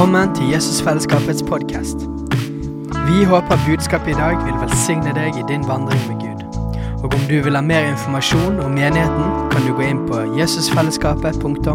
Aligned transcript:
Velkommen 0.00 0.30
til 0.34 0.46
Jesusfellesskapets 0.48 1.42
podkast. 1.48 1.98
Vi 3.08 3.18
håper 3.32 3.56
budskapet 3.68 4.08
i 4.08 4.16
dag 4.16 4.34
vil 4.46 4.56
velsigne 4.62 5.10
deg 5.12 5.36
i 5.36 5.42
din 5.50 5.66
vandring 5.68 6.00
med 6.08 6.22
Gud. 6.22 6.40
Og 7.04 7.16
om 7.16 7.24
du 7.28 7.34
vil 7.44 7.58
ha 7.58 7.60
mer 7.60 7.84
informasjon 7.90 8.62
om 8.64 8.72
menigheten, 8.72 9.26
kan 9.52 9.66
du 9.66 9.74
gå 9.76 9.84
inn 9.84 10.00
på 10.08 10.22
jesusfellesskapet.no. 10.38 11.74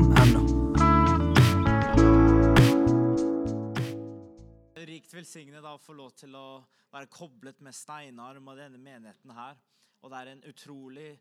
rikt 4.89 5.13
velsignet 5.13 5.61
da 5.61 5.75
å 5.75 5.83
få 5.85 5.93
lov 5.93 6.17
til 6.17 6.33
å 6.33 6.65
være 6.97 7.05
koblet 7.13 7.61
med 7.61 7.77
Steinar 7.77 8.41
og 8.41 8.57
denne 8.57 8.81
menigheten 8.81 9.37
her. 9.37 9.53
Og 10.01 10.09
det 10.09 10.23
er 10.23 10.33
en 10.33 10.41
utrolig 10.49 11.11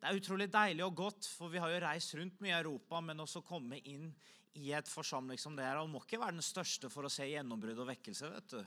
det 0.00 0.08
er 0.08 0.20
utrolig 0.20 0.52
deilig 0.52 0.84
og 0.84 0.94
godt, 0.96 1.24
for 1.38 1.48
vi 1.52 1.60
har 1.60 1.72
jo 1.72 1.80
reist 1.86 2.14
rundt 2.20 2.36
mye 2.44 2.52
i 2.52 2.60
Europa, 2.60 3.00
men 3.00 3.24
også 3.24 3.40
komme 3.48 3.80
inn 3.80 4.12
i 4.58 4.72
et 4.74 4.88
forsamling 4.90 5.38
som 5.38 5.56
det 5.56 5.66
her. 5.66 5.78
Han 5.78 5.92
må 5.92 6.02
ikke 6.02 6.20
være 6.20 6.38
den 6.38 6.44
største 6.44 6.90
for 6.90 7.06
å 7.06 7.12
se 7.12 7.28
gjennombrudd 7.28 7.82
og 7.84 7.90
vekkelse, 7.92 8.30
vet 8.34 8.54
du. 8.56 8.62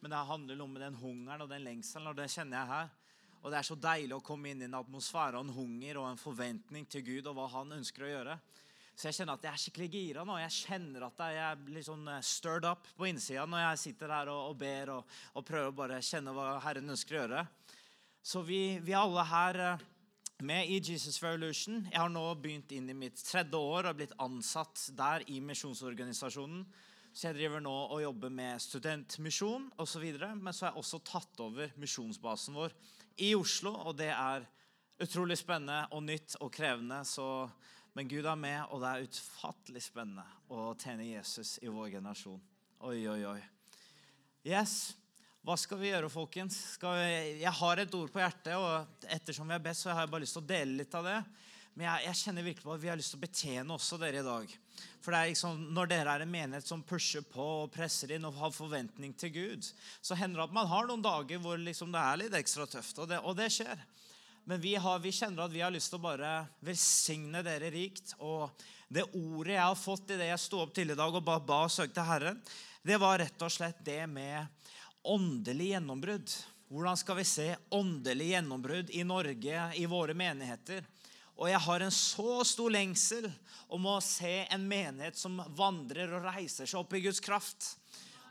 Men 0.00 0.14
det 0.14 0.22
handler 0.28 0.62
om 0.62 0.78
den 0.78 0.98
hungeren 0.98 1.44
og 1.44 1.50
den 1.50 1.66
lengselen, 1.66 2.10
og 2.10 2.18
det 2.18 2.30
kjenner 2.32 2.60
jeg 2.60 2.72
her. 2.72 2.94
Og 3.38 3.52
det 3.52 3.58
er 3.60 3.66
så 3.66 3.76
deilig 3.78 4.16
å 4.16 4.24
komme 4.24 4.50
inn 4.50 4.62
i 4.64 4.66
en 4.66 4.78
atmosfære 4.80 5.38
og 5.38 5.46
en 5.46 5.54
hunger 5.54 6.00
og 6.00 6.08
en 6.08 6.20
forventning 6.20 6.88
til 6.90 7.04
Gud 7.06 7.28
og 7.30 7.36
hva 7.38 7.46
han 7.54 7.76
ønsker 7.78 8.06
å 8.06 8.10
gjøre. 8.10 8.38
Så 8.98 9.06
jeg 9.06 9.20
kjenner 9.20 9.38
at 9.38 9.44
jeg 9.46 9.52
er 9.52 9.60
skikkelig 9.62 9.88
gira 9.92 10.24
nå. 10.26 10.36
Jeg 10.42 10.54
kjenner 10.56 11.04
at 11.06 11.20
jeg 11.30 11.58
litt 11.70 11.86
sånn 11.86 12.08
eh, 12.10 12.24
stirred 12.26 12.66
up 12.66 12.88
på 12.98 13.06
innsida 13.06 13.44
når 13.46 13.62
jeg 13.62 13.82
sitter 13.84 14.10
her 14.10 14.30
og, 14.32 14.40
og 14.50 14.56
ber 14.58 14.90
og, 14.96 15.12
og, 15.36 15.44
prøver 15.46 15.70
å 15.70 15.76
bare 15.84 16.00
kjenne 16.02 16.34
hva 16.34 16.56
Herren 16.64 16.90
ønsker 16.90 17.14
å 17.14 17.20
gjøre. 17.20 17.44
Så 18.26 18.42
vi, 18.42 18.58
vi 18.82 18.96
alle 18.98 19.22
her 19.30 19.60
eh, 19.68 19.84
med 20.42 20.68
i 20.70 20.78
Jesus 20.78 21.22
Revolution. 21.22 21.80
Jeg 21.90 21.98
har 21.98 22.10
nå 22.12 22.22
begynt 22.38 22.70
inn 22.70 22.86
i 22.90 22.94
mitt 22.94 23.18
tredje 23.26 23.58
år 23.58 23.88
og 23.90 23.96
blitt 23.98 24.12
ansatt 24.22 24.84
der 24.94 25.24
i 25.26 25.40
misjonsorganisasjonen. 25.42 26.60
Så 27.10 27.26
jeg 27.26 27.38
driver 27.40 27.64
nå 27.64 27.72
og 27.74 28.02
jobber 28.04 28.30
med 28.30 28.62
studentmisjon 28.62 29.66
osv. 29.82 30.04
Men 30.38 30.52
så 30.54 30.68
har 30.68 30.70
jeg 30.70 30.84
også 30.84 31.00
tatt 31.02 31.42
over 31.42 31.74
misjonsbasen 31.82 32.54
vår 32.54 32.76
i 33.26 33.32
Oslo, 33.34 33.72
og 33.90 33.96
det 33.98 34.12
er 34.14 34.46
utrolig 35.02 35.40
spennende 35.40 35.80
og 35.96 36.04
nytt 36.06 36.38
og 36.38 36.52
krevende. 36.54 37.00
Så, 37.02 37.26
men 37.98 38.06
Gud 38.06 38.30
er 38.30 38.38
med, 38.38 38.60
og 38.70 38.84
det 38.84 38.92
er 38.92 39.08
utfattelig 39.08 39.82
spennende 39.88 40.26
å 40.54 40.70
tjene 40.78 41.10
Jesus 41.16 41.56
i 41.64 41.72
vår 41.72 41.96
generasjon. 41.96 42.38
Oi, 42.86 43.00
oi, 43.10 43.20
oi. 43.26 43.40
Yes. 44.46 44.94
Hva 45.48 45.54
skal 45.56 45.78
vi 45.80 45.88
gjøre, 45.88 46.10
folkens? 46.12 46.58
Vi... 46.76 47.12
Jeg 47.40 47.50
har 47.56 47.80
et 47.80 47.94
ord 47.96 48.10
på 48.12 48.20
hjertet, 48.20 48.52
og 48.52 49.06
ettersom 49.08 49.48
vi 49.48 49.54
er 49.56 49.62
best, 49.64 49.80
så 49.80 49.94
har 49.94 50.02
jeg 50.04 50.10
bare 50.12 50.20
lyst 50.26 50.34
til 50.36 50.42
å 50.42 50.48
dele 50.50 50.74
litt 50.82 50.96
av 50.98 51.06
det. 51.08 51.14
Men 51.72 51.86
jeg, 51.86 52.02
jeg 52.04 52.18
kjenner 52.20 52.44
virkelig 52.44 52.66
på 52.66 52.74
at 52.74 52.82
vi 52.82 52.90
har 52.92 52.98
lyst 53.00 53.14
til 53.14 53.16
å 53.16 53.22
betjene 53.22 53.78
også 53.78 53.98
dere 54.02 54.20
i 54.20 54.26
dag. 54.26 54.52
For 55.00 55.14
det 55.14 55.22
er 55.22 55.30
liksom, 55.30 55.62
Når 55.72 55.88
dere 55.88 56.16
er 56.18 56.24
en 56.26 56.34
menighet 56.34 56.68
som 56.68 56.82
pusher 56.84 57.24
på 57.24 57.46
og 57.62 57.72
presser 57.72 58.12
inn 58.12 58.28
og 58.28 58.36
har 58.42 58.52
forventning 58.52 59.16
til 59.16 59.32
Gud, 59.38 59.70
så 60.04 60.18
hender 60.20 60.42
det 60.42 60.46
at 60.50 60.58
man 60.58 60.68
har 60.68 60.90
noen 60.90 61.06
dager 61.08 61.40
hvor 61.40 61.56
liksom 61.64 61.96
det 61.96 62.04
er 62.04 62.20
litt 62.26 62.36
ekstra 62.42 62.68
tøft, 62.68 63.00
og 63.00 63.08
det, 63.08 63.22
og 63.24 63.40
det 63.40 63.48
skjer. 63.56 63.80
Men 64.52 64.60
vi, 64.60 64.74
har, 64.76 65.00
vi, 65.00 65.16
kjenner 65.16 65.46
at 65.46 65.56
vi 65.56 65.64
har 65.64 65.72
lyst 65.72 65.94
til 65.94 66.02
å 66.02 66.06
bare 66.10 66.34
velsigne 66.60 67.40
dere 67.46 67.72
rikt. 67.72 68.18
Og 68.20 68.52
det 68.92 69.08
ordet 69.14 69.56
jeg 69.56 69.64
har 69.64 69.80
fått 69.80 70.12
i 70.12 70.20
det 70.20 70.28
jeg 70.28 70.44
sto 70.44 70.60
opp 70.66 70.76
til 70.76 70.92
i 70.92 71.00
dag 71.00 71.08
og 71.08 71.24
ba, 71.24 71.40
ba 71.40 71.64
og 71.64 71.72
søkte 71.72 72.04
Herren, 72.04 72.44
det 72.84 73.00
var 73.00 73.16
rett 73.20 73.48
og 73.48 73.52
slett 73.52 73.80
det 73.84 74.02
med 74.12 74.44
åndelig 75.08 75.72
gjennombrudd. 75.72 76.32
Hvordan 76.68 76.96
skal 77.00 77.16
vi 77.16 77.24
se 77.24 77.48
åndelig 77.72 78.32
gjennombrudd 78.34 78.90
i 78.92 79.04
Norge, 79.08 79.62
i 79.80 79.86
våre 79.88 80.14
menigheter? 80.14 80.84
Og 81.38 81.48
jeg 81.48 81.60
har 81.64 81.84
en 81.84 81.94
så 81.94 82.42
stor 82.44 82.72
lengsel 82.74 83.28
om 83.72 83.86
å 83.88 84.00
se 84.04 84.42
en 84.50 84.64
menighet 84.68 85.16
som 85.16 85.38
vandrer 85.56 86.12
og 86.16 86.26
reiser 86.26 86.66
seg 86.66 86.80
opp 86.80 86.96
i 86.98 87.02
Guds 87.04 87.22
kraft. 87.24 87.70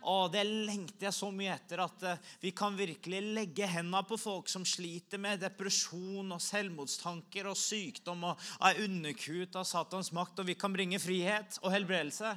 Og 0.06 0.32
Det 0.32 0.44
lengter 0.46 1.08
jeg 1.08 1.16
så 1.16 1.32
mye 1.34 1.56
etter, 1.56 1.82
at 1.84 2.06
eh, 2.06 2.22
vi 2.44 2.52
kan 2.56 2.78
virkelig 2.78 3.22
legge 3.36 3.68
hendene 3.70 4.04
på 4.08 4.20
folk 4.20 4.50
som 4.52 4.66
sliter 4.68 5.22
med 5.22 5.42
depresjon 5.42 6.36
og 6.36 6.44
selvmordstanker 6.44 7.50
og 7.50 7.58
sykdom 7.58 8.30
og 8.30 8.48
er 8.70 8.84
underkuet 8.86 9.58
av 9.58 9.68
Satans 9.68 10.14
makt, 10.16 10.42
og 10.42 10.50
vi 10.52 10.58
kan 10.60 10.74
bringe 10.74 11.02
frihet 11.02 11.60
og 11.64 11.74
helbredelse. 11.74 12.36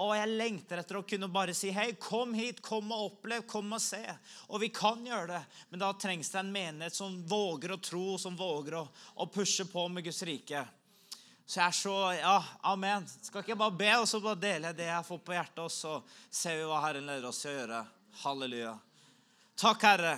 Og 0.00 0.14
jeg 0.16 0.32
lengter 0.32 0.80
etter 0.80 0.96
å 0.96 1.04
kunne 1.04 1.28
bare 1.28 1.52
si 1.56 1.72
hei, 1.76 1.90
kom 2.00 2.32
hit, 2.32 2.62
kom 2.64 2.88
og 2.94 3.10
opplev, 3.10 3.44
kom 3.50 3.74
og 3.76 3.82
se. 3.84 4.00
Og 4.48 4.62
vi 4.62 4.70
kan 4.72 5.02
gjøre 5.04 5.34
det, 5.34 5.40
men 5.68 5.82
da 5.82 5.90
trengs 5.92 6.32
det 6.32 6.40
en 6.40 6.52
menighet 6.54 6.96
som 6.96 7.18
våger 7.28 7.74
å 7.74 7.82
tro, 7.84 8.06
som 8.18 8.38
våger 8.38 8.78
å, 8.80 8.86
å 9.20 9.28
pushe 9.28 9.66
på 9.68 9.88
med 9.92 10.06
Guds 10.06 10.22
rike. 10.24 10.64
Så 11.50 11.58
jeg 11.58 11.66
er 11.66 11.74
så 11.74 11.92
Ja, 12.14 12.36
amen. 12.62 13.06
Skal 13.22 13.42
ikke 13.42 13.50
jeg 13.56 13.58
bare 13.58 13.74
be, 13.74 13.90
og 13.98 14.04
så 14.06 14.20
bare 14.22 14.38
dele 14.38 14.70
det 14.70 14.84
jeg 14.86 15.06
får 15.08 15.18
på 15.26 15.34
hjertet, 15.34 15.62
og 15.64 15.72
så 15.74 15.96
ser 16.30 16.60
vi 16.60 16.68
hva 16.68 16.78
Herren 16.84 17.08
leder 17.10 17.26
oss 17.26 17.40
til 17.42 17.50
å 17.50 17.54
gjøre. 17.56 17.80
Halleluja. 18.20 18.74
Takk, 19.58 19.82
Herre. 19.82 20.12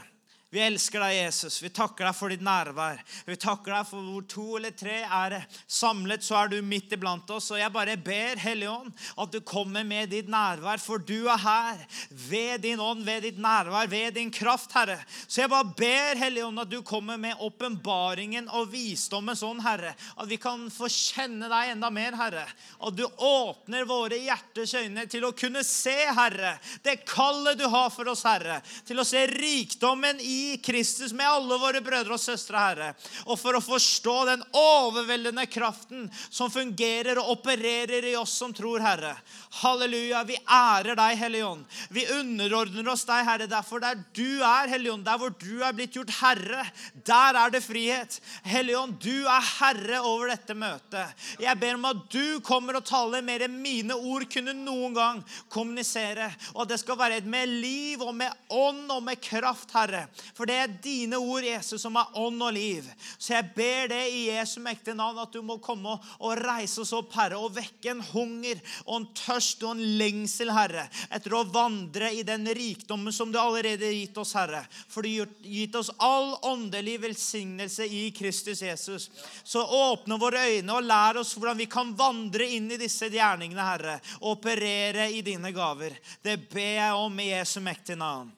Vi 0.52 0.60
elsker 0.60 1.00
deg, 1.00 1.14
Jesus. 1.16 1.54
Vi 1.64 1.70
takker 1.72 2.04
deg 2.04 2.12
for 2.12 2.28
ditt 2.28 2.42
nærvær. 2.44 2.98
Vi 3.24 3.38
takker 3.40 3.72
deg 3.72 3.86
for 3.88 4.04
hvor 4.04 4.24
to 4.28 4.42
eller 4.58 4.74
tre 4.76 4.98
er 5.00 5.36
samlet, 5.64 6.20
så 6.20 6.42
er 6.42 6.50
du 6.52 6.58
midt 6.60 6.92
iblant 6.92 7.30
oss. 7.32 7.46
Og 7.54 7.56
jeg 7.56 7.72
bare 7.72 7.94
ber, 7.96 8.36
Hellige 8.36 8.68
Ånd, 8.68 8.90
at 9.16 9.32
du 9.32 9.38
kommer 9.48 9.86
med 9.88 10.12
ditt 10.12 10.28
nærvær, 10.28 10.82
for 10.82 11.00
du 11.00 11.24
er 11.32 11.40
her. 11.40 11.80
Ved 12.28 12.66
din 12.66 12.82
ånd, 12.84 13.00
ved 13.06 13.24
ditt 13.24 13.38
nærvær, 13.40 13.88
ved 13.88 14.18
din 14.18 14.28
kraft, 14.34 14.74
Herre. 14.76 14.98
Så 15.24 15.40
jeg 15.40 15.52
bare 15.54 15.72
ber, 15.78 16.20
Hellige 16.20 16.44
Ånd, 16.50 16.60
at 16.66 16.74
du 16.74 16.82
kommer 16.84 17.16
med 17.16 17.40
åpenbaringen 17.40 18.52
og 18.52 18.68
visdommen 18.74 19.38
sånn, 19.40 19.64
Herre. 19.64 19.94
At 20.20 20.28
vi 20.28 20.36
kan 20.42 20.68
få 20.68 20.92
kjenne 20.92 21.48
deg 21.48 21.72
enda 21.78 21.88
mer, 21.88 22.20
Herre. 22.20 22.44
At 22.76 23.00
du 23.00 23.06
åpner 23.08 23.88
våre 23.88 24.20
hjerters 24.20 24.76
øyne 24.82 25.08
til 25.08 25.24
å 25.24 25.32
kunne 25.32 25.64
se, 25.64 25.96
Herre, 26.12 26.58
det 26.84 27.06
kallet 27.08 27.56
du 27.56 27.64
har 27.72 27.88
for 27.96 28.12
oss, 28.12 28.26
Herre. 28.28 28.60
Til 28.84 29.00
å 29.00 29.08
se 29.08 29.24
rikdommen 29.32 30.20
i 30.20 30.41
Kristus 30.62 31.12
med 31.16 31.28
alle 31.28 31.58
våre 31.60 31.82
brødre 31.84 32.16
og 32.16 32.20
søstre, 32.22 32.60
Herre. 32.62 32.90
Og 33.26 33.38
for 33.40 33.56
å 33.58 33.64
forstå 33.64 34.16
den 34.28 34.44
overveldende 34.56 35.46
kraften 35.50 36.08
som 36.28 36.50
fungerer 36.52 37.20
og 37.22 37.36
opererer 37.38 38.06
i 38.12 38.16
oss 38.18 38.34
som 38.40 38.54
tror, 38.56 38.82
Herre. 38.84 39.14
Halleluja. 39.62 40.22
Vi 40.28 40.38
ærer 40.46 40.96
deg, 40.98 41.18
Hellige 41.20 41.48
Ånd. 41.48 41.64
Vi 41.92 42.06
underordner 42.18 42.92
oss 42.92 43.04
deg, 43.08 43.24
Herre. 43.28 43.48
Derfor 43.50 43.82
der 43.82 44.00
du 44.16 44.40
er, 44.40 44.70
Hellige 44.72 44.94
Ånd, 44.96 45.06
der 45.06 45.20
hvor 45.20 45.34
du 45.38 45.62
er 45.62 45.74
blitt 45.76 45.96
gjort 45.96 46.12
herre, 46.20 46.64
der 47.06 47.38
er 47.38 47.52
det 47.52 47.62
frihet. 47.64 48.18
Hellige 48.48 48.80
Ånd, 48.80 48.96
du 49.02 49.26
er 49.28 49.48
herre 49.58 50.00
over 50.06 50.32
dette 50.32 50.56
møtet. 50.58 51.26
Jeg 51.42 51.60
ber 51.60 51.76
om 51.78 51.88
at 51.90 52.02
du 52.12 52.40
kommer 52.44 52.78
og 52.78 52.86
taler 52.88 53.24
mer 53.24 53.44
enn 53.46 53.60
mine 53.62 53.96
ord 53.96 54.26
kunne 54.32 54.54
noen 54.56 54.96
gang 54.96 55.22
kommunisere. 55.52 56.30
Og 56.54 56.64
at 56.64 56.74
det 56.74 56.80
skal 56.82 57.00
være 57.00 57.20
med 57.28 57.50
liv 57.62 58.02
og 58.04 58.14
med 58.16 58.32
ånd 58.52 58.90
og 58.92 59.02
med 59.06 59.20
kraft, 59.22 59.72
Herre. 59.76 60.06
For 60.32 60.48
det 60.48 60.54
er 60.56 60.74
dine 60.82 61.18
ord, 61.20 61.44
Jesus, 61.44 61.82
som 61.82 61.96
er 62.00 62.14
ånd 62.16 62.40
og 62.40 62.54
liv. 62.56 62.86
Så 63.20 63.34
jeg 63.34 63.50
ber 63.56 63.90
det 63.92 64.00
i 64.08 64.22
Jesu 64.30 64.58
mektige 64.64 64.96
navn, 64.96 65.18
at 65.20 65.32
du 65.34 65.42
må 65.44 65.58
komme 65.60 65.92
og 65.92 66.40
reise 66.40 66.80
oss 66.82 66.94
opp, 66.96 67.12
Herre, 67.18 67.36
og 67.36 67.52
vekke 67.56 67.92
en 67.92 68.00
hunger 68.12 68.60
og 68.86 68.94
en 68.96 69.08
tørst 69.16 69.64
og 69.66 69.74
en 69.76 69.82
lengsel, 70.00 70.52
Herre, 70.56 70.86
etter 71.12 71.36
å 71.36 71.44
vandre 71.52 72.08
i 72.16 72.24
den 72.24 72.48
rikdommen 72.48 73.12
som 73.12 73.32
du 73.32 73.36
allerede 73.40 73.90
har 73.90 73.96
gitt 73.96 74.20
oss, 74.22 74.32
Herre. 74.38 74.62
For 74.88 75.04
du 75.04 75.10
har 75.18 75.34
gitt 75.44 75.76
oss 75.76 75.92
all 76.00 76.32
åndelig 76.48 76.98
velsignelse 77.02 77.86
i 77.86 78.06
Kristus 78.16 78.62
Jesus. 78.64 79.10
Så 79.44 79.60
åpne 79.62 80.16
våre 80.20 80.46
øyne 80.54 80.78
og 80.78 80.86
lær 80.88 81.20
oss 81.20 81.34
hvordan 81.36 81.60
vi 81.60 81.68
kan 81.72 81.92
vandre 81.98 82.46
inn 82.56 82.70
i 82.72 82.80
disse 82.80 83.10
gjerningene, 83.12 83.68
Herre, 83.68 83.98
og 84.22 84.38
operere 84.38 85.10
i 85.12 85.20
dine 85.24 85.52
gaver. 85.52 85.98
Det 86.24 86.38
ber 86.48 86.72
jeg 86.78 87.02
om 87.04 87.20
i 87.20 87.34
Jesu 87.34 87.60
mektige 87.60 88.00
navn. 88.00 88.32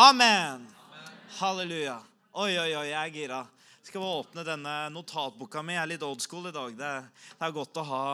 Amen. 0.00 0.79
Halleluja. 1.38 2.00
Oi, 2.32 2.58
oi, 2.58 2.72
oi, 2.74 2.88
jeg 2.90 2.98
er 2.98 3.12
gira. 3.14 3.38
Skal 3.86 4.02
vi 4.02 4.06
åpne 4.06 4.42
denne 4.44 4.72
notatboka 4.90 5.62
mi. 5.62 5.76
Jeg 5.76 5.84
er 5.84 5.90
litt 5.92 6.04
old 6.04 6.22
school 6.24 6.48
i 6.50 6.52
dag. 6.54 6.74
Det, 6.74 6.90
det 7.38 7.46
er 7.46 7.54
godt 7.54 7.78
å 7.78 7.84
ha 7.86 8.04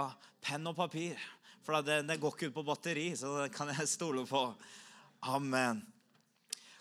penn 0.45 0.69
og 0.69 0.77
papir. 0.77 1.17
For 1.65 1.81
det, 1.83 2.03
det 2.07 2.19
går 2.21 2.37
ikke 2.37 2.51
ut 2.51 2.57
på 2.59 2.65
batteri, 2.69 3.07
så 3.17 3.33
det 3.41 3.49
kan 3.57 3.73
jeg 3.73 3.89
stole 3.89 4.27
på. 4.29 4.43
Amen. 5.33 5.81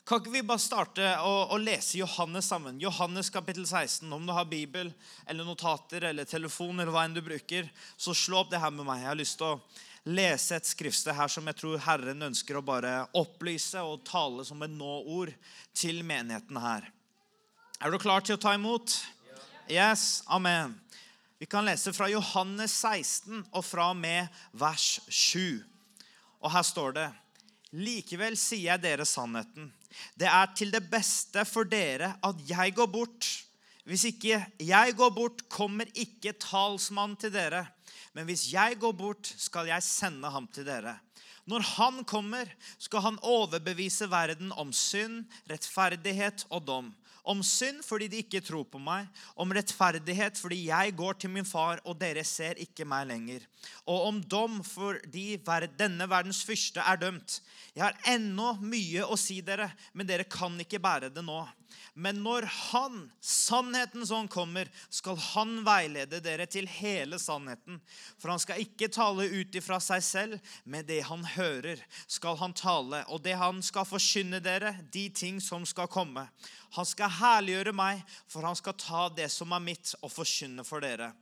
Kan 0.05 0.19
ikke 0.21 0.35
vi 0.35 0.43
bare 0.45 0.61
starte 0.61 1.07
å, 1.23 1.31
å, 1.55 1.57
lese 1.57 2.01
Johannes 2.01 2.51
sammen? 2.51 2.83
Johannes 2.83 3.31
kapittel 3.33 3.63
16. 3.65 4.11
Om 4.13 4.27
du 4.27 4.35
har 4.35 4.45
bibel 4.51 4.91
eller 5.25 5.47
notater 5.47 6.11
eller 6.11 6.27
telefon 6.29 6.75
eller 6.75 6.91
hva 6.93 7.07
enn 7.07 7.15
du 7.15 7.23
bruker, 7.25 7.71
så 7.97 8.13
slå 8.13 8.43
opp 8.43 8.51
det 8.51 8.61
her 8.61 8.75
med 8.75 8.85
meg. 8.85 9.01
Jeg 9.01 9.13
har 9.13 9.23
lyst 9.23 9.39
til 9.39 9.55
å 9.55 9.59
lese 10.05 10.55
et 10.55 10.67
skriftsted 10.69 11.15
her 11.17 11.31
som 11.31 11.47
jeg 11.49 11.57
tror 11.59 11.81
Herren 11.81 12.27
ønsker 12.27 12.59
å 12.59 12.65
bare 12.65 13.07
opplyse 13.17 13.81
og 13.81 14.03
tale 14.07 14.45
som 14.45 14.61
et 14.61 14.73
nå-ord 14.73 15.33
til 15.75 16.03
menigheten 16.05 16.59
her. 16.61 16.87
Er 17.81 17.91
du 17.91 17.99
klar 17.99 18.23
til 18.23 18.37
å 18.37 18.41
ta 18.41 18.53
imot? 18.55 18.99
Yes. 19.67 20.23
Amen. 20.27 20.77
Vi 21.41 21.47
kan 21.49 21.65
lese 21.65 21.91
fra 21.93 22.07
Johannes 22.07 22.73
16 22.79 23.41
og 23.51 23.63
fra 23.65 23.89
og 23.91 23.97
med 23.99 24.29
vers 24.55 24.99
7. 25.09 25.59
Og 26.45 26.51
her 26.53 26.65
står 26.65 26.95
det 26.95 27.07
Likevel 27.75 28.37
sier 28.39 28.69
jeg 28.69 28.83
dere 28.85 29.07
sannheten. 29.09 29.67
Det 30.15 30.29
er 30.29 30.53
til 30.55 30.71
det 30.71 30.83
beste 30.87 31.43
for 31.49 31.67
dere 31.67 32.13
at 32.23 32.39
jeg 32.47 32.75
går 32.77 32.87
bort. 32.91 33.27
hvis 33.85 34.05
ikke 34.09 34.39
jeg 34.57 34.95
går 34.97 35.11
bort, 35.13 35.43
kommer 35.49 35.85
ikke 35.93 36.33
talsmannen 36.41 37.17
til 37.17 37.33
dere. 37.33 37.67
Men 38.15 38.29
hvis 38.29 38.47
jeg 38.53 38.79
går 38.79 38.95
bort, 38.95 39.27
skal 39.37 39.67
jeg 39.67 39.83
sende 39.83 40.31
ham 40.31 40.47
til 40.47 40.67
dere. 40.67 40.95
Når 41.45 41.65
han 41.75 42.03
kommer, 42.07 42.49
skal 42.81 43.03
han 43.05 43.21
overbevise 43.21 44.07
verden 44.09 44.53
om 44.57 44.71
synd, 44.73 45.25
rettferdighet 45.51 46.47
og 46.49 46.63
dom. 46.65 46.93
Om 47.25 47.41
synd 47.45 47.81
fordi 47.85 48.07
de 48.09 48.21
ikke 48.21 48.41
tror 48.45 48.65
på 48.69 48.79
meg. 48.81 49.09
Om 49.37 49.53
rettferdighet 49.57 50.37
fordi 50.37 50.67
jeg 50.69 50.93
går 50.97 51.19
til 51.21 51.33
min 51.33 51.45
far, 51.45 51.81
og 51.85 51.97
dere 52.01 52.23
ser 52.25 52.57
ikke 52.61 52.85
meg 52.87 53.07
lenger. 53.09 53.45
Og 53.89 54.07
om 54.09 54.21
dom 54.21 54.59
fordi 54.65 55.35
denne 55.77 56.09
verdens 56.09 56.43
fyrste 56.45 56.81
er 56.81 57.01
dømt. 57.01 57.39
Jeg 57.75 57.83
har 57.83 57.97
ennå 58.15 58.55
mye 58.61 59.05
å 59.05 59.17
si 59.19 59.41
dere, 59.45 59.71
men 59.93 60.07
dere 60.09 60.29
kan 60.29 60.55
ikke 60.61 60.81
bære 60.81 61.11
det 61.13 61.25
nå. 61.25 61.41
Men 61.93 62.21
når 62.23 62.47
Han, 62.71 63.11
sannheten 63.21 64.05
som 64.07 64.27
kommer, 64.31 64.69
skal 64.89 65.17
Han 65.33 65.59
veilede 65.65 66.19
dere 66.23 66.47
til 66.49 66.67
hele 66.69 67.19
sannheten. 67.21 67.79
For 68.19 68.31
han 68.33 68.41
skal 68.41 68.61
ikke 68.63 68.89
tale 68.91 69.27
ut 69.31 69.55
ifra 69.55 69.79
seg 69.83 70.03
selv, 70.03 70.51
men 70.63 70.85
det 70.87 71.01
han 71.07 71.25
hører, 71.35 71.81
skal 72.07 72.37
han 72.41 72.55
tale. 72.57 73.03
Og 73.11 73.23
det 73.25 73.37
han 73.39 73.61
skal 73.65 73.87
forkynne 73.87 74.41
dere, 74.43 74.75
de 74.91 75.07
ting 75.09 75.41
som 75.43 75.65
skal 75.67 75.89
komme. 75.91 76.27
Han 76.75 76.87
skal 76.87 77.13
herliggjøre 77.19 77.75
meg, 77.75 78.03
for 78.27 78.45
han 78.47 78.57
skal 78.57 78.77
ta 78.79 79.07
det 79.15 79.29
som 79.33 79.53
er 79.55 79.63
mitt, 79.63 79.95
og 80.01 80.11
forkynne 80.11 80.65
for 80.67 80.83
dere. 80.83 81.13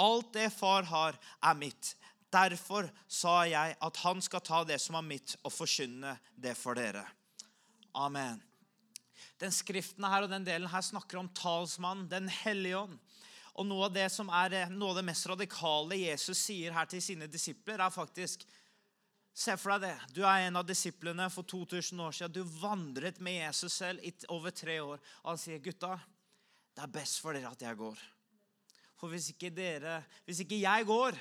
Alt 0.00 0.32
det 0.34 0.50
far 0.54 0.88
har, 0.90 1.18
er 1.42 1.58
mitt. 1.58 1.94
Derfor 2.34 2.88
sa 3.06 3.44
jeg 3.46 3.76
at 3.78 4.00
han 4.02 4.22
skal 4.24 4.42
ta 4.42 4.64
det 4.66 4.80
som 4.82 4.98
er 4.98 5.06
mitt, 5.06 5.36
og 5.44 5.52
forkynne 5.54 6.16
det 6.34 6.56
for 6.58 6.78
dere. 6.78 7.04
Amen. 7.94 8.42
Den 9.40 9.54
skriften 9.54 10.06
her 10.08 10.26
og 10.26 10.32
den 10.32 10.46
delen 10.46 10.70
her 10.70 10.84
snakker 10.84 11.20
om 11.20 11.30
talsmannen, 11.36 12.08
Den 12.08 12.28
hellige 12.28 12.78
ånd. 12.84 12.98
Og 13.54 13.66
noe 13.68 13.86
av 13.86 13.94
det 13.94 14.08
som 14.10 14.30
er 14.34 14.56
eh, 14.58 14.72
noe 14.72 14.90
av 14.92 14.98
det 14.98 15.06
mest 15.06 15.28
radikale 15.30 15.98
Jesus 16.00 16.40
sier 16.42 16.74
her 16.74 16.88
til 16.90 17.02
sine 17.04 17.30
disipler, 17.30 17.80
er 17.80 17.94
faktisk 17.94 18.46
Se 19.34 19.56
for 19.58 19.74
deg 19.74 19.88
det. 19.88 20.12
Du 20.14 20.20
er 20.22 20.44
en 20.46 20.60
av 20.60 20.66
disiplene 20.66 21.24
for 21.34 21.42
2000 21.50 21.98
år 22.04 22.12
siden. 22.14 22.34
Du 22.36 22.58
vandret 22.60 23.16
med 23.18 23.40
Jesus 23.40 23.74
selv 23.80 24.04
i 24.06 24.12
over 24.30 24.54
tre 24.54 24.76
år. 24.78 25.00
Og 25.24 25.32
han 25.32 25.40
sier, 25.42 25.58
'Gutta, 25.58 25.96
det 26.70 26.84
er 26.84 26.92
best 26.94 27.18
for 27.18 27.34
dere 27.34 27.50
at 27.50 27.64
jeg 27.66 27.74
går.' 27.80 27.98
For 28.94 29.10
hvis 29.10 29.32
ikke, 29.32 29.50
dere, 29.50 30.04
hvis 30.24 30.44
ikke 30.44 30.62
jeg 30.62 30.86
går, 30.86 31.18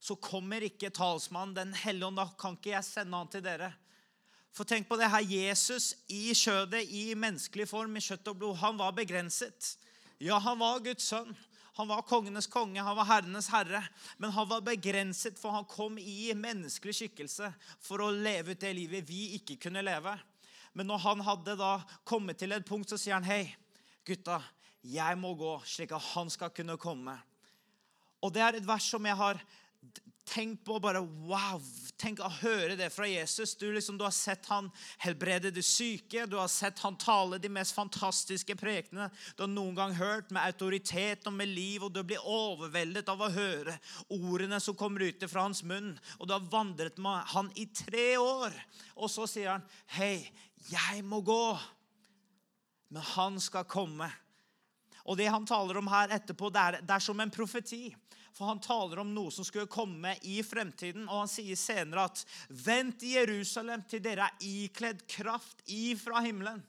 så 0.00 0.16
kommer 0.16 0.64
ikke 0.64 0.90
talsmannen, 0.90 1.54
Den 1.54 1.74
hellige 1.74 2.06
ånd. 2.06 2.16
Da 2.16 2.26
kan 2.40 2.56
ikke 2.56 2.72
jeg 2.72 2.84
sende 2.88 3.20
han 3.20 3.28
til 3.28 3.44
dere. 3.44 3.74
For 4.52 4.68
tenk 4.68 4.88
på 4.88 4.98
det 5.00 5.08
her, 5.08 5.24
Jesus 5.24 5.94
i 6.12 6.34
kjødet, 6.36 6.84
i 6.92 7.14
menneskelig 7.16 7.66
form, 7.70 7.96
i 7.96 8.04
kjøtt 8.04 8.28
og 8.28 8.36
blod, 8.40 8.58
han 8.60 8.76
var 8.80 8.92
begrenset. 8.96 9.76
Ja, 10.20 10.36
han 10.38 10.60
var 10.60 10.82
Guds 10.84 11.08
sønn. 11.08 11.32
Han 11.78 11.88
var 11.88 12.04
kongenes 12.04 12.46
konge, 12.52 12.82
han 12.84 12.96
var 12.98 13.08
herrenes 13.08 13.48
herre. 13.48 13.80
Men 14.20 14.34
han 14.36 14.48
var 14.50 14.60
begrenset, 14.66 15.38
for 15.40 15.56
han 15.56 15.64
kom 15.64 15.96
i 15.98 16.34
menneskelig 16.36 16.98
skikkelse 16.98 17.48
for 17.80 18.04
å 18.04 18.10
leve 18.12 18.52
ut 18.52 18.60
det 18.60 18.74
livet 18.76 19.08
vi 19.08 19.38
ikke 19.38 19.56
kunne 19.64 19.84
leve. 19.84 20.12
Men 20.76 20.88
når 20.92 21.00
han 21.06 21.24
hadde 21.24 21.56
da 21.56 21.72
kommet 22.08 22.40
til 22.40 22.52
et 22.52 22.68
punkt, 22.68 22.92
så 22.92 23.00
sier 23.00 23.16
han, 23.16 23.24
'Hei, 23.24 23.56
gutta, 24.04 24.42
jeg 24.84 25.18
må 25.18 25.32
gå, 25.34 25.62
slik 25.64 25.92
at 25.92 26.12
han 26.12 26.30
skal 26.30 26.52
kunne 26.52 26.76
komme.' 26.76 27.16
Og 28.22 28.32
det 28.32 28.42
er 28.42 28.56
et 28.56 28.68
vers 28.68 28.84
som 28.84 29.04
jeg 29.06 29.16
har 29.16 29.40
Tenk 30.24 30.60
på 30.64 30.76
bare 30.78 31.00
wow, 31.26 31.58
tenk 31.98 32.20
å 32.22 32.28
høre 32.30 32.76
det 32.78 32.88
fra 32.94 33.08
Jesus. 33.10 33.56
Du, 33.58 33.66
liksom, 33.74 33.96
du 33.98 34.04
har 34.06 34.14
sett 34.14 34.46
han 34.52 34.68
helbrede 35.02 35.50
de 35.50 35.64
syke. 35.66 36.28
Du 36.30 36.36
har 36.38 36.50
sett 36.52 36.78
han 36.84 36.96
tale 36.96 37.40
de 37.42 37.50
mest 37.50 37.74
fantastiske 37.74 38.54
prekene 38.58 39.08
du 39.34 39.42
har 39.42 39.50
noen 39.50 39.74
gang 39.74 39.96
hørt, 39.98 40.30
med 40.30 40.44
autoritet 40.46 41.26
og 41.26 41.34
med 41.34 41.50
liv. 41.50 41.82
Og 41.82 41.90
du 41.90 42.00
blir 42.06 42.22
overveldet 42.22 43.10
av 43.10 43.26
å 43.26 43.32
høre 43.34 43.74
ordene 44.14 44.62
som 44.62 44.78
kommer 44.78 45.08
ut 45.08 45.26
fra 45.26 45.48
hans 45.48 45.64
munn. 45.66 45.96
Og 46.20 46.30
du 46.30 46.36
har 46.36 46.50
vandret 46.54 47.02
med 47.02 47.26
han 47.34 47.50
i 47.58 47.66
tre 47.74 48.12
år. 48.22 48.54
Og 48.94 49.10
så 49.10 49.26
sier 49.26 49.56
han, 49.56 49.66
'Hei, 49.98 50.30
jeg 50.70 51.04
må 51.04 51.20
gå.' 51.20 51.58
Men 52.92 53.02
han 53.02 53.40
skal 53.40 53.64
komme. 53.64 54.10
Og 55.08 55.16
det 55.18 55.30
han 55.32 55.46
taler 55.48 55.80
om 55.80 55.88
her 55.90 56.12
etterpå, 56.14 56.50
det 56.52 56.60
er, 56.60 56.80
det 56.82 56.94
er 56.94 57.02
som 57.02 57.20
en 57.20 57.32
profeti. 57.32 57.88
For 58.32 58.48
han 58.48 58.62
taler 58.64 59.02
om 59.02 59.12
noe 59.14 59.32
som 59.34 59.44
skulle 59.44 59.70
komme 59.70 60.14
i 60.28 60.38
fremtiden. 60.46 61.04
Og 61.08 61.24
han 61.24 61.30
sier 61.30 61.58
senere 61.58 62.06
at 62.08 62.24
vent 62.48 63.04
i 63.04 63.16
Jerusalem 63.18 63.84
til 63.88 64.02
dere 64.04 64.30
er 64.30 64.46
ikledd 64.48 65.04
kraft 65.10 65.64
ifra 65.68 66.24
himmelen. 66.24 66.62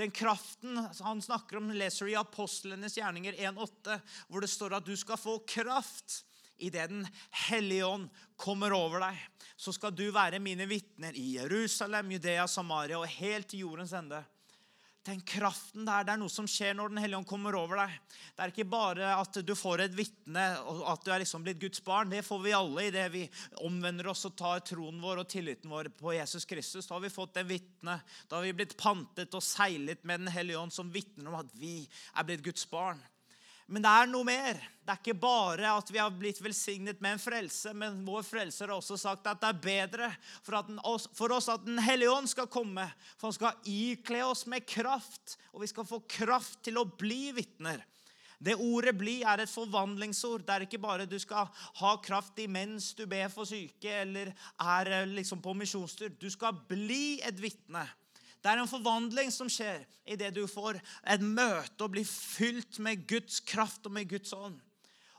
Den 0.00 0.12
kraften 0.16 0.78
han 1.00 1.20
snakker 1.20 1.58
om, 1.58 1.72
leser 1.76 2.08
i 2.08 2.16
Apostlenes 2.16 2.96
gjerninger 2.96 3.36
1,8, 3.36 3.98
hvor 4.28 4.40
det 4.40 4.48
står 4.48 4.78
at 4.78 4.86
du 4.86 4.94
skal 4.96 5.20
få 5.20 5.42
kraft 5.44 6.22
idet 6.60 6.88
Den 6.88 7.06
hellige 7.48 7.86
ånd 7.86 8.08
kommer 8.36 8.72
over 8.76 9.00
deg. 9.04 9.20
Så 9.56 9.72
skal 9.76 9.92
du 9.96 10.06
være 10.12 10.40
mine 10.40 10.66
vitner 10.68 11.16
i 11.16 11.34
Jerusalem, 11.36 12.12
Judea, 12.16 12.46
Samaria 12.48 13.00
og 13.00 13.08
helt 13.20 13.48
til 13.52 13.66
jordens 13.66 13.92
ende 13.96 14.22
den 15.08 15.20
kraften 15.24 15.86
der, 15.88 16.04
det 16.04 16.12
er 16.12 16.20
noe 16.20 16.32
som 16.32 16.48
skjer 16.48 16.74
når 16.76 16.92
Den 16.92 17.00
hellige 17.00 17.20
ånd 17.22 17.28
kommer 17.28 17.56
over 17.56 17.78
deg. 17.80 17.94
Det 18.36 18.44
er 18.44 18.52
ikke 18.52 18.66
bare 18.68 19.12
at 19.16 19.38
du 19.46 19.52
får 19.56 19.86
et 19.86 19.94
vitne 19.96 20.44
og 20.68 20.82
at 20.92 21.06
du 21.06 21.12
er 21.14 21.22
liksom 21.22 21.44
blitt 21.46 21.60
Guds 21.62 21.80
barn. 21.84 22.12
Det 22.12 22.20
får 22.26 22.42
vi 22.44 22.52
alle 22.56 22.84
idet 22.90 23.06
vi 23.14 23.22
omvender 23.64 24.10
oss 24.12 24.26
og 24.28 24.36
tar 24.36 24.60
troen 24.68 25.00
vår 25.00 25.22
og 25.22 25.30
tilliten 25.32 25.72
vår 25.72 25.88
på 25.96 26.12
Jesus 26.18 26.44
Kristus. 26.48 26.88
Da 26.88 26.98
har 26.98 27.04
vi 27.06 27.12
fått 27.14 27.32
det 27.38 27.46
vitnet. 27.48 28.04
Da 28.28 28.38
har 28.38 28.44
vi 28.44 28.56
blitt 28.60 28.76
pantet 28.80 29.32
og 29.36 29.44
seilet 29.44 30.04
med 30.04 30.26
Den 30.26 30.34
hellige 30.34 30.60
ånd 30.60 30.74
som 30.74 30.92
vitner 30.92 31.32
om 31.32 31.40
at 31.40 31.56
vi 31.56 31.80
er 31.86 32.28
blitt 32.28 32.44
Guds 32.44 32.68
barn. 32.68 33.00
Men 33.70 33.84
det 33.84 33.90
er 33.90 34.08
noe 34.10 34.26
mer. 34.26 34.58
Det 34.82 34.90
er 34.90 34.98
ikke 34.98 35.20
bare 35.22 35.70
at 35.78 35.90
vi 35.92 36.00
har 36.00 36.10
blitt 36.10 36.40
velsignet 36.42 36.98
med 36.98 37.14
en 37.14 37.22
frelse, 37.22 37.70
men 37.76 38.00
vår 38.02 38.24
frelser 38.26 38.66
har 38.66 38.80
også 38.80 38.96
sagt 38.98 39.28
at 39.30 39.38
det 39.38 39.50
er 39.52 39.60
bedre 39.62 40.08
for, 40.42 40.56
den, 40.66 40.80
for 41.14 41.36
oss 41.36 41.46
at 41.52 41.62
Den 41.62 41.78
hellige 41.78 42.10
ånd 42.10 42.26
skal 42.32 42.50
komme. 42.50 42.88
For 43.14 43.28
han 43.28 43.36
skal 43.36 43.70
ikle 43.70 44.24
oss 44.26 44.42
med 44.50 44.66
kraft, 44.66 45.36
og 45.54 45.62
vi 45.62 45.70
skal 45.70 45.86
få 45.86 46.00
kraft 46.10 46.58
til 46.66 46.82
å 46.82 46.88
bli 46.98 47.30
vitner. 47.36 47.84
Det 48.40 48.56
ordet 48.56 48.96
'bli' 48.96 49.20
er 49.28 49.42
et 49.42 49.52
forvandlingsord. 49.52 50.42
Det 50.42 50.54
er 50.54 50.64
ikke 50.64 50.80
bare 50.80 51.06
du 51.06 51.18
skal 51.20 51.46
ha 51.82 51.90
kraft 52.00 52.38
imens 52.40 52.94
du 52.96 53.04
ber 53.06 53.28
for 53.28 53.44
syke 53.44 53.92
eller 54.00 54.32
er 54.58 54.92
eh, 54.96 55.10
liksom 55.12 55.42
på 55.44 55.52
misjonstur. 55.54 56.08
Du 56.08 56.30
skal 56.32 56.56
bli 56.68 57.20
et 57.20 57.36
vitne. 57.36 57.84
Det 58.40 58.50
er 58.50 58.62
en 58.62 58.70
forvandling 58.70 59.30
som 59.34 59.50
skjer 59.52 59.84
idet 60.08 60.32
du 60.36 60.46
får 60.48 60.80
et 60.80 61.22
møte 61.22 61.84
og 61.84 61.92
blir 61.92 62.08
fylt 62.08 62.80
med 62.80 63.06
Guds 63.08 63.40
kraft 63.44 63.86
og 63.86 63.94
med 63.98 64.08
Guds 64.10 64.32
ånd. 64.32 64.58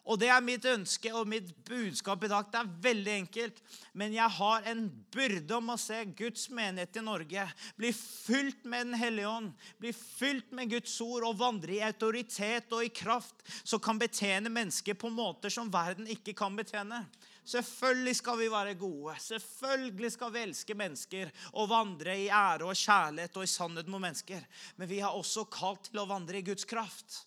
Og 0.02 0.18
det 0.18 0.32
er 0.34 0.42
mitt 0.42 0.64
ønske 0.66 1.12
og 1.14 1.28
mitt 1.30 1.52
budskap 1.68 2.24
i 2.26 2.30
dag. 2.32 2.48
Det 2.50 2.58
er 2.58 2.70
veldig 2.84 3.12
enkelt. 3.20 3.60
Men 3.94 4.16
jeg 4.16 4.34
har 4.34 4.66
en 4.72 4.88
byrde 5.14 5.58
om 5.60 5.70
å 5.70 5.78
se 5.78 6.00
Guds 6.18 6.48
menighet 6.50 6.98
i 6.98 7.04
Norge 7.06 7.46
bli 7.78 7.92
fylt 7.94 8.66
med 8.66 8.90
Den 8.90 8.98
hellige 8.98 9.30
ånd, 9.30 9.52
bli 9.78 9.94
fylt 9.94 10.50
med 10.58 10.74
Guds 10.74 10.96
ord 11.06 11.28
og 11.30 11.38
vandre 11.40 11.78
i 11.78 11.84
autoritet 11.86 12.74
og 12.74 12.86
i 12.86 12.90
kraft, 12.90 13.46
som 13.62 13.82
kan 13.84 14.02
betjene 14.02 14.50
mennesker 14.50 14.98
på 14.98 15.14
måter 15.14 15.54
som 15.54 15.70
verden 15.72 16.10
ikke 16.10 16.34
kan 16.34 16.58
betjene. 16.58 17.04
Selvfølgelig 17.42 18.14
skal 18.20 18.38
vi 18.38 18.52
være 18.54 18.78
gode. 18.78 19.16
Selvfølgelig 19.20 20.12
skal 20.14 20.34
vi 20.34 20.44
elske 20.46 20.76
mennesker 20.78 21.32
og 21.58 21.72
vandre 21.72 22.14
i 22.20 22.30
ære 22.30 22.68
og 22.70 22.78
kjærlighet 22.78 23.38
og 23.38 23.44
i 23.48 23.50
sannhet 23.50 23.90
mot 23.90 24.02
mennesker. 24.02 24.46
Men 24.78 24.90
vi 24.90 25.02
har 25.02 25.18
også 25.18 25.48
kalt 25.50 25.90
til 25.90 26.04
å 26.04 26.08
vandre 26.10 26.38
i 26.38 26.46
Guds 26.46 26.68
kraft. 26.70 27.24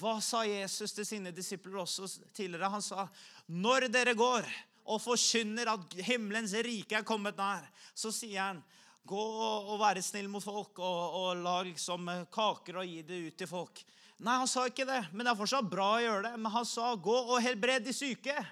Hva 0.00 0.16
sa 0.24 0.46
Jesus 0.48 0.94
til 0.96 1.04
sine 1.04 1.32
disipler 1.36 1.82
også 1.82 2.08
tidligere? 2.32 2.70
Han 2.72 2.82
sa, 2.82 3.08
'Når 3.48 3.92
dere 3.92 4.14
går 4.14 4.46
og 4.86 5.00
forkynner 5.00 5.68
at 5.68 5.94
himmelens 6.00 6.54
rike 6.54 6.96
er 6.96 7.04
kommet 7.04 7.36
nær', 7.36 7.68
så 7.94 8.10
sier 8.10 8.40
han, 8.40 8.64
'Gå 9.04 9.18
og 9.18 9.80
være 9.80 10.02
snill 10.02 10.28
mot 10.28 10.42
folk 10.42 10.78
og, 10.78 11.14
og 11.14 11.36
lag 11.36 11.66
liksom 11.66 12.08
kaker 12.32 12.78
og 12.78 12.86
gi 12.86 13.02
det 13.02 13.26
ut 13.26 13.36
til 13.36 13.46
folk'. 13.46 13.84
Nei, 14.22 14.38
han 14.38 14.48
sa 14.48 14.64
ikke 14.66 14.86
det, 14.86 15.12
men 15.12 15.26
det 15.26 15.32
er 15.32 15.38
fortsatt 15.40 15.68
bra 15.68 15.96
å 15.96 16.02
gjøre 16.02 16.22
det. 16.30 16.38
Men 16.38 16.52
han 16.52 16.64
sa, 16.64 16.94
'Gå 16.96 17.16
og 17.28 17.42
helbred 17.42 17.84
de 17.84 17.92
syke'. 17.92 18.46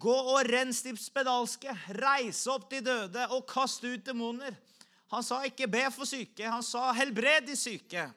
Gå 0.00 0.14
og 0.14 0.42
rens 0.50 0.82
de 0.82 0.94
spedalske, 0.98 1.70
reise 1.94 2.50
opp 2.50 2.66
de 2.72 2.80
døde 2.82 3.28
og 3.30 3.46
kast 3.46 3.84
ut 3.86 4.02
demoner. 4.04 4.56
Han 5.14 5.22
sa 5.22 5.44
ikke 5.46 5.70
be 5.70 5.84
for 5.94 6.08
syke, 6.08 6.48
han 6.48 6.64
sa 6.66 6.90
helbred 6.96 7.46
de 7.46 7.56
syke. 7.58 8.08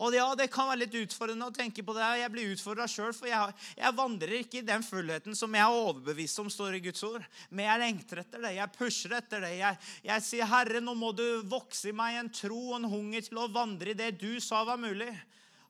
Og 0.00 0.14
ja, 0.16 0.30
Det 0.34 0.48
kan 0.48 0.70
være 0.70 0.86
litt 0.86 0.94
utfordrende 0.96 1.50
å 1.50 1.52
tenke 1.52 1.82
på 1.84 1.92
det. 1.92 2.06
Jeg 2.22 2.32
blir 2.32 2.52
utfordra 2.54 2.86
sjøl, 2.88 3.12
for 3.12 3.28
jeg, 3.28 3.56
jeg, 3.76 3.96
vandrer 3.98 4.32
ikke 4.38 4.62
i 4.62 4.64
den 4.64 4.84
fullheten 4.86 5.36
som 5.36 5.52
jeg 5.52 5.60
er 5.60 5.80
overbevist 5.82 6.40
om 6.40 6.48
står 6.48 6.78
i 6.78 6.82
Guds 6.86 7.04
ord. 7.04 7.26
Men 7.50 7.66
jeg 7.66 7.82
lengter 7.82 8.22
etter 8.22 8.46
det. 8.46 8.54
Jeg 8.56 8.74
pusher 8.78 9.16
etter 9.18 9.44
det. 9.44 9.52
Jeg, 9.58 9.80
jeg 10.06 10.24
sier, 10.24 10.48
'Herre, 10.48 10.80
nå 10.80 10.94
må 10.96 11.12
du 11.12 11.42
vokse 11.44 11.90
i 11.90 11.96
meg 11.96 12.16
en 12.16 12.32
tro 12.32 12.62
og 12.70 12.78
en 12.78 12.88
hunger 12.88 13.28
til 13.28 13.42
å 13.42 13.50
vandre 13.52 13.92
i 13.92 13.98
det 13.98 14.14
du 14.22 14.40
sa 14.40 14.62
var 14.64 14.80
mulig'. 14.80 15.12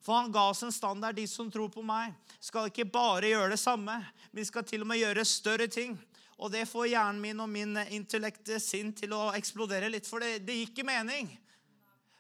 For 0.01 0.17
han 0.17 0.33
ga 0.33 0.47
oss 0.51 0.63
en 0.63 0.73
standard. 0.73 1.17
De 1.17 1.27
som 1.29 1.51
tror 1.53 1.69
på 1.73 1.83
meg, 1.85 2.15
skal 2.41 2.71
ikke 2.71 2.89
bare 2.89 3.33
gjøre 3.33 3.53
det 3.53 3.61
samme, 3.61 3.99
men 4.33 4.49
skal 4.49 4.65
til 4.65 4.85
og 4.85 4.91
med 4.91 5.01
gjøre 5.03 5.27
større 5.29 5.69
ting. 5.69 5.99
Og 6.41 6.49
det 6.53 6.65
får 6.71 6.89
hjernen 6.95 7.21
min 7.21 7.41
og 7.45 7.51
min 7.53 7.77
intellekt 7.93 8.49
sinn 8.65 8.95
til 8.97 9.13
å 9.13 9.29
eksplodere 9.37 9.91
litt, 9.93 10.09
for 10.09 10.25
det, 10.25 10.41
det 10.47 10.57
gikk 10.63 10.79
ikke 10.79 10.89
mening. 10.89 11.29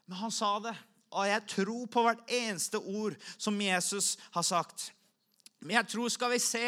Men 0.04 0.20
han 0.26 0.34
sa 0.34 0.58
det. 0.60 0.75
Og 1.10 1.26
jeg 1.26 1.46
tror 1.50 1.87
på 1.90 2.02
hvert 2.04 2.32
eneste 2.37 2.78
ord 2.78 3.16
som 3.34 3.56
Jesus 3.62 4.12
har 4.34 4.44
sagt. 4.46 4.90
Men 5.60 5.80
jeg 5.80 5.90
tror 5.94 6.12
skal 6.12 6.34
vi 6.34 6.42
se 6.42 6.66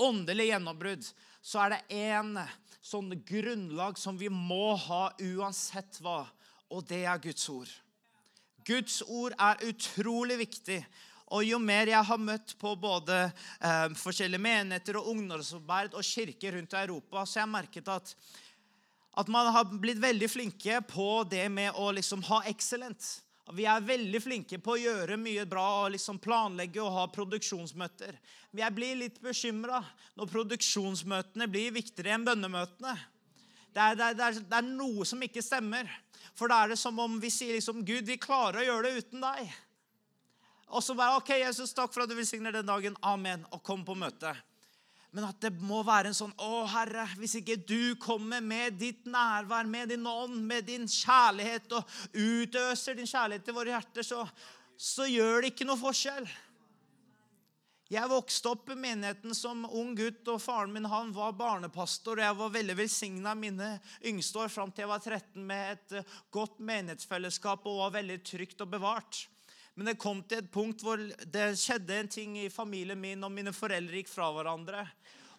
åndelig 0.00 0.50
gjennombrudd, 0.50 1.08
så 1.42 1.64
er 1.64 1.74
det 1.74 1.98
én 1.98 2.38
sånn 2.84 3.10
grunnlag 3.26 3.98
som 3.98 4.18
vi 4.18 4.30
må 4.30 4.74
ha 4.86 5.08
uansett 5.18 6.00
hva, 6.02 6.22
og 6.70 6.86
det 6.88 7.02
er 7.06 7.22
Guds 7.22 7.48
ord. 7.52 7.70
Guds 8.66 9.02
ord 9.06 9.36
er 9.38 9.62
utrolig 9.68 10.40
viktig. 10.42 10.80
Og 11.34 11.42
jo 11.42 11.58
mer 11.58 11.90
jeg 11.90 12.06
har 12.06 12.22
møtt 12.22 12.54
på 12.60 12.72
både 12.78 13.24
eh, 13.26 13.86
forskjellige 13.98 14.42
menigheter 14.42 14.98
og 15.00 15.10
ungdomsarbeid 15.14 15.96
og 15.98 16.06
kirker 16.06 16.54
rundt 16.54 16.74
i 16.74 16.82
Europa, 16.84 17.24
så 17.24 17.40
har 17.40 17.46
jeg 17.46 17.54
merket 17.54 17.90
at, 17.90 18.12
at 19.22 19.30
man 19.32 19.50
har 19.54 19.66
blitt 19.72 20.02
veldig 20.02 20.28
flinke 20.30 20.78
på 20.86 21.24
det 21.30 21.48
med 21.50 21.74
å 21.74 21.90
liksom 21.96 22.22
ha 22.30 22.44
excellent. 22.46 23.08
Vi 23.54 23.66
er 23.70 23.82
veldig 23.86 24.20
flinke 24.22 24.58
på 24.58 24.74
å 24.74 24.80
gjøre 24.80 25.18
mye 25.22 25.44
bra 25.46 25.66
og 25.84 25.92
liksom 25.94 26.18
planlegge 26.22 26.82
og 26.82 26.94
ha 26.96 27.04
produksjonsmøter. 27.14 28.16
Men 28.50 28.64
jeg 28.64 28.74
blir 28.78 29.02
litt 29.02 29.20
bekymra 29.22 29.82
når 30.18 30.30
produksjonsmøtene 30.32 31.46
blir 31.50 31.74
viktigere 31.74 32.16
enn 32.16 32.26
bønnemøtene. 32.26 32.96
Det 33.76 33.84
er, 33.84 33.96
det, 33.98 34.24
er, 34.24 34.40
det 34.40 34.56
er, 34.56 34.68
noe 34.72 35.04
som 35.04 35.20
ikke 35.20 35.44
stemmer. 35.44 35.90
For 36.36 36.48
da 36.48 36.62
er 36.64 36.72
det 36.72 36.78
som 36.80 36.96
om 37.02 37.18
vi 37.20 37.28
sier 37.32 37.58
liksom 37.58 37.82
Gud, 37.84 38.06
vi 38.08 38.16
klarer 38.16 38.62
å 38.62 38.68
gjøre 38.70 38.88
det 38.88 39.04
uten 39.04 39.24
deg. 39.24 39.50
Og 40.72 40.82
så 40.82 40.96
bare 40.96 41.18
OK, 41.20 41.34
Jesus, 41.42 41.74
takk 41.76 41.92
for 41.92 42.06
at 42.06 42.10
du 42.10 42.16
velsigner 42.16 42.56
den 42.56 42.66
dagen. 42.66 42.96
Amen. 43.04 43.44
Og 43.52 43.60
kom 43.66 43.84
på 43.84 43.94
møtet. 43.98 44.40
Men 45.12 45.28
at 45.28 45.38
det 45.44 45.52
må 45.64 45.82
være 45.86 46.10
en 46.10 46.16
sånn 46.16 46.32
Å, 46.42 46.64
Herre, 46.72 47.06
hvis 47.20 47.38
ikke 47.38 47.58
du 47.68 47.94
kommer 48.00 48.42
med 48.44 48.80
ditt 48.80 49.06
nærvær, 49.08 49.68
med 49.68 49.92
din 49.92 50.08
ånd, 50.08 50.40
med 50.48 50.66
din 50.68 50.88
kjærlighet 50.90 51.76
og 51.76 51.94
utøser 52.16 52.98
din 52.98 53.08
kjærlighet 53.08 53.46
til 53.46 53.56
våre 53.56 53.76
hjerter, 53.76 54.04
så, 54.04 54.24
så 54.76 55.06
gjør 55.08 55.44
det 55.44 55.52
ikke 55.52 55.68
noe 55.68 55.80
forskjell. 55.80 56.28
Jeg 57.86 58.10
vokste 58.10 58.50
opp 58.50 58.70
i 58.72 58.74
menigheten 58.74 59.30
som 59.36 59.60
ung 59.64 59.92
gutt, 59.94 60.24
og 60.26 60.40
faren 60.42 60.72
min 60.74 60.88
han 60.90 61.12
var 61.14 61.36
barnepastor. 61.38 62.18
og 62.18 62.24
Jeg 62.24 62.38
var 62.40 62.54
veldig 62.56 62.74
velsigna 62.80 63.34
mine 63.38 63.68
yngste 64.02 64.40
år 64.42 64.50
fram 64.50 64.72
til 64.74 64.82
jeg 64.82 64.90
var 64.90 65.04
13 65.04 65.44
med 65.46 65.70
et 65.76 65.94
eh, 66.00 66.16
godt 66.34 66.58
menighetsfellesskap 66.58 67.62
og 67.70 67.84
var 67.84 67.94
veldig 68.00 68.16
trygt 68.26 68.64
og 68.66 68.72
bevart. 68.74 69.20
Men 69.78 69.92
det 69.92 70.00
kom 70.02 70.24
til 70.26 70.42
et 70.42 70.50
punkt 70.50 70.82
hvor 70.82 70.98
det 70.98 71.46
skjedde 71.60 72.00
en 72.00 72.10
ting 72.10 72.34
i 72.40 72.48
familien 72.50 72.98
min, 72.98 73.22
og 73.22 73.30
mine 73.30 73.54
foreldre 73.54 74.00
gikk 74.00 74.10
fra 74.10 74.32
hverandre. 74.34 74.82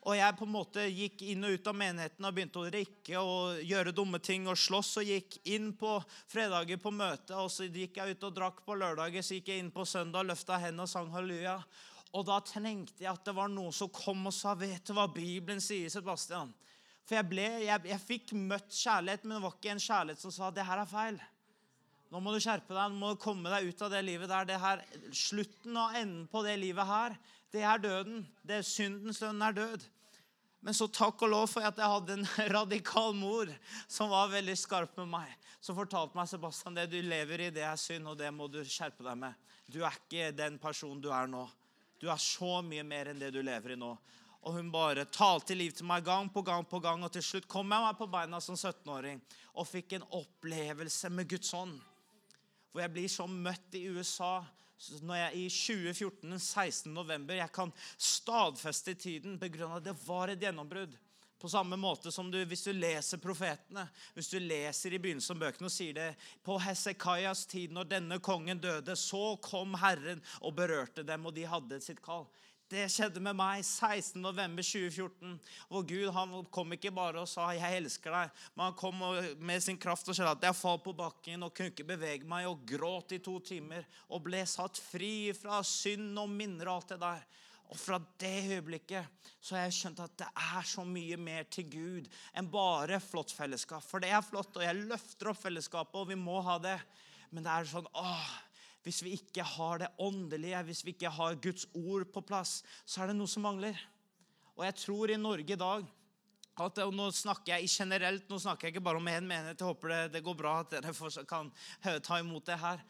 Og 0.07 0.15
jeg 0.15 0.37
på 0.39 0.47
en 0.47 0.53
måte 0.53 0.87
gikk 0.87 1.25
inn 1.27 1.43
og 1.43 1.57
ut 1.57 1.67
av 1.67 1.75
menigheten 1.75 2.29
og 2.29 2.35
begynte 2.37 2.61
å 2.61 2.67
drikke 2.69 3.19
og 3.19 3.59
gjøre 3.67 3.91
dumme 3.97 4.21
ting 4.23 4.47
og 4.47 4.55
slåss. 4.55 4.93
Og 5.01 5.11
gikk 5.11 5.35
inn 5.51 5.73
på 5.75 5.97
fredager 6.31 6.79
på 6.79 6.95
møte, 6.95 7.35
og 7.35 7.51
så 7.51 7.67
gikk 7.67 7.99
jeg 7.99 8.15
ut 8.15 8.25
og 8.29 8.39
drakk 8.39 8.63
på 8.63 8.79
lørdager. 8.79 9.25
Så 9.25 9.35
gikk 9.35 9.51
jeg 9.51 9.65
inn 9.65 9.73
på 9.75 9.83
søndag, 9.83 10.29
løfta 10.29 10.61
hendene 10.63 10.87
og 10.87 10.93
sang 10.93 11.11
halleluja. 11.11 11.57
Og 12.15 12.23
da 12.27 12.37
trengte 12.45 13.03
jeg 13.03 13.11
at 13.11 13.25
det 13.27 13.35
var 13.35 13.51
noen 13.51 13.73
som 13.75 13.91
kom 13.91 14.29
og 14.29 14.33
sa, 14.33 14.53
'Vet 14.55 14.85
du 14.87 14.93
hva 14.93 15.07
Bibelen 15.11 15.61
sier, 15.61 15.89
Sebastian?' 15.89 16.53
For 17.07 17.15
jeg, 17.15 17.29
ble, 17.29 17.47
jeg, 17.63 17.83
jeg 17.87 18.03
fikk 18.03 18.31
møtt 18.35 18.67
kjærlighet, 18.67 19.23
men 19.23 19.37
det 19.37 19.43
var 19.43 19.53
ikke 19.55 19.71
en 19.71 19.79
kjærlighet 19.79 20.21
som 20.23 20.31
sa, 20.31 20.51
'Det 20.51 20.65
her 20.65 20.79
er 20.83 20.91
feil'. 20.91 21.21
Nå 22.07 22.21
må 22.23 22.31
du 22.31 22.39
skjerpe 22.39 22.71
deg, 22.71 22.91
nå 22.91 22.99
må 23.01 23.11
du 23.11 23.19
komme 23.19 23.51
deg 23.51 23.67
ut 23.67 23.81
av 23.83 23.91
det 23.91 24.01
livet 24.07 24.31
der. 24.31 24.47
Det 24.47 24.59
her, 24.63 24.83
slutten 25.11 25.75
og 25.75 25.95
enden 25.95 26.27
på 26.31 26.43
det 26.45 26.55
livet 26.59 26.87
her, 26.87 27.17
det 27.51 27.63
er 27.67 27.83
døden. 27.83 28.21
Det 28.47 28.61
er 28.61 28.67
Syndens 28.67 29.19
lønn 29.23 29.43
er 29.43 29.57
død. 29.57 29.83
Men 30.63 30.75
så 30.75 30.87
takk 30.91 31.21
og 31.23 31.31
lov 31.31 31.45
for 31.51 31.67
at 31.67 31.77
jeg 31.77 31.91
hadde 31.91 32.15
en 32.15 32.29
radikal 32.57 33.13
mor 33.15 33.51
som 33.91 34.11
var 34.11 34.31
veldig 34.31 34.55
skarp 34.59 34.95
med 35.01 35.11
meg. 35.17 35.35
Som 35.59 35.75
fortalte 35.77 36.15
meg 36.17 36.31
Sebastian, 36.31 36.77
det 36.79 36.87
du 36.91 36.97
lever 37.03 37.47
i, 37.47 37.51
det 37.53 37.65
er 37.67 37.79
synd, 37.79 38.07
og 38.07 38.17
det 38.19 38.31
må 38.35 38.47
du 38.51 38.61
skjerpe 38.63 39.03
deg 39.03 39.19
med. 39.19 39.35
Du 39.67 39.81
er 39.83 39.95
ikke 39.99 40.31
den 40.35 40.55
personen 40.63 41.03
du 41.03 41.09
er 41.11 41.27
nå. 41.27 41.43
Du 41.97 42.07
er 42.11 42.21
så 42.21 42.61
mye 42.65 42.85
mer 42.85 43.11
enn 43.11 43.19
det 43.21 43.31
du 43.33 43.41
lever 43.41 43.73
i 43.73 43.79
nå. 43.79 43.91
Og 44.47 44.55
hun 44.55 44.69
bare 44.71 45.07
talte 45.11 45.57
liv 45.57 45.73
til 45.75 45.87
meg 45.89 46.05
gang 46.05 46.29
på 46.31 46.43
gang 46.45 46.63
på 46.69 46.79
gang, 46.83 47.01
og 47.03 47.11
til 47.11 47.25
slutt 47.25 47.49
kom 47.49 47.73
jeg 47.73 47.83
meg 47.83 47.97
på 47.99 48.07
beina 48.11 48.39
som 48.43 48.55
17-åring 48.55 49.19
og 49.57 49.67
fikk 49.67 49.97
en 49.97 50.05
opplevelse 50.19 51.09
med 51.11 51.27
Guds 51.31 51.49
ånd. 51.57 51.75
Hvor 52.71 52.83
jeg 52.83 52.93
blir 52.93 53.09
så 53.11 53.25
møtt 53.27 53.75
i 53.75 53.87
USA 53.89 54.37
når 55.01 55.17
jeg 55.17 55.41
i 55.41 55.45
2014, 55.49 56.37
16. 56.37 56.93
november, 56.93 57.39
jeg 57.39 57.51
kan 57.51 57.71
stadfeste 57.97 58.93
tiden 58.93 59.39
pga. 59.41 59.71
at 59.79 59.87
det 59.89 59.95
var 60.05 60.29
et 60.29 60.41
gjennombrudd. 60.41 60.93
På 61.37 61.49
samme 61.49 61.77
måte 61.77 62.11
som 62.11 62.31
du, 62.33 62.39
hvis 62.49 62.65
du 62.65 62.71
leser 62.73 63.21
profetene, 63.21 63.85
hvis 64.15 64.31
du 64.33 64.39
leser 64.41 64.95
i 64.95 64.99
begynnelsen 65.01 65.35
av 65.35 65.43
bøkene 65.45 65.69
og 65.69 65.73
sier 65.73 65.93
det 65.93 66.07
På 66.45 66.57
Hesekaias 66.61 67.45
tid, 67.45 67.75
når 67.75 67.91
denne 67.91 68.17
kongen 68.23 68.61
døde, 68.61 68.95
så 68.97 69.35
kom 69.43 69.77
Herren 69.77 70.23
og 70.41 70.55
berørte 70.57 71.05
dem, 71.05 71.29
og 71.29 71.35
de 71.37 71.45
hadde 71.45 71.81
sitt 71.83 72.01
kall. 72.01 72.25
Det 72.67 72.83
skjedde 72.91 73.21
med 73.23 73.37
meg 73.39 73.61
16.11.2014. 73.63 75.37
Hvor 75.69 75.85
Gud 75.87 76.09
han 76.11 76.33
kom 76.51 76.73
ikke 76.75 76.91
bare 76.91 77.21
og 77.21 77.29
sa 77.31 77.53
'jeg 77.53 77.77
elsker 77.77 78.11
deg', 78.11 78.31
men 78.55 78.65
han 78.65 78.73
kom 78.73 78.99
med 79.39 79.63
sin 79.63 79.77
kraft 79.77 80.09
og 80.09 80.15
sa 80.15 80.31
at 80.31 80.43
jeg 80.43 80.55
falt 80.55 80.83
på 80.83 80.91
bakken 80.91 81.43
og 81.43 81.53
kunne 81.55 81.71
ikke 81.71 81.87
bevege 81.87 82.27
meg, 82.27 82.45
og 82.45 82.65
gråt 82.67 83.13
i 83.15 83.19
to 83.19 83.39
timer 83.39 83.85
og 84.09 84.23
ble 84.23 84.43
satt 84.45 84.77
fri 84.77 85.31
fra 85.31 85.63
synd 85.63 86.19
og 86.19 86.29
minner 86.29 86.67
og 86.67 86.75
alt 86.75 86.89
det 86.89 86.99
der. 86.99 87.23
Og 87.67 87.75
fra 87.75 87.97
det 88.21 88.47
øyeblikket 88.47 89.31
så 89.43 89.57
har 89.57 89.65
jeg 89.65 89.75
skjønt 89.75 89.99
at 90.03 90.15
det 90.21 90.27
er 90.39 90.67
så 90.67 90.85
mye 90.87 91.17
mer 91.19 91.47
til 91.51 91.67
Gud 91.71 92.07
enn 92.37 92.49
bare 92.51 92.99
flott 93.03 93.33
fellesskap. 93.35 93.83
For 93.83 94.03
det 94.03 94.13
er 94.15 94.23
flott, 94.23 94.55
og 94.55 94.63
jeg 94.63 94.87
løfter 94.87 95.31
opp 95.31 95.41
fellesskapet, 95.41 95.99
og 95.99 96.11
vi 96.11 96.19
må 96.19 96.39
ha 96.45 96.57
det. 96.63 96.77
Men 97.31 97.43
det 97.43 97.53
er 97.53 97.67
sånn 97.67 97.89
åh, 97.99 98.29
hvis 98.87 99.01
vi 99.03 99.17
ikke 99.17 99.43
har 99.43 99.83
det 99.83 99.91
åndelige, 99.99 100.63
hvis 100.69 100.85
vi 100.87 100.95
ikke 100.95 101.11
har 101.11 101.39
Guds 101.43 101.67
ord 101.75 102.07
på 102.13 102.23
plass, 102.23 102.61
så 102.87 103.03
er 103.03 103.11
det 103.11 103.17
noe 103.19 103.31
som 103.31 103.43
mangler. 103.43 103.75
Og 104.55 104.63
jeg 104.65 104.79
tror 104.79 105.11
i 105.11 105.19
Norge 105.19 105.53
i 105.53 105.59
dag 105.59 105.87
at, 106.57 106.79
og 106.81 106.93
Nå 106.95 107.09
snakker 107.13 107.57
jeg 107.57 107.69
generelt, 107.69 108.29
nå 108.31 108.39
snakker 108.41 108.67
jeg 108.67 108.75
ikke 108.75 108.85
bare 108.87 109.01
om 109.01 109.09
én 109.11 109.27
menighet. 109.27 109.59
Jeg 109.59 109.67
håper 109.67 109.91
det, 109.93 109.99
det, 110.15 110.23
går 110.25 110.37
bra 110.39 110.55
at 110.63 110.71
dere 110.73 111.25
kan 111.29 111.51
ta 112.01 112.17
imot 112.23 112.47
det 112.47 112.57
her. 112.57 112.81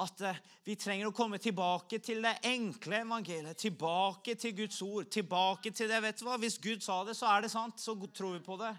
At 0.00 0.22
eh, 0.24 0.40
vi 0.64 0.76
trenger 0.80 1.10
å 1.10 1.14
komme 1.16 1.36
tilbake 1.42 1.98
til 2.00 2.22
det 2.24 2.38
enkle 2.48 3.02
evangeliet. 3.02 3.58
Tilbake 3.60 4.34
til 4.40 4.56
Guds 4.62 4.80
ord. 4.82 5.10
tilbake 5.10 5.70
til 5.70 5.88
det, 5.88 6.00
vet 6.02 6.18
du 6.18 6.24
hva? 6.24 6.38
Hvis 6.40 6.56
Gud 6.62 6.80
sa 6.80 7.02
det, 7.04 7.16
så 7.18 7.28
er 7.28 7.44
det 7.44 7.52
sant. 7.52 7.80
Så 7.80 7.96
tror 8.08 8.38
vi 8.38 8.44
på 8.46 8.56
det. 8.60 8.72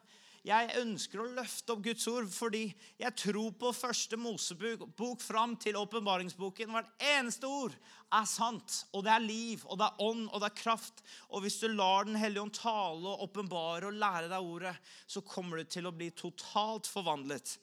Jeg 0.43 0.73
ønsker 0.75 1.21
å 1.23 1.29
løfte 1.37 1.71
opp 1.71 1.83
Guds 1.85 2.03
ord 2.11 2.25
fordi 2.27 2.65
jeg 2.99 3.15
tror 3.15 3.53
på 3.55 3.69
første 3.71 4.17
Mosebok 4.19 5.21
fram 5.23 5.53
til 5.55 5.77
åpenbaringsboken. 5.79 6.73
Hvert 6.75 7.05
eneste 7.13 7.47
ord 7.47 7.77
er 8.11 8.27
sant, 8.27 8.81
og 8.91 9.05
det 9.05 9.13
er 9.13 9.23
liv, 9.23 9.63
og 9.71 9.79
det 9.79 9.87
er 9.87 10.03
ånd, 10.03 10.25
og 10.27 10.43
det 10.43 10.49
er 10.49 10.57
kraft. 10.59 10.99
Og 11.31 11.45
hvis 11.45 11.61
du 11.61 11.69
lar 11.71 12.09
Den 12.09 12.19
hellige 12.19 12.43
ånd 12.43 12.57
tale 12.57 13.13
og 13.13 13.23
åpenbare 13.29 13.87
og 13.87 13.95
lære 14.01 14.27
deg 14.33 14.49
ordet, 14.51 14.75
så 15.07 15.23
kommer 15.23 15.61
du 15.61 15.63
til 15.63 15.87
å 15.87 15.95
bli 15.95 16.11
totalt 16.11 16.91
forvandlet. 16.91 17.55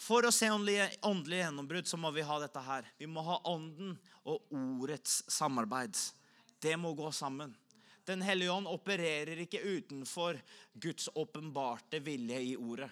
For 0.00 0.24
å 0.24 0.32
se 0.32 0.48
åndelig, 0.48 0.96
åndelige 1.04 1.44
gjennombrudd 1.44 1.88
så 1.88 1.98
må 2.00 2.10
vi 2.14 2.24
ha 2.24 2.38
dette 2.40 2.60
her. 2.64 2.86
Vi 2.96 3.08
må 3.10 3.20
ha 3.26 3.36
ånden 3.50 3.92
og 4.24 4.54
ordets 4.56 5.20
samarbeid. 5.28 5.96
Det 6.60 6.72
må 6.80 6.94
gå 6.96 7.10
sammen. 7.12 7.52
Den 8.08 8.24
hellige 8.24 8.52
ånd 8.54 8.68
opererer 8.70 9.42
ikke 9.44 9.60
utenfor 9.60 10.38
Guds 10.72 11.10
åpenbarte 11.14 12.00
vilje 12.02 12.40
i 12.40 12.54
ordet. 12.56 12.88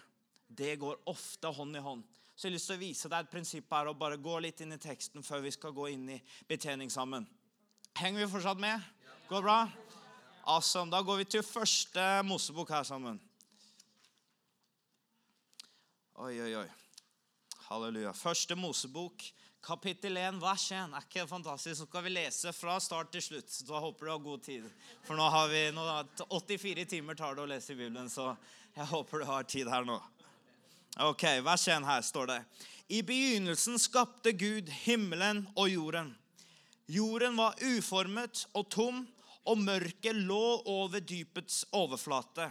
Det 0.49 0.77
går 0.81 1.01
ofte 1.09 1.51
hånd 1.53 1.77
i 1.77 1.83
hånd. 1.83 2.05
Så 2.37 2.47
jeg 2.47 2.53
har 2.53 2.55
lyst 2.55 2.71
til 2.71 2.77
å 2.77 2.83
vise 2.83 3.11
deg 3.11 3.25
et 3.25 3.31
prinsipp 3.33 3.73
her 3.75 3.89
og 3.91 3.99
bare 3.99 4.21
gå 4.23 4.37
litt 4.45 4.61
inn 4.63 4.77
i 4.77 4.81
teksten 4.81 5.25
før 5.27 5.43
vi 5.43 5.53
skal 5.55 5.75
gå 5.75 5.89
inn 5.91 6.05
i 6.15 6.19
betjening 6.49 6.93
sammen. 6.93 7.27
Henger 7.99 8.23
vi 8.23 8.33
fortsatt 8.37 8.61
med? 8.63 8.85
Går 9.31 9.41
det 9.41 9.47
bra? 9.49 9.57
Awesome. 10.45 10.93
Da 10.93 11.01
går 11.03 11.25
vi 11.25 11.27
til 11.33 11.43
første 11.43 12.05
Mosebok 12.29 12.71
her 12.77 12.87
sammen. 12.87 13.19
Oi, 16.19 16.37
oi, 16.37 16.53
oi. 16.63 16.69
Halleluja. 17.69 18.15
Første 18.17 18.57
Mosebok, 18.57 19.23
Kapittel 19.61 20.17
1, 20.17 20.39
vers 20.41 20.63
1. 20.73 20.95
Er 20.97 21.05
ikke 21.05 21.21
det 21.21 21.29
fantastisk? 21.29 21.77
Så 21.77 21.85
skal 21.85 22.05
vi 22.07 22.13
lese 22.15 22.53
fra 22.57 22.79
start 22.81 23.11
til 23.13 23.21
slutt. 23.21 23.51
Så 23.53 23.67
da 23.69 23.81
håper 23.85 24.07
du 24.07 24.13
har 24.15 24.23
god 24.25 24.45
tid. 24.47 24.69
For 25.05 25.19
nå 25.19 25.27
har 25.35 25.51
vi 25.53 25.59
nå, 25.77 25.83
84 26.31 26.87
timer 26.89 27.19
tar 27.19 27.35
det 27.37 27.43
å 27.45 27.51
lese 27.51 27.75
i 27.75 27.77
Bibelen, 27.77 28.09
så 28.09 28.31
jeg 28.73 28.89
håper 28.89 29.21
du 29.21 29.27
har 29.29 29.45
tid 29.45 29.69
her 29.69 29.85
nå. 29.85 29.99
Ok, 31.05 31.27
Vers 31.45 31.67
1 31.69 31.85
her 31.85 32.07
står 32.07 32.31
det. 32.31 32.39
I 32.89 33.03
begynnelsen 33.05 33.77
skapte 33.77 34.33
Gud 34.33 34.73
himmelen 34.87 35.43
og 35.53 35.69
jorden. 35.69 36.15
Jorden 36.89 37.37
var 37.37 37.61
uformet 37.61 38.47
og 38.57 38.71
tom, 38.73 39.03
og 39.45 39.61
mørket 39.61 40.17
lå 40.17 40.63
over 40.65 41.05
dypets 41.05 41.67
overflate. 41.77 42.49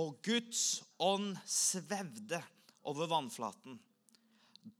Og 0.00 0.16
Guds 0.24 0.80
ånd 0.96 1.36
svevde 1.44 2.40
over 2.88 3.12
vannflaten. 3.12 3.76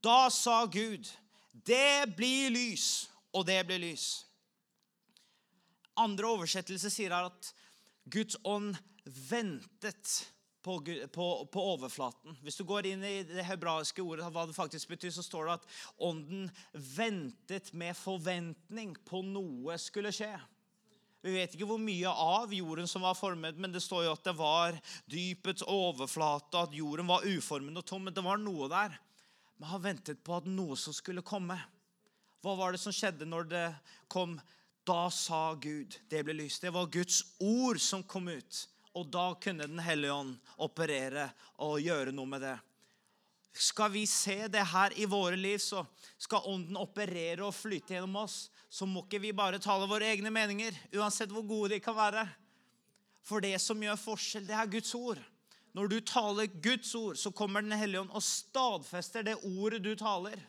Da 0.05 0.29
sa 0.31 0.65
Gud 0.67 1.09
det 1.69 2.17
blir 2.17 2.53
lys, 2.55 3.09
og 3.35 3.45
det 3.49 3.61
blir 3.69 3.81
lys. 3.83 4.25
Andre 5.99 6.31
oversettelser 6.31 6.93
sier 6.93 7.15
at 7.17 7.51
Guds 8.09 8.39
ånd 8.47 8.77
ventet 9.29 10.13
på, 10.63 10.79
på, 11.13 11.27
på, 11.53 11.65
overflaten. 11.75 12.37
Hvis 12.45 12.59
du 12.61 12.65
går 12.69 12.89
inn 12.91 13.03
i 13.05 13.23
det 13.27 13.45
hebraiske 13.47 14.05
ordet, 14.05 14.29
hva 14.33 14.47
det 14.49 14.57
faktisk 14.57 14.93
betyr, 14.93 15.13
så 15.15 15.25
står 15.25 15.49
det 15.49 15.57
at 15.59 15.67
ånden 16.09 16.47
ventet 16.97 17.73
med 17.77 17.97
forventning 17.99 18.95
på 19.09 19.23
noe 19.27 19.77
skulle 19.81 20.13
skje. 20.15 20.33
Vi 21.25 21.35
vet 21.35 21.55
ikke 21.57 21.67
hvor 21.67 21.81
mye 21.83 22.11
av 22.11 22.53
jorden 22.55 22.87
som 22.89 23.03
var 23.03 23.17
formet, 23.19 23.59
men 23.59 23.73
det 23.75 23.83
står 23.83 24.07
jo 24.07 24.15
at 24.15 24.29
det 24.29 24.37
var 24.39 24.79
dypets 25.11 25.67
overflate, 25.67 26.63
at 26.63 26.77
jorden 26.77 27.11
var 27.11 27.27
uformet 27.27 27.81
og 27.81 27.87
tom. 27.89 28.07
Men 28.07 28.15
det 28.15 28.25
var 28.25 28.39
noe 28.41 28.71
der. 28.71 28.95
Men 29.59 29.69
han 29.73 29.83
ventet 29.83 30.23
på 30.25 30.37
at 30.39 30.47
noe 30.47 30.77
som 30.79 30.95
skulle 30.95 31.25
komme. 31.27 31.59
Hva 32.43 32.55
var 32.59 32.73
det 32.73 32.81
som 32.83 32.95
skjedde 32.95 33.27
når 33.27 33.51
det 33.51 33.67
kom? 34.11 34.39
Da 34.87 35.11
sa 35.13 35.53
Gud, 35.59 35.99
det 36.09 36.23
ble 36.25 36.37
lyst. 36.39 36.63
Det 36.63 36.73
var 36.73 36.89
Guds 36.89 37.25
ord 37.43 37.81
som 37.83 38.07
kom 38.07 38.31
ut. 38.31 38.63
Og 38.97 39.11
da 39.13 39.33
kunne 39.43 39.67
Den 39.69 39.83
hellige 39.85 40.15
ånd 40.15 40.39
operere 40.57 41.29
og 41.59 41.83
gjøre 41.83 42.15
noe 42.15 42.31
med 42.31 42.47
det. 42.47 42.57
Skal 43.59 43.91
vi 43.91 44.05
se 44.07 44.47
det 44.47 44.63
her 44.71 44.95
i 44.95 45.07
våre 45.11 45.37
liv, 45.37 45.59
så 45.59 45.83
skal 46.19 46.47
Ånden 46.47 46.79
operere 46.79 47.43
og 47.43 47.57
flyte 47.57 47.97
gjennom 47.97 48.21
oss. 48.23 48.47
Så 48.71 48.87
må 48.87 49.03
ikke 49.03 49.21
vi 49.23 49.33
bare 49.35 49.59
tale 49.59 49.89
våre 49.91 50.07
egne 50.13 50.31
meninger, 50.31 50.77
uansett 50.95 51.33
hvor 51.35 51.43
gode 51.43 51.75
de 51.75 51.81
kan 51.83 51.97
være. 51.97 52.23
For 53.27 53.43
det 53.43 53.57
som 53.61 53.83
gjør 53.83 53.99
forskjell, 53.99 54.47
det 54.47 54.55
er 54.55 54.71
Guds 54.71 54.95
ord. 54.95 55.19
Når 55.79 55.91
du 55.93 55.99
taler 56.03 56.49
Guds 56.59 56.91
ord, 56.99 57.19
så 57.21 57.31
kommer 57.31 57.63
Den 57.63 57.79
hellige 57.79 58.03
ånd 58.03 58.11
og 58.11 58.25
stadfester 58.25 59.23
det 59.23 59.37
ordet 59.47 59.79
du 59.85 59.93
taler. 59.95 60.41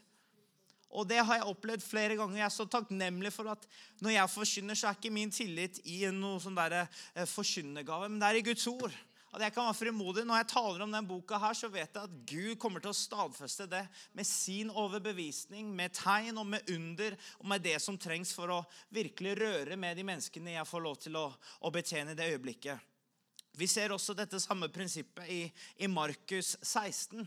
Og 0.89 1.05
det 1.05 1.19
har 1.21 1.37
jeg 1.37 1.51
opplevd 1.51 1.83
flere 1.85 2.15
ganger. 2.17 2.39
Jeg 2.39 2.47
er 2.47 2.55
så 2.55 2.65
takknemlig 2.65 3.29
for 3.35 3.51
at 3.51 3.67
når 4.01 4.15
jeg 4.15 4.33
forkynner, 4.33 4.79
så 4.79 4.89
er 4.89 4.97
ikke 4.97 5.13
min 5.13 5.29
tillit 5.29 5.77
i 5.85 5.99
noe 6.15 6.41
sånn 6.41 6.57
der 6.57 6.79
eh, 6.81 7.29
forkynnergave, 7.29 8.09
men 8.09 8.17
det 8.17 8.31
er 8.31 8.39
i 8.39 8.47
Guds 8.47 8.65
ord. 8.71 8.97
At 9.29 9.43
jeg 9.45 9.53
kan 9.53 9.67
være 9.67 9.77
frimodig. 9.77 10.25
Når 10.25 10.39
jeg 10.39 10.49
taler 10.55 10.81
om 10.81 10.97
den 10.97 11.05
boka, 11.05 11.37
her, 11.37 11.53
så 11.53 11.69
vet 11.69 11.93
jeg 11.93 12.01
at 12.01 12.19
Gud 12.31 12.55
kommer 12.57 12.81
til 12.81 12.89
å 12.89 12.97
stadfeste 12.97 13.69
det 13.69 13.83
med 14.17 14.25
sin 14.25 14.73
overbevisning, 14.73 15.69
med 15.77 15.93
tegn 15.93 16.41
og 16.41 16.49
med 16.49 16.73
under, 16.73 17.13
og 17.37 17.51
med 17.53 17.61
det 17.69 17.77
som 17.85 18.01
trengs 18.01 18.33
for 18.33 18.57
å 18.57 18.63
virkelig 18.89 19.37
røre 19.43 19.77
med 19.77 20.01
de 20.01 20.09
menneskene 20.09 20.57
jeg 20.57 20.69
får 20.73 20.87
lov 20.89 20.97
til 21.05 21.21
å, 21.21 21.27
å 21.61 21.73
betjene 21.75 22.17
i 22.17 22.17
det 22.17 22.31
øyeblikket. 22.33 22.89
Vi 23.57 23.67
ser 23.67 23.91
også 23.91 24.13
dette 24.17 24.39
samme 24.39 24.69
prinsippet 24.71 25.29
i, 25.29 25.41
i 25.81 25.87
Markus 25.91 26.55
16 26.61 27.25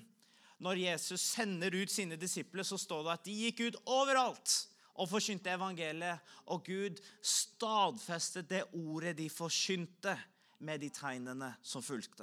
når 0.62 0.78
Jesus 0.78 1.22
sender 1.34 1.74
ut 1.74 1.90
sine 1.90 2.16
disipler, 2.16 2.62
så 2.62 2.78
står 2.78 3.02
det 3.02 3.14
at 3.16 3.24
de 3.26 3.32
gikk 3.46 3.64
ut 3.66 3.78
overalt 3.90 4.52
og 4.92 5.08
forkynte 5.10 5.50
evangeliet. 5.50 6.22
Og 6.54 6.62
Gud 6.66 7.00
stadfestet 7.18 8.46
det 8.50 8.62
ordet 8.78 9.16
de 9.18 9.26
forkynte, 9.32 10.16
med 10.62 10.78
de 10.78 10.92
tegnene 10.94 11.48
som 11.66 11.82
fulgte. 11.82 12.22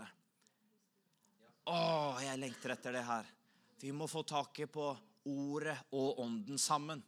Å, 1.68 1.79
jeg 2.24 2.39
lengter 2.39 2.72
etter 2.72 2.96
det 2.96 3.01
her. 3.03 3.25
Vi 3.82 3.91
må 3.91 4.08
få 4.08 4.22
taket 4.24 4.72
på 4.72 4.86
ordet 5.27 5.75
og 5.91 6.22
ånden 6.24 6.56
sammen. 6.56 7.01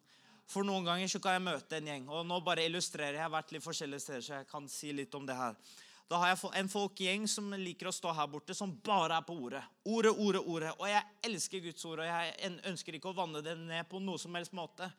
For 0.51 0.67
noen 0.67 0.83
ganger 0.89 1.07
så 1.07 1.21
kan 1.23 1.37
jeg 1.37 1.45
møte 1.45 1.79
en 1.79 1.87
gjeng. 1.87 2.09
Og 2.11 2.27
nå 2.27 2.41
bare 2.43 2.65
illustrerer 2.67 3.15
jeg. 3.15 3.21
Jeg 3.21 3.27
har 3.29 3.31
vært 3.37 3.55
litt 3.55 3.63
forskjellige 3.63 4.03
steder, 4.03 4.25
så 4.25 4.41
jeg 4.41 4.49
kan 4.51 4.67
si 4.67 4.91
litt 4.91 5.15
om 5.15 5.23
det 5.29 5.39
her. 5.39 5.55
Da 6.11 6.17
har 6.19 6.33
jeg 6.33 6.49
en 6.59 6.67
folkegjeng 6.67 7.23
som 7.31 7.53
liker 7.55 7.87
å 7.87 7.93
stå 7.95 8.11
her 8.11 8.27
borte, 8.27 8.51
som 8.51 8.73
bare 8.83 9.15
er 9.15 9.23
på 9.23 9.35
ordet. 9.45 9.61
Ordet, 9.87 10.11
ordet, 10.11 10.41
ordet. 10.43 10.71
Og 10.75 10.89
jeg 10.89 11.05
elsker 11.29 11.61
Guds 11.63 11.85
ord, 11.87 12.01
og 12.03 12.09
jeg 12.09 12.55
ønsker 12.67 12.97
ikke 12.97 13.13
å 13.13 13.15
vanne 13.15 13.39
det 13.45 13.53
ned 13.55 13.87
på 13.87 14.01
noe 14.03 14.19
som 14.19 14.35
helst 14.35 14.51
måte. 14.57 14.89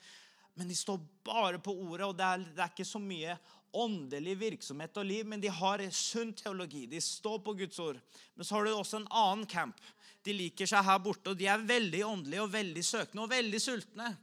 Men 0.57 0.71
de 0.71 0.77
står 0.77 1.03
bare 1.29 1.61
på 1.61 1.75
ordet, 1.85 2.07
og 2.07 2.17
det 2.17 2.31
er, 2.31 2.47
det 2.57 2.65
er 2.65 2.73
ikke 2.73 2.89
så 2.89 3.01
mye 3.03 3.37
åndelig 3.77 4.39
virksomhet 4.41 4.97
og 5.03 5.09
liv, 5.11 5.29
men 5.29 5.41
de 5.41 5.53
har 5.53 5.85
sunn 5.93 6.33
teologi. 6.37 6.87
De 6.89 7.01
står 7.05 7.43
på 7.45 7.59
Guds 7.61 7.85
ord. 7.85 8.01
Men 8.33 8.49
så 8.49 8.57
har 8.57 8.65
du 8.65 8.73
også 8.73 9.03
en 9.03 9.11
annen 9.13 9.45
camp. 9.49 9.85
De 10.25 10.33
liker 10.33 10.71
seg 10.71 10.85
her 10.87 11.01
borte, 11.05 11.35
og 11.35 11.37
de 11.37 11.51
er 11.53 11.69
veldig 11.69 12.07
åndelige 12.09 12.47
og 12.47 12.55
veldig 12.57 12.89
søkende 12.89 13.27
og 13.27 13.35
veldig 13.37 13.61
sultne. 13.61 14.15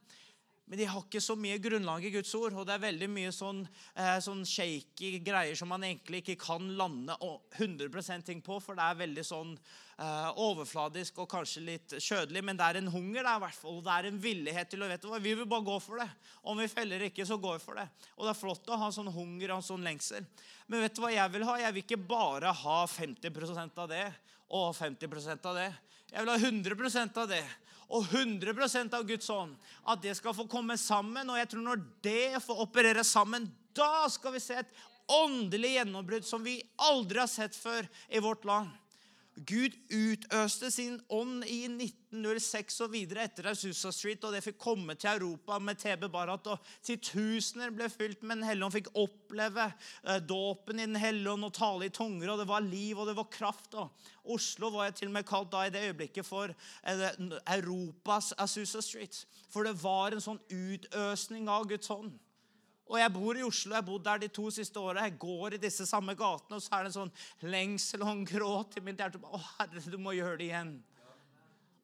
Men 0.70 0.78
de 0.78 0.86
har 0.86 1.02
ikke 1.02 1.22
så 1.24 1.34
mye 1.34 1.58
grunnlag 1.62 2.04
i 2.06 2.12
Guds 2.14 2.32
ord. 2.38 2.54
Og 2.54 2.68
det 2.70 2.76
er 2.76 2.84
veldig 2.84 3.10
mye 3.10 3.34
sånn, 3.34 3.64
eh, 3.96 4.18
sånn 4.22 4.44
shaky 4.46 5.16
greier 5.26 5.58
som 5.58 5.72
man 5.74 5.86
egentlig 5.88 6.22
ikke 6.22 6.38
kan 6.46 6.68
lande 6.78 7.18
100 7.58 8.22
ting 8.28 8.44
på, 8.46 8.60
for 8.62 8.78
det 8.78 8.86
er 8.86 9.02
veldig 9.02 9.26
sånn 9.26 9.56
overfladisk 10.00 11.18
og 11.20 11.28
kanskje 11.32 11.64
litt 11.66 11.96
kjødelig. 11.98 12.44
Men 12.46 12.60
det 12.60 12.68
er 12.68 12.80
en 12.80 12.92
hunger 12.92 13.24
der, 13.24 13.36
i 13.36 13.44
hvert 13.44 13.58
fall. 13.60 13.80
Og 13.80 13.86
det 13.86 13.96
er 13.96 14.10
en 14.10 14.22
villighet 14.24 14.72
til 14.72 14.84
å 14.84 14.90
vet 14.90 15.08
hva, 15.08 15.20
Vi 15.20 15.36
vil 15.36 15.50
bare 15.50 15.68
gå 15.68 15.78
for 15.84 16.00
det. 16.00 16.08
Om 16.44 16.62
vi 16.64 16.70
feller 16.72 17.04
ikke, 17.10 17.26
så 17.28 17.38
går 17.38 17.58
vi 17.58 17.66
for 17.66 17.80
det. 17.82 17.88
Og 18.16 18.26
det 18.26 18.34
er 18.34 18.40
flott 18.40 18.72
å 18.72 18.80
ha 18.80 18.92
sånn 18.96 19.12
hunger 19.12 19.56
og 19.58 19.66
sånn 19.66 19.84
lengsel. 19.84 20.28
Men 20.68 20.86
vet 20.86 20.96
du 20.96 21.04
hva 21.04 21.12
jeg 21.12 21.36
vil 21.36 21.48
ha? 21.50 21.58
Jeg 21.60 21.76
vil 21.76 21.86
ikke 21.86 22.02
bare 22.10 22.54
ha 22.64 22.80
50% 22.88 23.84
av 23.84 23.90
det 23.92 24.06
og 24.50 24.72
50% 24.78 25.50
av 25.52 25.60
det. 25.60 25.72
Jeg 26.10 26.24
vil 26.24 26.32
ha 26.32 26.40
100% 26.40 27.20
av 27.22 27.30
det 27.30 27.44
og 27.90 28.06
100% 28.06 28.94
av 28.94 29.06
Guds 29.08 29.30
ånd. 29.34 29.56
At 29.90 30.02
det 30.04 30.16
skal 30.18 30.36
få 30.38 30.46
komme 30.50 30.78
sammen. 30.78 31.30
Og 31.30 31.40
jeg 31.42 31.50
tror 31.52 31.66
når 31.66 31.82
det 32.06 32.44
får 32.46 32.62
operere 32.64 33.04
sammen, 33.08 33.50
da 33.76 34.08
skal 34.12 34.36
vi 34.36 34.44
se 34.44 34.60
et 34.62 34.78
åndelig 35.10 35.74
gjennombrudd 35.80 36.28
som 36.28 36.44
vi 36.46 36.60
aldri 36.86 37.22
har 37.22 37.30
sett 37.32 37.58
før 37.58 37.88
i 38.14 38.22
vårt 38.22 38.46
land. 38.46 38.70
Gud 39.48 39.76
utøste 39.94 40.68
sin 40.74 40.98
ånd 41.16 41.46
i 41.48 41.62
1906 41.70 42.80
og 42.84 42.92
videre 42.92 43.24
etter 43.24 43.48
Aususa 43.52 43.92
Street, 43.96 44.24
og 44.28 44.34
det 44.36 44.42
fikk 44.44 44.58
komme 44.60 44.96
til 45.00 45.14
Europa 45.14 45.60
med 45.64 45.80
TB 45.80 46.10
Barat. 46.12 46.48
og 46.52 46.72
Titusener 46.84 47.72
ble 47.72 47.88
fylt 47.94 48.24
med 48.24 48.42
Den 48.42 48.50
hellige 48.50 48.68
ånd, 48.68 48.76
fikk 48.76 48.92
oppleve 49.00 49.70
eh, 49.70 50.20
dåpen 50.20 50.82
i 50.82 50.88
Den 50.90 51.00
hellige 51.00 51.32
ånd 51.32 51.48
og 51.48 51.54
tale 51.56 51.88
i 51.88 51.94
tunger. 51.96 52.34
og 52.34 52.42
Det 52.42 52.50
var 52.52 52.68
liv 52.68 53.00
og 53.00 53.08
det 53.08 53.16
var 53.16 53.32
kraft. 53.32 53.78
Og 53.80 54.36
Oslo 54.36 54.74
var 54.76 54.90
jeg 54.90 55.00
til 55.00 55.12
og 55.12 55.18
med 55.20 55.30
kalt 55.30 55.52
da 55.54 55.66
i 55.66 55.74
det 55.74 55.86
øyeblikket 55.88 56.28
for 56.28 56.52
eh, 56.52 57.06
Europas 57.56 58.34
Aususa 58.38 58.82
Street. 58.82 59.24
For 59.50 59.64
det 59.64 59.78
var 59.80 60.12
en 60.12 60.26
sånn 60.26 60.42
utøsning 60.52 61.48
av 61.48 61.70
Guds 61.70 61.96
ånd. 61.96 62.18
Og 62.90 62.98
jeg 62.98 63.14
bor 63.14 63.38
i 63.38 63.46
Oslo, 63.46 63.76
jeg 63.76 63.84
har 63.84 63.86
bodd 63.86 64.06
der 64.08 64.22
de 64.24 64.32
to 64.34 64.48
siste 64.54 64.82
åra. 64.82 65.06
Jeg 65.06 65.20
går 65.22 65.56
i 65.56 65.62
disse 65.62 65.86
samme 65.86 66.16
gatene, 66.18 66.58
og 66.58 66.64
så 66.66 66.74
er 66.74 66.86
det 66.86 66.90
en 66.90 67.02
sånn 67.04 67.52
lengsel 67.54 68.02
og 68.02 68.14
en 68.16 68.24
gråt 68.26 68.80
i 68.80 68.86
mitt 68.86 69.02
hjerte. 69.02 69.22
Å, 69.22 69.42
Herre, 69.60 69.84
du 69.86 70.00
må 70.02 70.16
gjøre 70.18 70.40
det 70.42 70.48
igjen. 70.50 70.72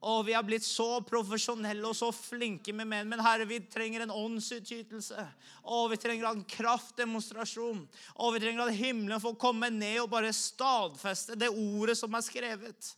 Og 0.06 0.26
vi 0.28 0.36
har 0.36 0.44
blitt 0.46 0.66
så 0.66 1.00
profesjonelle 1.06 1.86
og 1.88 1.96
så 1.98 2.12
flinke 2.14 2.74
med 2.78 2.90
menn. 2.90 3.08
Men 3.10 3.22
Herre, 3.26 3.46
vi 3.50 3.62
trenger 3.70 4.04
en 4.04 4.14
åndsutytelse. 4.14 5.24
Og 5.74 5.94
vi 5.94 6.02
trenger 6.02 6.28
en 6.30 6.44
kraftdemonstrasjon. 6.50 7.86
Og 8.18 8.36
vi 8.36 8.42
trenger 8.44 8.66
at 8.66 8.78
himmelen 8.78 9.22
får 9.22 9.38
komme 9.42 9.72
ned 9.74 10.04
og 10.04 10.12
bare 10.14 10.34
stadfeste 10.36 11.38
det 11.38 11.54
ordet 11.54 11.98
som 12.02 12.14
er 12.18 12.26
skrevet. 12.26 12.92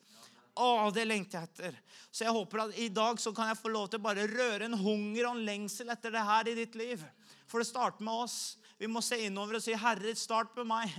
Å, 0.58 0.89
det 0.93 1.06
lengter 1.06 1.39
jeg 1.39 1.50
etter. 1.52 1.80
Så 2.12 2.26
jeg 2.26 2.34
håper 2.34 2.63
at 2.63 2.78
i 2.82 2.89
dag 2.93 3.20
så 3.22 3.34
kan 3.36 3.52
jeg 3.52 3.60
få 3.60 3.72
lov 3.74 3.89
til 3.91 4.02
bare 4.04 4.28
røre 4.30 4.65
en 4.65 4.78
hunger 4.80 5.28
og 5.28 5.36
en 5.36 5.46
lengsel 5.48 5.91
etter 5.93 6.13
det 6.15 6.24
her 6.26 6.50
i 6.50 6.56
ditt 6.58 6.78
liv. 6.80 7.04
For 7.48 7.62
det 7.62 7.70
starter 7.70 8.04
med 8.04 8.26
oss. 8.26 8.39
Vi 8.78 8.86
må 8.89 9.02
se 9.02 9.17
innover 9.26 9.58
og 9.58 9.63
si, 9.65 9.74
'Herre, 9.74 10.13
start 10.15 10.54
med 10.56 10.67
meg.' 10.70 10.93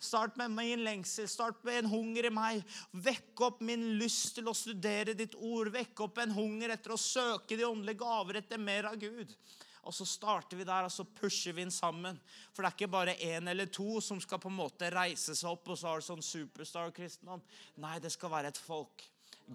Start 0.00 0.36
med 0.36 0.50
min 0.52 0.84
lengsel. 0.84 1.28
Start 1.28 1.64
med 1.64 1.84
en 1.84 1.90
hunger 1.90 2.28
i 2.28 2.32
meg. 2.34 2.64
Vekk 2.92 3.40
opp 3.40 3.60
min 3.64 3.98
lyst 4.00 4.34
til 4.36 4.50
å 4.50 4.56
studere 4.56 5.16
ditt 5.16 5.34
ord. 5.38 5.72
Vekk 5.72 6.04
opp 6.04 6.18
en 6.18 6.34
hunger 6.36 6.74
etter 6.74 6.92
å 6.92 7.00
søke 7.00 7.56
de 7.56 7.64
åndelige 7.64 8.02
gaver 8.04 8.42
etter 8.42 8.60
mer 8.60 8.90
av 8.90 9.00
Gud. 9.00 9.32
Og 9.82 9.94
så 9.94 10.06
starter 10.06 10.56
vi 10.56 10.66
der, 10.66 10.86
og 10.86 10.92
så 10.94 11.04
pusher 11.04 11.56
vi 11.56 11.64
inn 11.64 11.74
sammen. 11.74 12.18
For 12.52 12.62
det 12.62 12.68
er 12.70 12.76
ikke 12.76 12.92
bare 12.92 13.16
én 13.18 13.50
eller 13.50 13.66
to 13.66 13.98
som 14.04 14.20
skal 14.22 14.38
på 14.42 14.50
en 14.50 14.60
måte 14.60 14.90
reise 14.94 15.34
seg 15.34 15.50
opp, 15.50 15.72
og 15.72 15.78
så 15.78 15.90
har 15.90 16.02
du 16.02 16.06
sånn 16.06 16.22
superstar-kristendom. 16.22 17.42
Nei, 17.82 17.96
det 18.02 18.12
skal 18.14 18.30
være 18.30 18.52
et 18.52 18.62
folk. 18.62 19.02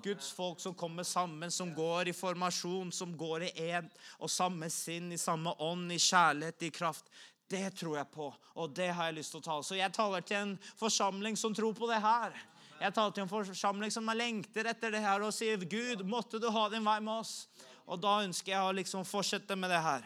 Guds 0.04 0.34
folk 0.36 0.60
som 0.60 0.76
kommer 0.76 1.08
sammen, 1.08 1.52
som 1.52 1.72
går 1.74 2.12
i 2.12 2.16
formasjon, 2.16 2.92
som 2.92 3.16
går 3.18 3.48
i 3.48 3.54
én 3.70 3.88
og 4.20 4.30
samme 4.30 4.70
sinn, 4.74 5.14
i 5.16 5.22
samme 5.22 5.54
ånd, 5.64 5.88
i 5.96 6.02
kjærlighet, 6.02 6.68
i 6.68 6.74
kraft. 6.76 7.08
Det 7.48 7.70
tror 7.80 7.96
jeg 7.96 8.12
på, 8.12 8.28
og 8.60 8.76
det 8.76 8.90
har 8.92 9.08
jeg 9.08 9.22
lyst 9.22 9.32
til 9.32 9.40
å 9.40 9.46
tale. 9.46 9.64
Så 9.64 9.80
jeg 9.80 9.94
taler 9.96 10.26
til 10.28 10.42
en 10.42 10.54
forsamling 10.76 11.40
som 11.40 11.56
tror 11.56 11.72
på 11.78 11.88
det 11.88 12.02
her. 12.04 12.36
Jeg 12.78 12.94
taler 12.94 13.16
til 13.16 13.24
en 13.24 13.32
forsamling 13.32 13.94
som 13.94 14.12
lengter 14.14 14.68
etter 14.70 14.92
det 14.94 15.02
her 15.02 15.24
og 15.24 15.34
sier, 15.34 15.58
'Gud, 15.58 16.04
måtte 16.04 16.40
du 16.40 16.50
ha 16.52 16.68
din 16.70 16.86
vei 16.86 17.00
med 17.00 17.24
oss.' 17.24 17.48
Og 17.88 18.02
da 18.04 18.20
ønsker 18.26 18.52
jeg 18.52 18.62
å 18.62 18.76
liksom 18.76 19.06
fortsette 19.08 19.56
med 19.56 19.72
det 19.72 19.80
her. 19.80 20.04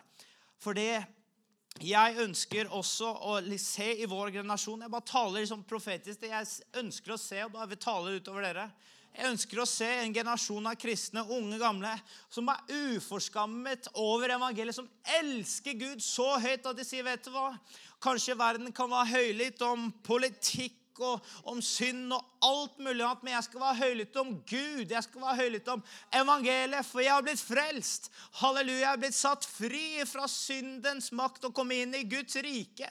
For 0.62 0.78
det 0.78 1.02
jeg 1.82 2.18
ønsker 2.22 2.70
også 2.76 3.10
å 3.26 3.38
se 3.58 3.88
i 4.04 4.08
vår 4.10 4.34
generasjon 4.36 4.84
Jeg 4.84 4.92
bare 4.92 5.08
taler 5.08 5.42
liksom 5.42 5.64
profetisk. 5.66 6.26
Jeg 6.28 6.50
ønsker 6.78 7.16
å 7.16 7.22
se, 7.22 7.40
og 7.46 7.54
bare 7.56 7.72
vil 7.72 7.80
tale 7.82 8.18
utover 8.20 8.46
dere. 8.46 8.68
Jeg 9.12 9.28
ønsker 9.28 9.60
å 9.60 9.68
se 9.68 9.88
en 10.04 10.14
generasjon 10.16 10.68
av 10.70 10.78
kristne, 10.80 11.24
unge, 11.36 11.58
gamle, 11.60 11.92
som 12.32 12.48
er 12.52 12.62
uforskammet 12.96 13.90
over 14.00 14.32
evangeliet, 14.38 14.78
som 14.78 14.88
elsker 15.20 15.76
Gud 15.80 16.04
så 16.06 16.30
høyt 16.40 16.68
at 16.70 16.78
de 16.78 16.86
sier, 16.88 17.04
'Vet 17.04 17.26
du 17.26 17.32
hva? 17.34 17.50
Kanskje 18.02 18.38
verden 18.38 18.72
kan 18.72 18.90
være 18.90 19.12
høylytt 19.12 19.62
om 19.68 19.92
politikk 20.04 20.81
og 21.06 21.52
om 21.52 21.62
synd 21.66 22.14
og 22.16 22.48
alt 22.48 22.80
mulig 22.82 23.04
annet, 23.06 23.24
men 23.26 23.36
jeg 23.36 23.48
skal 23.48 23.64
være 23.64 23.80
høylytt 23.82 24.20
om 24.22 24.34
Gud. 24.50 24.86
Jeg 24.86 25.06
skal 25.06 25.26
være 25.26 25.38
høylytt 25.44 25.72
om 25.74 25.86
evangeliet, 26.22 26.88
for 26.88 27.04
jeg 27.04 27.14
har 27.14 27.26
blitt 27.26 27.44
frelst. 27.44 28.12
Halleluja, 28.42 28.82
jeg 28.84 28.90
har 28.90 29.02
blitt 29.02 29.18
satt 29.18 29.48
fri 29.48 29.86
fra 30.10 30.28
syndens 30.32 31.12
makt 31.16 31.50
og 31.50 31.56
kommet 31.58 31.86
inn 31.86 31.98
i 32.00 32.06
Guds 32.10 32.38
rike. 32.44 32.90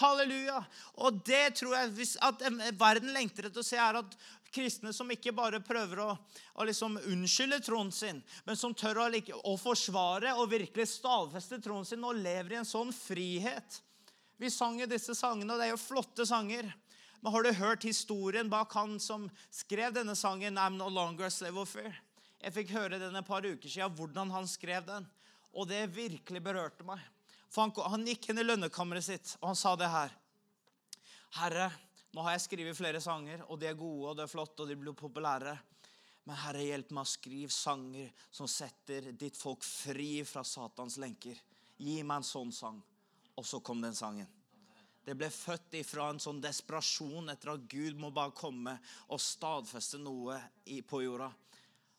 Halleluja! 0.00 0.58
Og 1.06 1.20
det 1.26 1.60
tror 1.60 1.76
jeg 1.76 2.08
at 2.26 2.42
verden 2.74 3.12
lengter 3.14 3.46
etter 3.46 3.62
å 3.62 3.66
se, 3.66 3.78
er 3.78 4.00
at 4.00 4.16
kristne 4.56 4.92
som 4.94 5.10
ikke 5.12 5.34
bare 5.36 5.60
prøver 5.64 6.00
å, 6.02 6.10
å 6.56 6.66
liksom 6.66 6.98
unnskylde 7.12 7.60
troen 7.64 7.92
sin, 7.94 8.22
men 8.46 8.58
som 8.58 8.74
tør 8.74 9.04
å, 9.04 9.08
å 9.50 9.56
forsvare 9.60 10.34
og 10.40 10.50
virkelig 10.52 10.88
stadfeste 10.94 11.60
troen 11.64 11.86
sin 11.86 12.04
og 12.06 12.18
lever 12.18 12.56
i 12.56 12.60
en 12.62 12.68
sånn 12.68 12.92
frihet. 12.94 13.80
Vi 14.40 14.50
sang 14.52 14.78
jo 14.80 14.88
disse 14.88 15.14
sangene, 15.16 15.54
og 15.54 15.60
det 15.60 15.68
er 15.68 15.74
jo 15.74 15.80
flotte 15.80 16.26
sanger. 16.28 16.68
Men 17.20 17.32
har 17.32 17.42
du 17.42 17.52
hørt 17.52 17.86
historien 17.86 18.50
bak 18.50 18.72
han 18.76 18.98
som 19.00 19.28
skrev 19.50 19.94
denne 19.94 20.16
sangen, 20.16 20.58
'I'm 20.58 20.76
no 20.76 20.88
longer 20.88 21.26
a 21.26 21.30
slave 21.30 21.60
of 21.60 21.74
fear'? 21.74 21.96
Jeg 22.40 22.52
fikk 22.52 22.74
høre 22.76 22.98
den 22.98 23.16
et 23.16 23.26
par 23.26 23.42
uker 23.46 23.68
siden, 23.68 23.94
hvordan 23.96 24.30
han 24.30 24.46
skrev 24.46 24.84
den. 24.86 25.06
Og 25.52 25.68
det 25.68 25.86
virkelig 25.94 26.42
berørte 26.42 26.84
meg. 26.84 27.00
For 27.48 27.64
han, 27.64 27.72
han 27.90 28.06
gikk 28.06 28.28
inn 28.30 28.38
i 28.38 28.44
lønnekammeret 28.44 29.04
sitt, 29.04 29.36
og 29.40 29.48
han 29.48 29.58
sa 29.58 29.74
det 29.76 29.88
her. 29.90 30.12
Herre, 31.40 31.70
nå 32.12 32.22
har 32.24 32.36
jeg 32.36 32.44
skrevet 32.46 32.76
flere 32.76 33.00
sanger, 33.00 33.42
og 33.48 33.60
de 33.60 33.70
er 33.70 33.78
gode, 33.78 34.10
og 34.10 34.16
det 34.16 34.26
er 34.26 34.32
flott, 34.32 34.60
og 34.60 34.68
de 34.68 34.76
blir 34.78 34.96
populære. 34.96 35.56
Men 36.26 36.38
Herre, 36.42 36.64
hjelp 36.66 36.92
meg 36.96 37.06
å 37.06 37.10
skrive 37.10 37.52
sanger 37.54 38.12
som 38.34 38.48
setter 38.50 39.12
ditt 39.14 39.38
folk 39.38 39.64
fri 39.64 40.24
fra 40.26 40.42
Satans 40.44 40.98
lenker. 41.02 41.38
Gi 41.78 42.00
meg 42.02 42.20
en 42.20 42.26
sånn 42.26 42.54
sang. 42.54 42.80
Og 43.36 43.46
så 43.46 43.60
kom 43.60 43.82
den 43.84 43.94
sangen. 43.94 44.28
Det 45.06 45.14
ble 45.14 45.28
født 45.30 45.76
ifra 45.78 46.08
en 46.10 46.18
sånn 46.18 46.40
desperasjon 46.42 47.30
etter 47.30 47.52
at 47.52 47.66
Gud 47.70 47.98
må 48.02 48.10
bare 48.14 48.34
komme 48.34 48.72
og 49.14 49.22
stadfeste 49.22 50.00
noe 50.02 50.40
på 50.90 51.02
jorda. 51.04 51.28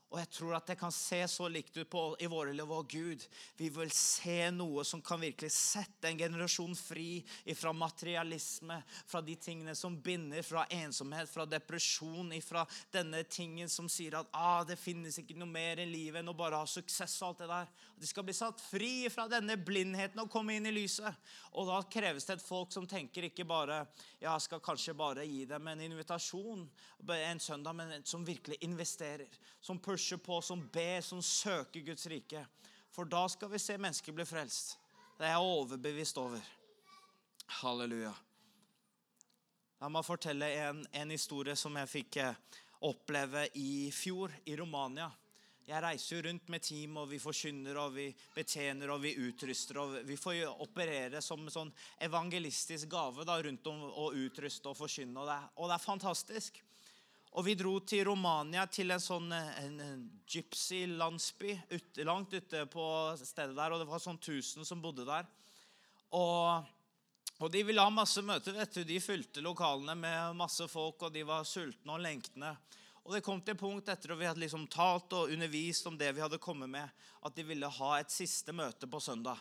Og 0.08 0.20
jeg 0.22 0.30
tror 0.38 0.54
at 0.56 0.70
det 0.70 0.78
kan 0.80 0.94
se 0.94 1.20
så 1.28 1.50
likt 1.52 1.76
ut 1.76 1.90
på, 1.92 2.02
i 2.24 2.30
våre 2.32 2.54
liv. 2.56 2.70
og 2.72 2.88
Gud, 2.88 3.26
vi 3.58 3.68
vil 3.76 3.92
se 3.92 4.50
noe 4.56 4.86
som 4.88 5.02
kan 5.04 5.20
virkelig 5.20 5.52
sette 5.52 6.08
en 6.08 6.20
generasjon 6.20 6.76
fri 6.80 7.20
fra 7.56 7.74
materialisme, 7.76 8.78
fra 8.88 9.22
de 9.22 9.36
tingene 9.36 9.76
som 9.76 9.98
binder, 10.02 10.46
fra 10.48 10.64
ensomhet, 10.72 11.28
fra 11.30 11.46
depresjon, 11.46 12.32
fra 12.42 12.64
denne 12.94 13.24
tingen 13.28 13.68
som 13.70 13.90
sier 13.92 14.16
at 14.22 14.32
ah, 14.32 14.64
det 14.64 14.80
finnes 14.80 15.20
ikke 15.20 15.36
noe 15.36 15.52
mer 15.52 15.84
i 15.84 15.90
livet 15.90 16.22
enn 16.22 16.32
å 16.32 16.38
bare 16.38 16.62
ha 16.62 16.70
suksess 16.70 17.20
og 17.22 17.28
alt 17.28 17.44
det 17.44 17.52
der. 17.52 17.68
At 17.98 18.02
de 18.02 18.08
skal 18.08 18.28
bli 18.28 18.38
satt 18.38 18.64
fri 18.64 18.94
fra 19.12 19.28
denne 19.28 19.60
blindheten 19.60 20.24
og 20.24 20.32
komme 20.32 20.56
inn 20.56 20.72
i 20.72 20.76
lyset. 20.76 21.20
Og 21.60 21.68
da 21.68 21.82
kreves 21.84 22.30
det 22.30 22.38
et 22.38 22.48
folk 22.48 22.72
som 22.72 22.88
tenker 22.88 23.28
ikke 23.28 23.48
bare 23.48 23.84
ja, 24.22 24.32
jeg 24.32 24.48
skal 24.48 24.64
kanskje 24.64 24.96
bare 24.98 25.28
gi 25.28 25.44
dem 25.50 25.68
en 25.68 25.84
invitasjon 25.84 26.64
en 27.08 27.40
søndag, 27.40 27.74
men 27.74 28.04
som 28.04 28.26
virkelig 28.26 28.58
investerer. 28.62 29.28
Som 29.62 29.80
pusher 29.98 30.18
på, 30.18 30.42
som 30.42 30.70
ber, 30.70 31.02
som 31.02 31.22
søker 31.22 31.80
Guds 31.80 32.08
rike. 32.08 32.46
For 32.92 33.06
da 33.06 33.24
skal 33.30 33.50
vi 33.50 33.60
se 33.60 33.78
mennesker 33.78 34.14
bli 34.14 34.26
frelst. 34.26 34.78
Det 35.18 35.26
er 35.26 35.34
jeg 35.34 35.54
overbevist 35.54 36.20
over. 36.22 36.44
Halleluja. 37.64 38.14
La 39.82 39.90
meg 39.90 40.06
fortelle 40.06 40.50
en, 40.62 40.84
en 40.94 41.14
historie 41.14 41.56
som 41.58 41.74
jeg 41.82 41.90
fikk 41.90 42.20
eh, 42.22 42.38
oppleve 42.86 43.48
i 43.58 43.90
fjor 43.94 44.34
i 44.46 44.54
Romania. 44.58 45.10
Jeg 45.68 45.82
reiser 45.84 46.16
jo 46.16 46.22
rundt 46.28 46.54
med 46.54 46.64
team, 46.64 47.02
og 47.02 47.10
vi 47.10 47.18
forkynner, 47.20 47.82
og 47.82 47.98
vi 47.98 48.08
betjener 48.36 48.94
og 48.94 49.02
vi 49.02 49.16
utruster. 49.18 49.82
og 49.82 49.98
Vi 50.06 50.18
får 50.18 50.46
operere 50.62 51.24
som 51.26 51.42
en 51.42 51.54
sånn 51.54 51.74
evangelistisk 52.06 52.90
gave 52.94 53.26
da, 53.26 53.42
rundt 53.42 53.74
om 53.74 53.82
å 53.90 54.12
utruste 54.14 54.70
og 54.70 54.78
forkynne. 54.78 55.18
Og 55.18 55.26
det, 55.26 55.42
er, 55.42 55.52
og 55.58 55.72
det 55.72 55.80
er 55.80 55.88
fantastisk. 55.90 56.62
Og 57.36 57.46
vi 57.46 57.58
dro 57.60 57.76
til 57.84 58.06
Romania, 58.08 58.64
til 58.72 58.94
en 58.94 59.04
sånn 59.04 59.34
en 59.34 60.06
gypsy-landsby 60.32 61.58
ut, 61.76 62.00
langt 62.08 62.34
ute 62.34 62.64
på 62.72 62.86
stedet 63.20 63.58
der. 63.58 63.74
Og 63.74 63.84
det 63.84 63.90
var 63.90 64.02
sånn 64.02 64.20
1000 64.22 64.66
som 64.68 64.82
bodde 64.82 65.06
der. 65.08 65.28
Og, 66.16 66.64
og 67.38 67.52
de 67.54 67.66
ville 67.68 67.84
ha 67.84 67.94
masse 67.94 68.24
møter. 68.26 68.56
vet 68.56 68.80
du. 68.80 68.84
De 68.88 69.02
fylte 69.04 69.44
lokalene 69.44 69.98
med 70.00 70.40
masse 70.40 70.66
folk, 70.72 71.04
og 71.04 71.14
de 71.14 71.26
var 71.28 71.46
sultne 71.46 71.98
og 71.98 72.02
lengtende. 72.06 72.56
Og 73.08 73.14
det 73.16 73.24
kom 73.24 73.40
til 73.40 73.56
et 73.56 73.60
punkt 73.60 73.88
etter 73.88 74.12
at 74.12 74.20
vi 74.20 74.28
hadde 74.28 74.42
liksom 74.44 74.66
talt 74.68 75.14
og 75.16 75.30
undervist 75.32 75.86
om 75.88 75.96
det 76.00 76.10
vi 76.16 76.24
hadde 76.24 76.42
kommet 76.44 76.68
med, 76.68 76.90
at 77.24 77.36
de 77.38 77.46
ville 77.48 77.70
ha 77.78 77.92
et 78.00 78.12
siste 78.12 78.52
møte 78.52 78.90
på 78.90 79.00
søndag. 79.00 79.40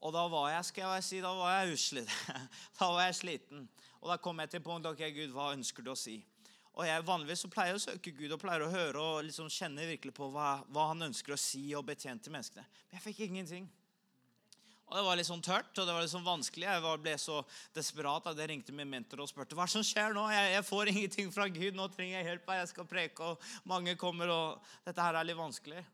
Og 0.00 0.14
da 0.16 0.24
var 0.32 0.48
jeg 0.54 0.64
skal 0.70 0.96
jeg 0.96 1.04
si, 1.06 1.20
da 1.22 1.30
var 1.36 1.52
jeg 1.58 1.76
uslitt. 1.76 2.10
Da 2.80 2.88
var 2.88 3.04
jeg 3.04 3.18
sliten. 3.20 3.68
Og 4.00 4.08
da 4.10 4.16
kom 4.16 4.40
jeg 4.40 4.50
til 4.50 4.62
et 4.62 4.66
punkt 4.66 4.88
ok, 4.88 5.04
Gud, 5.12 5.34
hva 5.36 5.52
ønsker 5.52 5.84
du 5.84 5.92
å 5.92 5.98
si? 5.98 6.16
Og 6.78 6.86
jeg 6.86 7.04
Vanligvis 7.06 7.42
så 7.44 7.50
pleier 7.50 7.76
å 7.76 7.82
søke 7.82 8.12
Gud 8.14 8.30
og 8.30 8.40
pleier 8.40 8.62
å 8.64 8.70
høre 8.70 9.02
og 9.02 9.24
liksom 9.26 9.50
kjenne 9.52 9.88
virkelig 9.88 10.14
på 10.16 10.30
hva, 10.32 10.60
hva 10.70 10.90
han 10.92 11.08
ønsker 11.10 11.34
å 11.34 11.40
si 11.40 11.64
og 11.76 11.84
betjene 11.88 12.22
til 12.22 12.34
menneskene. 12.34 12.64
Men 12.88 12.98
jeg 12.98 13.06
fikk 13.08 13.22
ingenting. 13.26 13.66
Og 14.90 14.96
Det 14.96 15.02
var 15.06 15.18
litt 15.18 15.28
sånn 15.28 15.42
tørt 15.42 15.78
og 15.78 15.86
det 15.86 15.94
var 15.94 16.02
litt 16.02 16.10
sånn 16.10 16.26
vanskelig. 16.26 16.66
Jeg 16.66 16.94
ble 17.04 17.12
så 17.22 17.36
desperat 17.76 18.26
at 18.26 18.38
jeg 18.42 18.50
ringte 18.50 18.74
min 18.74 18.90
mentor 18.90 19.22
og 19.22 19.30
spurte 19.30 19.54
hva 19.58 19.68
som 19.70 19.84
skjer 19.86 20.16
nå. 20.16 20.24
Jeg, 20.34 20.48
jeg, 20.56 20.66
får 20.66 20.90
ingenting 20.92 21.30
fra 21.34 21.46
Gud. 21.46 21.78
Nå 21.78 21.86
trenger 21.94 22.18
jeg 22.18 22.28
hjelp. 22.32 22.50
Jeg 22.58 22.70
skal 22.72 22.88
preke, 22.90 23.28
og 23.30 23.70
mange 23.70 23.94
kommer, 24.00 24.32
og 24.34 24.72
dette 24.86 25.06
her 25.06 25.20
er 25.20 25.28
litt 25.28 25.38
vanskelig. 25.38 25.84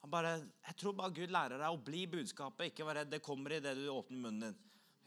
Han 0.00 0.12
bare, 0.12 0.38
Jeg 0.70 0.78
tror 0.80 0.96
bare 0.96 1.16
Gud 1.18 1.36
lærer 1.36 1.60
deg 1.60 1.68
å 1.68 1.84
bli 1.84 2.06
budskapet. 2.08 2.70
Ikke 2.70 2.88
vær 2.88 3.02
redd. 3.02 3.12
Det 3.12 3.20
kommer 3.24 3.52
i 3.52 3.60
det 3.60 3.76
du 3.76 3.84
åpner 3.92 4.24
munnen 4.24 4.48
din. 4.48 4.58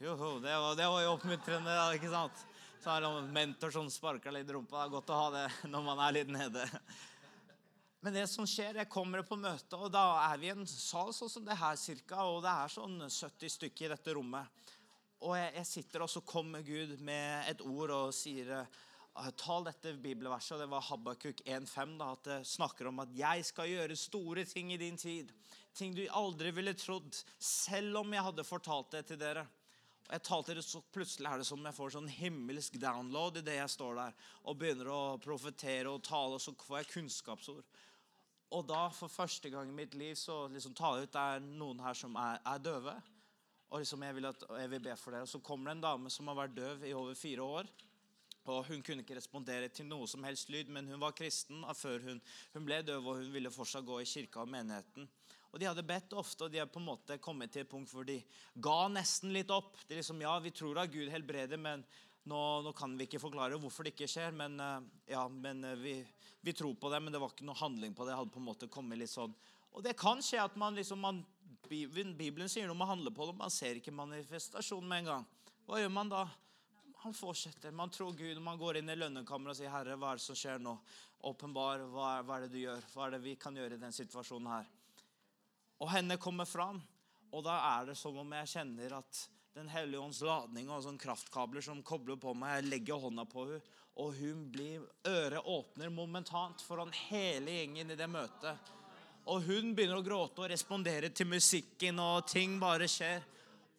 Jo, 0.04 0.14
det 0.44 0.54
var, 0.54 0.78
det 0.78 0.86
var 0.90 1.02
jo 1.02 1.16
oppmuntrende, 1.16 1.74
ikke 1.98 2.12
sant? 2.12 2.46
Så 2.84 2.90
har 2.90 3.02
han 3.02 3.18
en 3.18 3.34
mentor 3.34 3.72
som 3.72 3.86
sparker 3.92 4.34
litt 4.36 4.50
rumpa. 4.52 4.76
Det 4.76 4.88
er 4.90 4.92
godt 4.92 5.12
å 5.14 5.18
ha 5.22 5.28
det 5.32 5.44
når 5.72 5.84
man 5.86 6.00
er 6.04 6.16
litt 6.18 6.32
nede. 6.36 6.66
Men 8.04 8.18
det 8.18 8.26
som 8.28 8.44
skjer, 8.44 8.76
jeg 8.76 8.92
kommer 8.92 9.24
på 9.24 9.38
møte, 9.40 9.78
og 9.80 9.88
da 9.94 10.02
er 10.26 10.42
vi 10.42 10.50
i 10.50 10.52
en 10.52 10.68
sal 10.68 11.14
sånn 11.16 11.32
som 11.32 11.46
det 11.48 11.56
her 11.62 11.78
cirka, 11.80 12.26
og 12.28 12.42
det 12.44 12.52
er 12.52 12.74
sånn 12.74 12.98
70 13.06 13.54
stykker 13.54 13.88
i 13.88 13.94
dette 13.94 14.18
rommet. 14.18 14.68
Og 15.24 15.38
jeg, 15.40 15.54
jeg 15.62 15.70
sitter, 15.70 16.04
og 16.04 16.12
så 16.12 16.26
kommer 16.28 16.68
Gud 16.68 16.98
med 17.08 17.48
et 17.54 17.64
ord 17.64 17.96
og 17.96 18.12
sier 18.20 18.52
ah, 18.60 19.32
Tal 19.40 19.64
dette 19.70 19.96
bibelverset, 20.04 20.58
og 20.58 20.66
det 20.66 20.72
var 20.76 20.88
Habakuk 20.90 21.40
1,5, 21.48 21.96
at 22.04 22.28
det 22.34 22.42
snakker 22.52 22.92
om 22.92 23.00
at 23.06 23.16
'jeg 23.16 23.48
skal 23.48 23.72
gjøre 23.72 23.96
store 23.96 24.44
ting 24.44 24.76
i 24.76 24.82
din 24.84 25.00
tid'. 25.00 25.32
Ting 25.72 25.96
du 25.96 26.04
aldri 26.12 26.52
ville 26.52 26.76
trodd, 26.76 27.16
selv 27.40 28.04
om 28.04 28.12
jeg 28.12 28.28
hadde 28.28 28.44
fortalt 28.44 28.92
det 28.92 29.08
til 29.08 29.24
dere. 29.24 29.48
Og 30.04 30.16
jeg 30.18 30.26
talte 30.28 30.56
det 30.58 30.66
så 30.66 30.82
Plutselig 30.94 31.30
er 31.30 31.40
det 31.40 31.48
som 31.48 31.64
jeg 31.64 31.78
får 31.78 31.96
sånn 31.96 32.12
himmelsk 32.12 32.76
download 32.82 33.40
i 33.40 33.46
det 33.46 33.56
jeg 33.58 33.72
står 33.72 33.96
der 34.02 34.18
og 34.44 34.60
begynner 34.60 34.92
å 34.92 35.02
profetere 35.24 35.92
og 35.92 36.04
tale, 36.06 36.38
og 36.38 36.44
så 36.44 36.54
får 36.60 36.82
jeg 36.82 36.92
kunnskapsord. 36.92 37.80
Og 38.54 38.68
da, 38.70 38.84
for 38.94 39.10
første 39.10 39.50
gang 39.50 39.72
i 39.72 39.76
mitt 39.76 39.96
liv, 39.98 40.14
så 40.20 40.44
liksom 40.52 40.76
taler 40.78 41.02
jeg 41.02 41.10
ut 41.10 41.16
det 41.16 41.24
er 41.38 41.48
noen 41.48 41.80
her 41.82 41.98
som 41.98 42.14
er, 42.20 42.38
er 42.46 42.62
døve. 42.62 42.94
Og 43.74 43.82
liksom 43.82 44.04
jeg 44.06 44.18
vil, 44.20 44.28
at, 44.30 44.44
jeg 44.60 44.70
vil 44.70 44.84
be 44.86 44.98
for 45.00 45.16
det. 45.16 45.24
Og 45.26 45.32
så 45.32 45.42
kommer 45.42 45.72
det 45.72 45.80
en 45.80 45.88
dame 45.88 46.12
som 46.14 46.30
har 46.30 46.38
vært 46.44 46.54
døv 46.60 46.86
i 46.86 46.94
over 46.94 47.18
fire 47.18 47.48
år. 47.48 47.72
Og 48.44 48.68
Hun 48.68 48.84
kunne 48.86 49.02
ikke 49.02 49.18
respondere 49.18 49.72
til 49.74 49.88
noe 49.88 50.06
som 50.12 50.24
helst 50.28 50.52
lyd, 50.52 50.70
men 50.70 50.88
hun 50.92 51.00
var 51.00 51.16
kristen 51.16 51.64
før 51.80 52.04
hun, 52.04 52.20
hun 52.54 52.66
ble 52.68 52.82
døv, 52.84 53.08
og 53.08 53.22
hun 53.22 53.32
ville 53.32 53.52
fortsatt 53.54 53.88
gå 53.88 54.02
i 54.04 54.10
kirka 54.10 54.44
og 54.44 54.52
menigheten. 54.52 55.08
Og 55.54 55.60
De 55.62 55.68
hadde 55.70 55.86
bedt 55.86 56.16
ofte, 56.18 56.48
og 56.48 56.54
de 56.54 56.58
hadde 56.58 56.74
på 56.74 56.82
en 56.82 56.88
måte 56.88 57.20
kommet 57.22 57.52
til 57.54 57.62
et 57.62 57.70
punkt 57.70 57.92
hvor 57.94 58.08
de 58.08 58.18
ga 58.58 58.88
nesten 58.90 59.30
litt 59.36 59.52
opp. 59.54 59.76
Det 59.86 59.94
er 59.94 60.02
liksom, 60.02 60.24
Ja, 60.26 60.34
vi 60.42 60.50
tror 60.50 60.80
at 60.82 60.92
Gud 60.92 61.12
helbreder, 61.14 61.62
men 61.62 61.86
nå, 62.26 62.40
nå, 62.66 62.72
kan 62.74 62.96
vi 62.98 63.06
ikke 63.06 63.22
forklare 63.22 63.60
hvorfor 63.62 63.86
det 63.86 63.94
ikke 63.94 64.10
skjer. 64.10 64.34
Men, 64.34 64.58
eh, 64.58 64.88
ja, 65.14 65.28
men 65.30 65.62
eh, 65.70 65.78
vi, 65.78 65.94
vi, 66.42 66.56
tror 66.58 66.74
på 66.80 66.90
det, 66.90 67.04
men 67.04 67.14
det 67.14 67.22
var 67.22 67.36
ikke 67.36 67.46
noe 67.46 67.60
handling 67.60 67.94
på 67.94 68.02
det. 68.02 68.14
det 68.14 68.20
hadde 68.22 68.34
på 68.34 68.42
en 68.42 68.50
måte 68.50 68.72
kommet 68.72 68.98
litt 68.98 69.14
sånn. 69.14 69.36
Og 69.74 69.86
det 69.86 69.94
kan 70.00 70.22
skje 70.26 70.42
at 70.42 70.58
man 70.58 70.74
liksom 70.78 71.02
man, 71.02 71.22
Bibelen 71.70 72.50
sier 72.50 72.66
noe, 72.70 72.78
man 72.78 72.96
handler 72.96 73.14
på 73.14 73.30
det, 73.30 73.38
man 73.38 73.54
ser 73.54 73.78
ikke 73.78 73.94
manifestasjonen 73.94 74.90
med 74.90 75.04
en 75.04 75.12
gang. 75.12 75.28
Hva 75.68 75.80
gjør 75.82 75.94
man 75.94 76.12
da? 76.12 76.28
Han 77.04 77.14
fortsetter. 77.14 77.74
Man 77.76 77.92
tror 77.92 78.14
Gud, 78.16 78.38
man 78.42 78.58
går 78.58 78.80
inn 78.80 78.90
i 78.90 78.96
lønnekammeret 78.96 79.54
og 79.54 79.60
sier, 79.60 79.70
'Herre, 79.74 79.98
hva 80.00 80.14
er 80.14 80.22
det 80.22 80.26
som 80.26 80.38
skjer 80.40 80.62
nå?' 80.64 80.80
Åpenbar, 81.24 81.86
hva, 81.92 82.08
hva 82.24 82.38
er 82.38 82.46
det 82.46 82.52
du 82.52 82.58
gjør? 82.60 82.84
Hva 82.92 83.06
er 83.06 83.12
det 83.16 83.22
vi 83.24 83.36
kan 83.40 83.56
gjøre 83.56 83.78
i 83.78 83.82
den 83.82 83.96
situasjonen 83.96 84.50
her? 84.52 84.66
Og 85.84 85.92
henne 85.92 86.16
kommer 86.22 86.48
fram. 86.48 86.80
Og 87.34 87.44
da 87.44 87.58
er 87.76 87.90
det 87.90 87.98
som 88.00 88.16
om 88.22 88.36
jeg 88.40 88.52
kjenner 88.56 89.00
at 89.02 89.24
Den 89.54 89.68
hellige 89.70 90.02
ånds 90.02 90.20
ladning 90.26 90.70
og 90.74 90.80
sånn 90.82 90.96
kraftkabler 90.98 91.62
som 91.62 91.84
kobler 91.86 92.18
på 92.18 92.32
meg. 92.34 92.56
Jeg 92.56 92.70
legger 92.72 93.04
hånda 93.04 93.26
på 93.30 93.44
henne, 93.46 93.60
og 94.02 94.16
hun 94.18 94.48
blir 94.50 94.88
Øret 95.06 95.46
åpner 95.46 95.92
momentant 95.94 96.64
foran 96.66 96.90
hele 97.12 97.60
gjengen 97.60 97.94
i 97.94 97.98
det 98.00 98.08
møtet. 98.10 98.72
Og 99.30 99.46
hun 99.46 99.76
begynner 99.78 100.00
å 100.02 100.06
gråte 100.08 100.42
og 100.42 100.50
respondere 100.50 101.12
til 101.14 101.30
musikken, 101.30 102.02
og 102.02 102.26
ting 102.32 102.58
bare 102.58 102.90
skjer. 102.90 103.22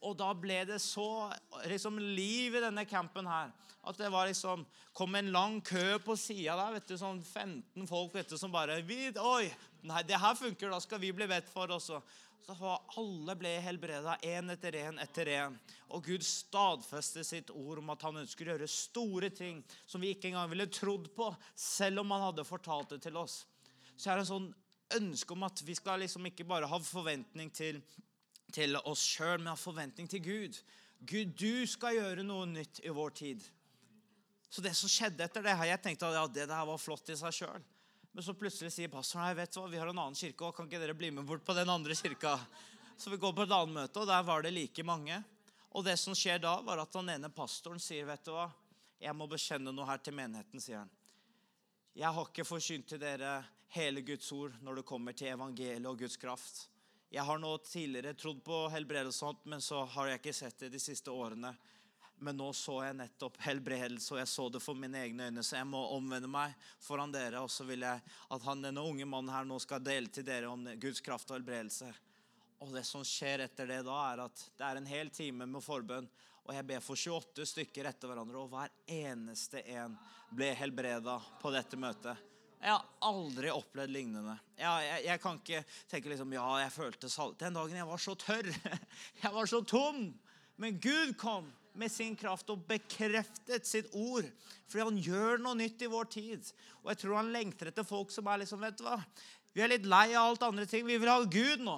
Og 0.05 0.17
da 0.19 0.31
ble 0.37 0.61
det 0.69 0.81
så 0.83 1.31
liksom, 1.69 1.99
liv 1.99 2.55
i 2.55 2.63
denne 2.63 2.85
campen 2.89 3.29
her. 3.29 3.53
At 3.85 3.99
det 4.01 4.11
var 4.13 4.29
liksom, 4.29 4.65
kom 4.97 5.17
en 5.17 5.33
lang 5.33 5.61
kø 5.65 5.99
på 6.05 6.17
sida 6.17 6.57
der. 6.61 6.77
vet 6.79 6.89
du, 6.89 6.97
Sånn 7.01 7.23
15 7.23 7.89
folk 7.89 8.15
vet 8.17 8.31
du, 8.33 8.37
som 8.41 8.53
bare 8.53 8.81
Oi! 8.81 9.49
Nei, 9.85 10.03
det 10.09 10.21
her 10.21 10.37
funker. 10.39 10.73
Da 10.73 10.81
skal 10.81 11.01
vi 11.03 11.13
bli 11.13 11.29
bedt 11.29 11.51
for 11.53 11.73
også. 11.73 12.01
Så 12.45 12.77
Alle 13.01 13.37
ble 13.41 13.53
helbreda 13.65 14.19
én 14.21 14.53
etter 14.53 14.77
én 14.77 15.01
etter 15.01 15.29
én. 15.33 15.55
Og 15.97 16.05
Gud 16.05 16.25
stadfestet 16.25 17.27
sitt 17.29 17.53
ord 17.53 17.81
om 17.81 17.93
at 17.95 18.05
han 18.05 18.21
ønsker 18.21 18.49
å 18.49 18.55
gjøre 18.55 18.69
store 18.69 19.31
ting 19.33 19.63
som 19.87 20.05
vi 20.05 20.13
ikke 20.13 20.29
engang 20.29 20.51
ville 20.53 20.69
trodd 20.69 21.09
på, 21.17 21.31
selv 21.57 22.03
om 22.03 22.13
han 22.13 22.27
hadde 22.29 22.45
fortalt 22.49 22.93
det 22.93 23.01
til 23.07 23.17
oss. 23.17 23.45
Så 23.97 24.11
er 24.11 24.19
det 24.19 24.27
en 24.27 24.33
sånn 24.33 24.51
ønske 24.99 25.33
om 25.33 25.47
at 25.47 25.63
vi 25.65 25.77
skal 25.79 26.03
liksom 26.05 26.29
ikke 26.29 26.47
bare 26.49 26.69
ha 26.69 26.81
forventning 26.85 27.49
til, 27.55 27.81
til 28.55 28.79
oss 28.81 29.03
sjøl, 29.03 29.41
men 29.41 29.53
har 29.53 29.61
forventning 29.61 30.09
til 30.11 30.23
Gud. 30.25 30.59
Gud, 31.05 31.35
du 31.37 31.67
skal 31.69 31.99
gjøre 31.99 32.25
noe 32.25 32.47
nytt 32.49 32.81
i 32.85 32.93
vår 32.95 33.15
tid. 33.19 33.45
Så 34.49 34.63
det 34.63 34.73
som 34.79 34.91
skjedde 34.91 35.27
etter 35.27 35.43
det 35.43 35.57
her, 35.59 35.73
Jeg 35.73 35.83
tenkte 35.83 36.07
at 36.07 36.15
ja, 36.15 36.27
det 36.27 36.47
der 36.49 36.67
var 36.67 36.79
flott 36.79 37.11
i 37.11 37.17
seg 37.19 37.35
sjøl. 37.35 37.65
Men 38.15 38.23
så 38.23 38.37
plutselig 38.39 38.71
sier 38.71 38.91
pastoren 38.93 39.27
nei, 39.27 39.35
vet 39.35 39.57
hva, 39.59 39.67
vi 39.67 39.79
har 39.81 39.91
en 39.91 39.99
annen 39.99 40.15
kirke, 40.15 40.47
og 40.47 40.55
kan 40.55 40.69
ikke 40.69 40.79
dere 40.79 40.95
bli 40.95 41.11
med 41.11 41.27
bort 41.27 41.43
på 41.45 41.57
den 41.57 41.71
andre 41.71 41.97
kirka? 41.99 42.37
Så 42.97 43.11
vi 43.11 43.19
går 43.19 43.33
på 43.35 43.43
et 43.43 43.55
annet 43.55 43.75
møte, 43.75 43.99
og 43.99 44.07
der 44.07 44.23
var 44.23 44.45
det 44.45 44.53
like 44.55 44.85
mange. 44.87 45.19
Og 45.75 45.83
det 45.83 45.97
som 45.99 46.15
skjer 46.15 46.39
da, 46.39 46.61
var 46.63 46.79
at 46.79 46.95
den 46.95 47.11
ene 47.17 47.33
pastoren 47.35 47.83
sier, 47.83 48.07
vet 48.07 48.23
du 48.23 48.31
hva, 48.37 48.47
jeg 49.03 49.19
må 49.19 49.27
bekjenne 49.27 49.75
noe 49.75 49.89
her 49.89 49.99
til 49.99 50.15
menigheten, 50.15 50.63
sier 50.63 50.85
han. 50.85 50.93
Jeg 51.99 52.15
har 52.15 52.31
ikke 52.31 52.47
forkynt 52.47 52.87
til 52.93 53.03
dere 53.03 53.41
hele 53.75 54.03
Guds 54.07 54.31
ord 54.35 54.55
når 54.63 54.79
det 54.79 54.87
kommer 54.87 55.15
til 55.19 55.35
evangeliet 55.35 55.91
og 55.91 55.99
Guds 55.99 56.17
kraft. 56.19 56.69
Jeg 57.15 57.23
har 57.23 57.39
nå 57.39 57.59
tidligere 57.59 58.15
trodd 58.19 58.41
på 58.43 58.57
helbredelse, 58.75 59.25
og 59.25 59.29
sånt, 59.29 59.45
men 59.47 59.61
så 59.63 59.85
har 59.87 60.09
jeg 60.11 60.19
ikke 60.19 60.33
sett 60.35 60.65
det 60.65 60.73
de 60.73 60.81
siste 60.83 61.13
årene. 61.15 61.53
Men 62.19 62.35
nå 62.41 62.49
så 62.59 62.81
jeg 62.83 62.97
nettopp 62.99 63.39
helbredelse, 63.45 64.09
og 64.17 64.19
jeg 64.19 64.31
så 64.33 64.49
det 64.51 64.63
for 64.65 64.75
mine 64.75 64.99
egne 64.99 65.29
øyne. 65.29 65.45
Så 65.47 65.55
jeg 65.61 65.69
må 65.71 65.85
omvende 65.95 66.27
meg 66.27 66.57
foran 66.83 67.15
dere, 67.15 67.45
og 67.45 67.53
så 67.55 67.69
vil 67.69 67.87
jeg 67.87 68.03
at 68.35 68.49
han, 68.49 68.67
denne 68.67 68.83
unge 68.83 69.07
mannen 69.07 69.31
her 69.31 69.47
nå 69.47 69.61
skal 69.63 69.87
dele 69.87 70.11
til 70.11 70.27
dere 70.27 70.51
om 70.51 70.67
Guds 70.83 71.05
kraft 71.07 71.31
og 71.31 71.39
helbredelse. 71.39 71.93
Og 72.67 72.75
det 72.75 72.83
som 72.91 73.07
skjer 73.07 73.47
etter 73.47 73.71
det 73.71 73.85
da, 73.87 74.01
er 74.11 74.27
at 74.27 74.47
det 74.59 74.67
er 74.67 74.83
en 74.83 74.93
hel 74.97 75.15
time 75.15 75.47
med 75.47 75.63
forbønn. 75.63 76.11
Og 76.49 76.55
jeg 76.59 76.67
ber 76.67 76.83
for 76.83 76.99
28 76.99 77.47
stykker 77.47 77.93
etter 77.95 78.11
hverandre, 78.11 78.43
og 78.43 78.51
hver 78.51 78.75
eneste 78.91 79.63
en 79.79 79.95
ble 80.35 80.51
helbreda 80.59 81.21
på 81.39 81.55
dette 81.55 81.79
møtet. 81.79 82.34
Jeg 82.65 82.73
har 82.73 82.85
aldri 83.05 83.51
opplevd 83.53 83.93
lignende. 83.93 84.39
Jeg, 84.57 84.85
jeg, 84.87 85.01
jeg, 85.05 85.21
kan 85.21 85.41
ikke 85.43 85.59
tenke 85.91 86.09
liksom 86.09 86.31
Ja, 86.33 86.47
jeg 86.63 86.73
følte 86.73 87.11
salt 87.13 87.37
Den 87.43 87.59
dagen 87.59 87.77
jeg 87.77 87.89
var 87.91 88.01
så 88.01 88.15
tørr. 88.17 88.49
Jeg 89.23 89.33
var 89.35 89.51
så 89.51 89.61
tom. 89.69 90.07
Men 90.57 90.79
Gud 90.81 91.13
kom 91.21 91.51
med 91.75 91.93
sin 91.93 92.15
kraft 92.17 92.49
og 92.55 92.63
bekreftet 92.69 93.67
sitt 93.69 93.91
ord. 93.93 94.25
Fordi 94.71 94.85
han 94.87 95.01
gjør 95.03 95.43
noe 95.43 95.59
nytt 95.59 95.83
i 95.85 95.91
vår 95.91 96.09
tid. 96.15 96.53
Og 96.85 96.93
jeg 96.93 97.03
tror 97.03 97.19
han 97.19 97.33
lengter 97.35 97.69
etter 97.69 97.85
folk 97.87 98.15
som 98.15 98.31
er 98.31 98.45
liksom, 98.45 98.63
vet 98.63 98.79
du 98.79 98.87
hva? 98.87 99.01
Vi 99.55 99.65
er 99.65 99.73
litt 99.75 99.89
lei 99.91 100.07
av 100.15 100.31
alt 100.31 100.47
andre 100.47 100.65
ting. 100.71 100.87
Vi 100.87 100.97
vil 101.03 101.11
ha 101.11 101.19
Gud 101.21 101.65
nå. 101.67 101.77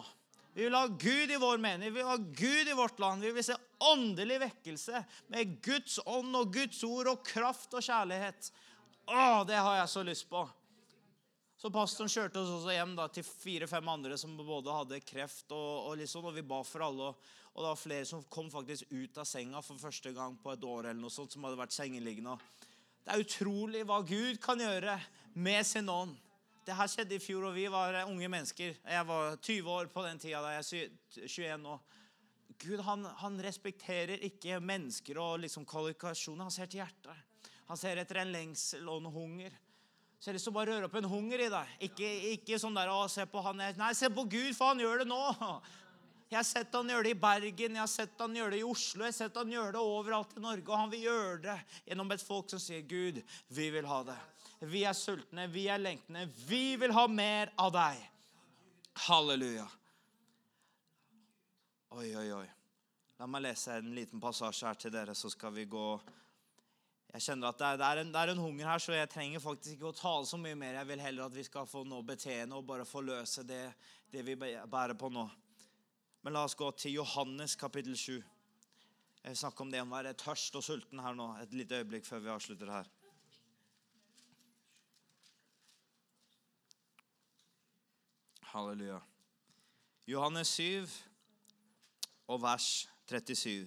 Vi 0.57 0.64
vil 0.64 0.77
ha 0.77 0.87
Gud 0.87 1.33
i 1.33 1.40
vår 1.40 1.59
mening. 1.61 1.90
Vi 1.90 1.99
vil 1.99 2.09
ha 2.09 2.16
Gud 2.16 2.70
i 2.70 2.77
vårt 2.77 3.01
land. 3.03 3.25
Vi 3.25 3.33
vil 3.35 3.44
se 3.44 3.57
åndelig 3.90 4.38
vekkelse 4.46 5.03
med 5.35 5.59
Guds 5.64 5.99
ånd 6.07 6.37
og 6.38 6.55
Guds 6.55 6.79
ord 6.87 7.11
og 7.11 7.27
kraft 7.27 7.75
og 7.77 7.85
kjærlighet. 7.85 8.53
Å, 9.11 9.42
det 9.49 9.59
har 9.59 9.83
jeg 9.83 9.92
så 9.92 10.05
lyst 10.07 10.29
på. 10.31 10.46
Så 11.67 11.73
pastoren 11.75 12.11
kjørte 12.13 12.39
oss 12.39 12.51
også 12.61 12.75
hjem 12.77 12.93
da, 12.95 13.09
til 13.11 13.25
fire-fem 13.27 13.89
andre 13.91 14.15
som 14.21 14.37
både 14.39 14.71
hadde 14.71 15.01
kreft. 15.03 15.49
Og, 15.51 15.89
og, 15.89 15.97
liksom, 15.99 16.29
og 16.29 16.37
vi 16.37 16.45
ba 16.47 16.61
for 16.63 16.85
alle. 16.87 17.09
Og, 17.09 17.33
og, 17.49 17.57
det 17.59 17.67
var 17.67 17.81
flere 17.81 18.07
som 18.07 18.23
kom 18.31 18.53
faktisk 18.53 18.93
ut 18.93 19.19
av 19.19 19.27
senga 19.27 19.59
for 19.67 19.83
første 19.83 20.13
gang 20.15 20.37
på 20.39 20.53
et 20.53 20.63
år. 20.63 20.93
eller 20.93 21.01
noe 21.01 21.11
sånt, 21.11 21.35
som 21.35 21.43
hadde 21.43 21.59
vært 21.59 21.75
sengeliggende. 21.75 22.37
Det 23.03 23.11
er 23.11 23.25
utrolig 23.25 23.83
hva 23.89 23.99
Gud 24.07 24.39
kan 24.45 24.63
gjøre 24.63 24.95
med 25.35 25.67
sin 25.67 25.91
ånd. 25.91 26.15
Det 26.71 26.79
her 26.79 26.93
skjedde 26.93 27.19
i 27.19 27.25
fjor, 27.27 27.49
og 27.51 27.59
vi 27.59 27.67
var 27.75 27.99
unge 28.05 28.31
mennesker. 28.31 28.79
Jeg 28.79 29.11
var 29.11 29.35
20 29.35 29.75
år 29.81 29.91
på 29.91 30.07
den 30.07 30.23
tida. 30.23 30.47
da 30.47 30.55
jeg 30.55 30.87
er 30.87 31.27
21 31.27 31.61
nå. 31.67 31.77
Gud 32.63 32.87
han, 32.87 33.11
han 33.27 33.43
respekterer 33.43 34.23
ikke 34.31 34.63
mennesker 34.63 35.19
og 35.19 35.43
liksom 35.43 35.67
kvalifikasjoner. 35.67 36.47
Han 36.47 36.61
ser 36.61 36.71
til 36.71 36.85
hjertet. 36.85 37.51
Han 37.67 37.83
ser 37.89 37.99
etter 37.99 38.23
en 38.23 38.37
lengsel 38.39 38.87
og 38.87 39.03
en 39.03 39.15
hunger. 39.19 39.63
Så 40.17 40.29
jeg 40.29 40.33
har 40.33 40.37
lyst 40.39 40.49
til 40.49 40.55
å 40.55 40.57
bare 40.57 40.73
røre 40.73 40.89
opp 40.89 40.95
en 40.97 41.09
hunger 41.11 41.43
i 41.45 41.49
deg. 41.53 41.73
Ikke, 41.91 42.13
ikke 42.37 42.59
sånn 42.61 42.77
der, 42.77 42.89
å, 42.89 43.05
se 43.13 43.27
på 43.29 43.43
han. 43.45 43.61
Nei, 43.77 43.91
se 43.95 44.09
på 44.13 44.25
Gud, 44.25 44.55
for 44.57 44.73
han 44.73 44.81
gjør 44.81 45.03
det 45.05 45.09
nå. 45.11 45.21
Jeg 46.27 46.41
har 46.41 46.47
sett 46.49 46.73
han 46.75 46.89
gjøre 46.91 47.07
det 47.07 47.13
i 47.15 47.19
Bergen, 47.23 47.77
jeg 47.77 47.79
har 47.79 47.91
sett 47.91 48.19
han 48.19 48.35
gjøre 48.35 48.57
det 48.57 48.59
i 48.59 48.67
Oslo, 48.67 49.05
jeg 49.05 49.13
har 49.13 49.19
sett 49.21 49.37
han 49.39 49.53
gjøre 49.53 49.77
det 49.77 49.83
overalt 49.85 50.33
i 50.35 50.43
Norge. 50.43 50.65
Og 50.67 50.81
han 50.81 50.91
vil 50.91 51.05
gjøre 51.05 51.37
det 51.45 51.59
gjennom 51.87 52.11
et 52.17 52.25
folk 52.27 52.51
som 52.51 52.63
sier, 52.63 52.83
'Gud, 52.83 53.21
vi 53.47 53.69
vil 53.71 53.87
ha 53.87 54.01
det'. 54.09 54.25
Vi 54.67 54.83
er 54.89 54.97
sultne, 54.97 55.47
vi 55.53 55.69
er 55.69 55.79
lengtende. 55.79 56.27
Vi 56.49 56.77
vil 56.81 56.95
ha 56.97 57.07
mer 57.07 57.53
av 57.61 57.71
deg. 57.77 58.01
Halleluja. 59.07 59.69
Oi, 61.97 62.09
oi, 62.17 62.29
oi. 62.33 62.47
La 63.21 63.29
meg 63.31 63.45
lese 63.47 63.77
en 63.79 63.95
liten 63.97 64.21
passasje 64.21 64.67
her 64.67 64.81
til 64.81 64.93
dere, 64.93 65.15
så 65.15 65.31
skal 65.33 65.55
vi 65.55 65.69
gå 65.71 65.89
jeg 67.14 67.23
kjenner 67.23 67.49
at 67.49 67.59
det 67.61 67.66
er, 67.66 67.79
det, 67.81 67.87
er 67.87 68.01
en, 68.03 68.12
det 68.12 68.21
er, 68.21 68.33
en, 68.33 68.42
hunger 68.45 68.69
her, 68.69 68.83
så 68.83 68.92
jeg 68.92 69.09
trenger 69.09 69.40
faktisk 69.40 69.77
ikke 69.77 69.88
å 69.88 69.97
tale 69.97 70.27
så 70.29 70.38
mye 70.40 70.59
mer. 70.59 70.77
Jeg 70.81 70.88
vil 70.90 71.01
heller 71.01 71.31
at 71.31 71.37
vi 71.37 71.45
skal 71.47 71.69
få 71.71 71.85
nå 71.88 72.03
betjene 72.05 72.59
og 72.59 72.66
bare 72.69 72.85
få 72.85 73.01
løse 73.07 73.45
det, 73.47 73.62
det 74.12 74.25
vi 74.27 74.37
bærer 74.37 74.97
på 74.99 75.09
nå. 75.14 75.25
Men 76.27 76.35
la 76.35 76.42
oss 76.45 76.59
gå 76.59 76.69
til 76.77 76.99
Johannes 76.99 77.55
kapittel 77.57 77.97
7. 77.97 78.19
Jeg 78.19 79.33
vil 79.33 79.38
snakke 79.38 79.64
om 79.64 79.71
det 79.73 79.81
å 79.83 79.88
være 79.90 80.12
tørst 80.19 80.59
og 80.59 80.64
sulten 80.66 81.01
her 81.03 81.16
nå. 81.16 81.33
Et 81.42 81.55
lite 81.57 81.81
øyeblikk 81.81 82.05
før 82.07 82.25
vi 82.27 82.33
avslutter 82.35 82.71
her. 82.71 82.90
Halleluja. 88.53 89.01
Johannes 90.07 90.53
7 90.59 90.87
og 92.29 92.42
vers 92.42 92.69
37. 93.11 93.66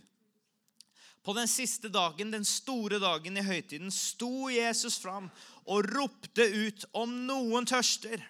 På 1.30 1.34
den 1.34 1.48
siste 1.48 1.90
dagen, 1.94 2.32
den 2.32 2.46
store 2.46 2.98
dagen 2.98 3.36
i 3.38 3.42
høytiden, 3.46 3.92
sto 3.94 4.48
Jesus 4.50 4.96
fram 4.98 5.28
og 5.70 5.86
ropte 5.86 6.42
ut, 6.42 6.86
om 6.98 7.12
noen 7.28 7.68
tørster, 7.70 8.24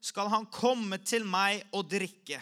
skal 0.00 0.30
han 0.32 0.46
komme 0.48 0.96
til 1.04 1.26
meg 1.28 1.60
og 1.76 1.90
drikke. 1.92 2.38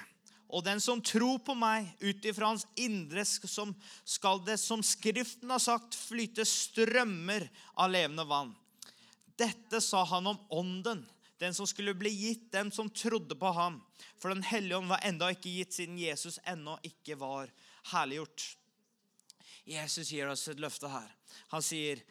Og 0.46 0.62
den 0.62 0.78
som 0.78 1.00
tror 1.02 1.40
på 1.42 1.56
meg, 1.58 1.88
ut 1.98 2.22
ifra 2.22 2.52
hans 2.52 2.68
indre 2.78 3.24
skal 3.26 4.44
det, 4.46 4.60
som 4.62 4.84
Skriften 4.86 5.50
har 5.50 5.64
sagt, 5.64 5.98
flyte 5.98 6.46
strømmer 6.46 7.48
av 7.74 7.90
levende 7.90 8.28
vann. 8.30 8.52
Dette 9.34 9.80
sa 9.82 10.04
han 10.06 10.30
om 10.30 10.38
ånden, 10.54 11.02
den 11.42 11.56
som 11.58 11.66
skulle 11.66 11.96
bli 11.98 12.12
gitt 12.14 12.52
dem 12.54 12.70
som 12.70 12.92
trodde 12.94 13.34
på 13.34 13.50
ham. 13.58 13.80
For 14.22 14.30
Den 14.30 14.46
hellige 14.46 14.78
ånd 14.78 14.94
var 14.94 15.02
enda 15.02 15.32
ikke 15.34 15.50
gitt, 15.50 15.74
siden 15.80 15.98
Jesus 15.98 16.38
ennå 16.46 16.78
ikke 16.86 17.18
var 17.18 17.50
herliggjort. 17.90 18.46
Jesus 19.66 20.12
gir 20.14 20.28
oss 20.30 20.46
et 20.48 20.60
løfte 20.62 20.88
her. 20.88 21.08
Han 21.52 21.62
sier, 21.62 22.02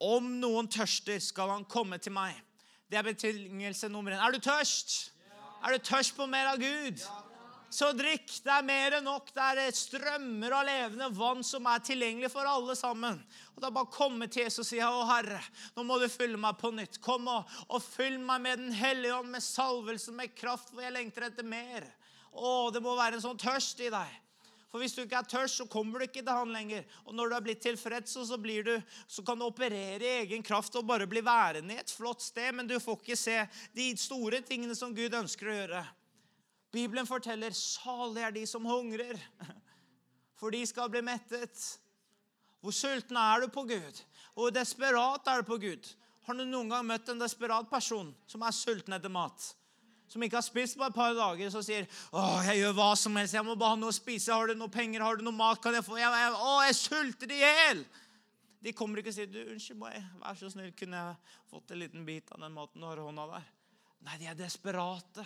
'Om 0.00 0.40
noen 0.40 0.68
tørster, 0.68 1.20
skal 1.20 1.48
han 1.48 1.64
komme 1.64 1.98
til 1.98 2.12
meg.' 2.12 2.40
Det 2.90 2.98
er 2.98 3.02
betingelse 3.02 3.88
nummer 3.88 4.12
én. 4.12 4.20
Er 4.20 4.32
du 4.32 4.38
tørst? 4.38 5.12
Ja. 5.28 5.68
Er 5.68 5.72
du 5.72 5.78
tørst 5.78 6.16
på 6.16 6.26
mer 6.26 6.46
av 6.46 6.58
Gud? 6.58 6.98
Ja. 6.98 7.22
Så 7.72 7.88
drikk. 7.96 8.26
Det 8.44 8.52
er 8.52 8.66
mer 8.66 8.98
enn 8.98 9.06
nok. 9.08 9.30
Det 9.32 9.40
er 9.40 9.70
strømmer 9.72 10.52
av 10.52 10.66
levende 10.68 11.08
vann 11.16 11.40
som 11.46 11.64
er 11.70 11.80
tilgjengelig 11.80 12.28
for 12.34 12.44
alle 12.44 12.76
sammen. 12.76 13.16
Og 13.56 13.62
da 13.64 13.70
bare 13.72 13.88
komme 13.88 14.28
til 14.28 14.44
Jesus 14.44 14.66
og 14.66 14.68
si, 14.68 14.76
'Å, 14.76 15.06
Herre, 15.08 15.40
nå 15.76 15.84
må 15.88 15.98
du 15.98 16.08
fylle 16.08 16.36
meg 16.36 16.58
på 16.58 16.72
nytt.' 16.74 17.00
Kom 17.00 17.28
og, 17.28 17.48
og 17.68 17.80
fyll 17.82 18.18
meg 18.18 18.42
med 18.42 18.58
Den 18.58 18.72
hellige 18.72 19.14
ånd, 19.16 19.30
med 19.30 19.40
salvelse, 19.40 20.12
med 20.12 20.36
kraft, 20.36 20.68
for 20.68 20.82
jeg 20.82 20.92
lengter 20.92 21.30
etter 21.30 21.44
mer. 21.44 21.86
Å, 22.32 22.70
det 22.72 22.82
må 22.82 22.96
være 22.96 23.16
en 23.16 23.24
sånn 23.24 23.40
tørst 23.40 23.80
i 23.80 23.88
deg. 23.88 24.21
For 24.72 24.80
hvis 24.80 24.94
du 24.96 25.02
ikke 25.02 25.18
er 25.20 25.28
tørst, 25.28 25.58
så 25.60 25.66
kommer 25.68 26.00
du 26.00 26.06
ikke 26.06 26.22
til 26.24 26.32
han 26.32 26.52
lenger. 26.54 26.86
Og 27.04 27.12
når 27.12 27.28
du 27.28 27.34
er 27.36 27.44
blitt 27.44 27.60
tilfreds, 27.60 28.14
så, 28.16 28.36
du, 28.40 28.72
så 29.04 29.22
kan 29.22 29.36
du 29.36 29.44
operere 29.44 30.00
i 30.00 30.14
egen 30.22 30.42
kraft 30.42 30.78
og 30.80 30.86
bare 30.88 31.06
bli 31.06 31.20
værende 31.20 31.76
i 31.76 31.82
et 31.82 31.92
flott 31.92 32.24
sted, 32.24 32.54
men 32.56 32.66
du 32.66 32.78
får 32.80 33.02
ikke 33.02 33.18
se 33.20 33.36
de 33.76 33.90
store 34.00 34.40
tingene 34.40 34.74
som 34.74 34.94
Gud 34.96 35.12
ønsker 35.12 35.50
å 35.50 35.58
gjøre. 35.58 35.84
Bibelen 36.72 37.04
forteller 37.04 37.52
salig 37.52 38.24
er 38.24 38.32
de 38.32 38.46
som 38.48 38.64
hungrer, 38.64 39.20
for 40.40 40.56
de 40.56 40.64
skal 40.64 40.88
bli 40.88 41.04
mettet. 41.04 41.66
Hvor 42.64 42.72
sulten 42.72 43.18
er 43.20 43.44
du 43.44 43.52
på 43.52 43.66
Gud? 43.68 44.04
Hvor 44.32 44.54
desperat 44.56 45.28
er 45.28 45.42
du 45.42 45.52
på 45.52 45.60
Gud? 45.60 45.92
Har 46.24 46.38
du 46.38 46.46
noen 46.48 46.72
gang 46.72 46.86
møtt 46.88 47.12
en 47.12 47.20
desperat 47.20 47.68
person 47.68 48.14
som 48.24 48.40
er 48.46 48.56
sulten 48.56 48.96
etter 48.96 49.12
mat? 49.12 49.52
Som 50.12 50.22
ikke 50.22 50.36
har 50.38 50.44
spist 50.44 50.76
på 50.76 50.84
et 50.84 50.94
par 50.94 51.14
dager, 51.16 51.48
som 51.52 51.64
sier 51.64 51.86
å, 52.12 52.22
jeg 52.44 52.60
gjør 52.60 52.76
hva 52.76 52.90
som 52.98 53.16
helst, 53.16 53.36
jeg 53.38 53.46
må 53.46 53.56
bare 53.56 53.74
ha 53.74 53.80
noe 53.80 53.92
å 53.92 53.96
spise. 53.96 54.32
Har 54.34 54.50
du 54.50 54.58
noe 54.58 54.72
penger? 54.72 55.04
Har 55.04 55.16
du 55.16 55.24
noe 55.24 55.36
mat? 55.36 55.60
Kan 55.64 55.76
jeg 55.76 55.86
få? 55.86 55.96
Jeg, 56.00 56.12
jeg, 56.12 56.36
å, 56.36 56.54
jeg 56.66 56.78
sulter 56.78 57.32
i 57.32 57.40
hjel! 57.40 57.84
De 58.62 58.74
kommer 58.78 59.00
ikke 59.00 59.10
og 59.10 59.16
sier 59.16 59.30
du, 59.30 59.40
'Unnskyld 59.42 59.80
meg, 59.80 60.04
vær 60.22 60.36
så 60.38 60.50
snill, 60.52 60.70
kunne 60.78 61.00
jeg 61.00 61.38
fått 61.50 61.72
en 61.74 61.80
liten 61.80 62.04
bit 62.06 62.28
av 62.30 62.44
den 62.44 62.54
maten 62.54 62.78
du 62.78 62.86
har 62.86 63.00
i 63.00 63.06
hånda 63.08 63.26
der?' 63.32 63.48
Nei, 64.02 64.18
de 64.18 64.28
er 64.30 64.38
desperate. 64.38 65.24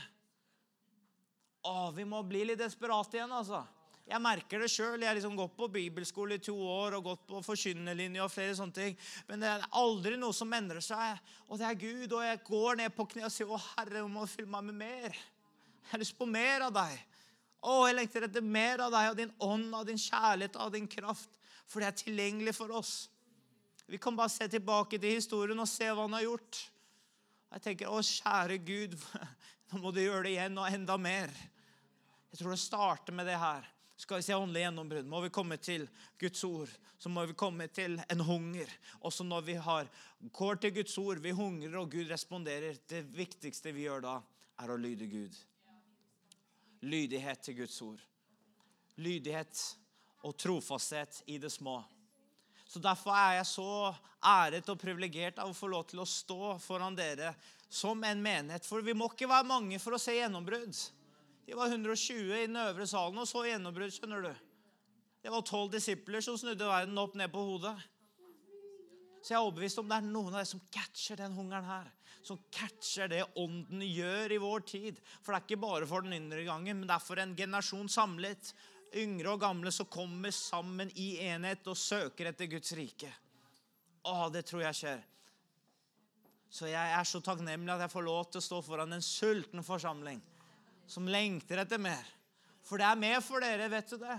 Å, 1.67 1.91
vi 1.97 2.05
må 2.09 2.23
bli 2.29 2.45
litt 2.47 2.61
desperate 2.61 3.19
igjen, 3.19 3.33
altså. 3.33 3.63
Jeg 4.07 4.23
merker 4.23 4.63
det 4.63 4.69
sjøl. 4.71 5.01
Jeg 5.03 5.09
har 5.11 5.17
liksom 5.19 5.35
gått 5.39 5.57
på 5.57 5.67
bibelskole 5.73 6.37
i 6.39 6.43
to 6.43 6.55
år 6.55 6.95
og 6.99 7.09
gått 7.09 7.25
på 7.27 7.41
forkynnerlinje 7.43 8.23
og 8.23 8.31
flere 8.31 8.55
sånne 8.55 8.77
ting. 8.77 8.99
Men 9.27 9.43
det 9.43 9.49
er 9.51 9.67
aldri 9.81 10.15
noe 10.21 10.37
som 10.37 10.53
endrer 10.55 10.85
seg. 10.85 11.19
Og 11.51 11.59
det 11.59 11.67
er 11.67 11.81
Gud. 11.81 12.15
Og 12.15 12.23
jeg 12.23 12.45
går 12.47 12.79
ned 12.83 12.95
på 12.95 13.09
kne 13.11 13.27
og 13.27 13.35
sier, 13.35 13.51
'Å, 13.51 13.59
Herre, 13.75 14.05
du 14.05 14.09
må 14.09 14.29
fylle 14.31 14.53
meg 14.53 14.71
med 14.71 14.79
mer.' 14.85 15.19
Jeg 15.87 15.91
har 15.91 16.03
lyst 16.03 16.19
på 16.19 16.27
mer 16.27 16.67
av 16.67 16.73
deg. 16.75 17.03
Å, 17.63 17.75
jeg 17.87 17.95
lengter 17.95 18.25
etter 18.27 18.43
mer 18.43 18.81
av 18.87 18.95
deg, 18.95 19.11
av 19.11 19.17
din 19.19 19.35
ånd, 19.43 19.75
av 19.75 19.85
din 19.87 19.99
kjærlighet, 19.99 20.57
av 20.57 20.73
din 20.73 20.87
kraft. 20.87 21.31
For 21.67 21.83
det 21.83 21.89
er 21.89 21.99
tilgjengelig 21.99 22.55
for 22.55 22.71
oss. 22.71 23.09
Vi 23.87 23.99
kan 23.99 24.17
bare 24.17 24.31
se 24.31 24.49
tilbake 24.51 24.99
til 24.99 25.15
historien 25.15 25.59
og 25.59 25.71
se 25.71 25.87
hva 25.87 26.07
han 26.07 26.15
har 26.15 26.27
gjort. 26.27 26.63
Jeg 27.55 27.63
tenker, 27.63 27.91
å, 27.91 28.03
kjære 28.03 28.59
Gud, 28.67 28.99
nå 29.71 29.83
må 29.83 29.91
du 29.95 30.03
gjøre 30.03 30.27
det 30.27 30.35
igjen 30.37 30.59
og 30.59 30.71
enda 30.71 30.97
mer. 30.99 31.31
Jeg 32.31 32.41
tror 32.41 32.55
det 32.55 32.63
starter 32.63 33.15
med 33.15 33.27
det 33.27 33.39
her. 33.39 33.67
Skal 33.97 34.21
vi 34.21 34.27
se 34.27 34.37
åndelig 34.37 34.67
gjennombrudd, 34.67 35.09
må 35.09 35.21
vi 35.25 35.33
komme 35.33 35.57
til 35.57 35.87
Guds 36.21 36.45
ord. 36.45 36.73
Så 36.99 37.09
må 37.13 37.25
vi 37.29 37.37
komme 37.37 37.67
til 37.73 37.97
en 38.13 38.23
hunger. 38.25 38.71
Også 39.01 39.25
når 39.25 39.47
vi 39.47 39.57
har, 39.61 39.89
går 40.33 40.61
til 40.61 40.75
Guds 40.77 40.97
ord, 41.01 41.21
vi 41.25 41.33
hungrer, 41.37 41.79
og 41.81 41.91
Gud 41.93 42.11
responderer. 42.13 42.77
Det 42.89 43.03
viktigste 43.17 43.73
vi 43.73 43.87
gjør 43.87 44.05
da, 44.05 44.15
er 44.61 44.73
å 44.73 44.79
lyde 44.81 45.09
Gud. 45.09 45.37
Lydighet 46.85 47.41
til 47.49 47.57
Guds 47.63 47.81
ord. 47.85 48.05
Lydighet 49.01 49.65
og 50.29 50.37
trofasthet 50.41 51.23
i 51.33 51.39
det 51.41 51.53
små. 51.53 51.79
Så 52.67 52.83
Derfor 52.83 53.17
er 53.17 53.39
jeg 53.39 53.49
så 53.49 53.95
æret 54.21 54.69
og 54.69 54.81
privilegert 54.81 55.39
av 55.41 55.53
å 55.53 55.57
få 55.57 55.71
lov 55.71 55.87
til 55.89 56.03
å 56.03 56.09
stå 56.09 56.57
foran 56.61 56.97
dere 56.99 57.33
som 57.69 58.03
en 58.05 58.23
menighet. 58.23 58.67
For 58.67 58.85
vi 58.85 58.95
må 58.97 59.09
ikke 59.13 59.31
være 59.31 59.49
mange 59.49 59.81
for 59.81 59.97
å 59.97 60.03
se 60.03 60.17
gjennombrudd. 60.19 60.75
De 61.47 61.55
var 61.55 61.71
120 61.71 62.35
i 62.35 62.47
den 62.49 62.59
øvre 62.59 62.87
salen 62.91 63.23
og 63.23 63.29
så 63.31 63.45
gjennombrudd, 63.47 63.93
skjønner 63.95 64.25
du. 64.27 64.33
Det 65.23 65.31
var 65.31 65.45
tolv 65.47 65.71
disipler 65.71 66.25
som 66.25 66.39
snudde 66.39 66.67
verden 66.67 66.99
opp 66.99 67.15
ned 67.19 67.31
på 67.31 67.45
hodet. 67.47 67.77
Så 69.23 69.33
jeg 69.33 69.39
er 69.39 69.45
overbevist 69.45 69.79
om 69.83 69.87
det 69.91 69.97
er 69.97 70.07
noen 70.07 70.33
av 70.33 70.41
dere 70.41 70.51
som 70.51 70.63
catcher 70.75 71.19
den 71.19 71.35
hungeren 71.35 71.67
her. 71.67 71.87
Som 72.27 72.41
catcher 72.51 73.11
det 73.11 73.25
ånden 73.39 73.83
gjør 73.87 74.35
i 74.35 74.41
vår 74.43 74.67
tid. 74.67 75.01
For 75.23 75.33
det 75.33 75.39
er 75.39 75.47
ikke 75.47 75.63
bare 75.63 75.89
for 75.91 76.07
den 76.07 76.19
yngre 76.19 76.45
gangen, 76.47 76.81
men 76.81 76.91
det 76.91 76.95
er 76.95 77.07
for 77.07 77.23
en 77.23 77.35
generasjon 77.39 77.91
samlet. 77.91 78.53
Yngre 78.99 79.35
og 79.35 79.43
gamle 79.43 79.71
som 79.75 79.91
kommer 79.91 80.35
sammen 80.35 80.91
i 80.99 81.13
enhet 81.27 81.67
og 81.71 81.79
søker 81.79 82.31
etter 82.31 82.51
Guds 82.51 82.75
rike. 82.79 83.11
Å, 84.07 84.31
det 84.35 84.47
tror 84.47 84.67
jeg 84.67 84.79
skjer. 84.83 85.03
Så 86.51 86.71
jeg 86.71 86.95
er 86.99 87.07
så 87.07 87.23
takknemlig 87.23 87.75
at 87.75 87.87
jeg 87.87 87.95
får 87.95 88.07
lov 88.07 88.25
til 88.31 88.43
å 88.43 88.47
stå 88.47 88.63
foran 88.67 88.95
en 88.95 89.05
sulten 89.05 89.67
forsamling 89.67 90.23
som 90.91 91.09
lengter 91.11 91.63
etter 91.63 91.81
mer. 91.83 92.07
For 92.67 92.81
det 92.81 92.89
er 92.89 92.99
mer 92.99 93.23
for 93.23 93.43
dere, 93.43 93.69
vet 93.71 93.93
du 93.93 94.01
det? 94.01 94.19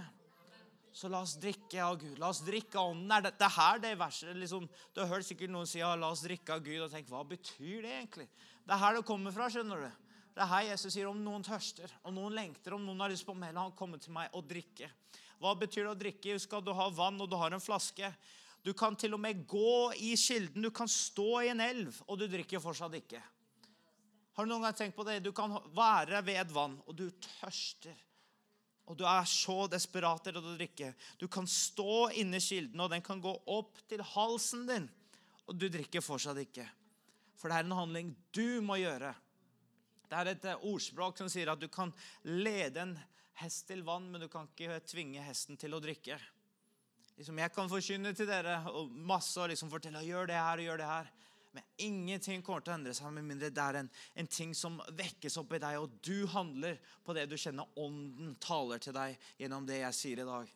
Så 0.98 1.10
la 1.12 1.20
oss 1.22 1.36
drikke 1.38 1.78
av 1.84 2.00
Gud. 2.02 2.16
La 2.18 2.32
oss 2.32 2.42
drikke 2.42 2.80
av 2.80 2.94
Ånden. 2.96 3.12
Er 3.14 3.26
dette 3.28 3.50
her 3.54 3.82
det 3.84 3.92
verset? 4.00 4.32
Liksom, 4.34 4.64
du 4.96 5.02
har 5.04 5.12
hørt 5.12 5.28
sikkert 5.28 5.52
noen 5.54 5.70
si 5.70 5.78
ja, 5.78 5.92
la 6.00 6.10
oss 6.10 6.24
drikke 6.26 6.56
av 6.56 6.64
Gud. 6.66 6.80
Og 6.88 6.90
tenk, 6.90 7.10
hva 7.12 7.22
betyr 7.28 7.86
det 7.86 7.92
egentlig? 8.00 8.26
Det 8.66 8.74
er 8.74 8.82
her 8.82 8.98
det 8.98 9.06
kommer 9.06 9.36
fra. 9.36 9.50
skjønner 9.54 9.84
du. 9.86 10.08
Det 10.38 10.42
er 10.46 10.52
her 10.52 10.66
Jesus 10.72 10.94
sier 10.94 11.10
om 11.10 11.20
noen 11.22 11.46
tørster, 11.46 11.94
om 12.06 12.14
noen 12.18 12.34
lengter, 12.38 12.74
om 12.74 12.84
noen 12.86 13.00
har 13.02 13.14
lyst 13.14 13.26
på 13.26 13.34
mer, 13.38 13.54
la 13.54 13.64
han 13.66 13.78
komme 13.78 13.98
til 14.02 14.14
meg 14.14 14.34
og 14.38 14.46
drikke. 14.50 14.90
Hva 15.42 15.54
betyr 15.58 15.84
det 15.84 15.94
å 15.94 15.98
drikke? 15.98 16.36
Husk 16.36 16.54
at 16.58 16.66
du 16.66 16.74
har 16.78 16.94
vann, 16.94 17.18
og 17.22 17.30
du 17.30 17.38
har 17.42 17.54
en 17.54 17.62
flaske? 17.62 18.12
Du 18.66 18.74
kan 18.78 18.98
til 18.98 19.14
og 19.18 19.22
med 19.22 19.46
gå 19.50 19.94
i 20.02 20.12
kilden. 20.18 20.66
Du 20.66 20.70
kan 20.74 20.90
stå 20.90 21.30
i 21.42 21.50
en 21.54 21.62
elv, 21.62 22.02
og 22.06 22.22
du 22.22 22.26
drikker 22.30 22.62
fortsatt 22.62 22.98
ikke. 23.00 23.22
Har 24.38 24.46
du 24.46 24.52
noen 24.52 24.68
gang 24.68 24.76
tenkt 24.78 24.94
på 24.94 25.02
det? 25.02 25.24
Du 25.26 25.32
kan 25.34 25.56
være 25.74 26.20
ved 26.22 26.38
et 26.38 26.52
vann, 26.54 26.76
og 26.86 26.94
du 26.94 27.08
tørster. 27.40 27.96
Og 28.86 28.94
du 29.00 29.02
er 29.10 29.26
så 29.26 29.64
desperat 29.66 30.30
etter 30.30 30.38
å 30.38 30.54
drikke. 30.54 30.92
Du 31.18 31.26
kan 31.26 31.50
stå 31.50 32.12
inni 32.22 32.38
kilden, 32.38 32.84
og 32.86 32.92
den 32.94 33.02
kan 33.02 33.24
gå 33.24 33.34
opp 33.50 33.82
til 33.90 34.04
halsen 34.14 34.68
din, 34.70 34.86
og 35.50 35.58
du 35.58 35.66
drikker 35.74 36.06
fortsatt 36.06 36.38
ikke. 36.44 36.68
For 37.42 37.50
det 37.50 37.58
er 37.58 37.66
en 37.66 37.80
handling 37.80 38.14
du 38.38 38.62
må 38.62 38.78
gjøre. 38.78 39.10
Det 40.06 40.22
er 40.22 40.32
et 40.36 40.48
ordspråk 40.56 41.18
som 41.18 41.34
sier 41.34 41.50
at 41.50 41.60
du 41.60 41.66
kan 41.74 41.90
lede 42.30 42.86
en 42.86 42.96
hest 43.42 43.66
til 43.72 43.82
vann, 43.90 44.06
men 44.06 44.22
du 44.22 44.30
kan 44.30 44.46
ikke 44.54 44.84
tvinge 44.86 45.26
hesten 45.26 45.58
til 45.58 45.74
å 45.74 45.82
drikke. 45.82 46.22
Liksom, 47.18 47.42
jeg 47.42 47.58
kan 47.58 47.74
forkynne 47.74 48.14
til 48.14 48.30
dere 48.30 48.60
og 48.70 48.94
masse 48.94 49.42
og 49.42 49.50
liksom 49.50 49.74
fortelle 49.74 50.06
gjør 50.06 50.30
det 50.30 50.38
her 50.38 50.62
og 50.62 50.70
gjør 50.70 50.84
det 50.84 50.90
her. 50.94 51.16
Men 51.58 51.88
ingenting 51.90 52.44
kommer 52.46 52.62
til 52.62 52.76
å 52.76 52.78
endre 52.78 52.92
seg 52.94 53.10
med 53.16 53.26
mindre 53.26 53.50
det 53.50 53.64
er 53.64 53.80
en, 53.80 53.88
en, 54.14 54.28
ting 54.30 54.52
som 54.54 54.76
vekkes 54.94 55.40
opp 55.42 55.56
i 55.58 55.60
deg, 55.64 55.80
og 55.82 55.96
du 56.06 56.28
handler 56.30 56.78
på 57.02 57.16
det 57.18 57.24
du 57.32 57.34
kjenner 57.34 57.72
ånden 57.82 58.36
taler 58.44 58.84
til 58.84 58.94
deg 58.94 59.16
gjennom 59.42 59.66
det 59.66 59.80
jeg 59.80 59.98
sier 59.98 60.22
i 60.22 60.28
dag. 60.28 60.52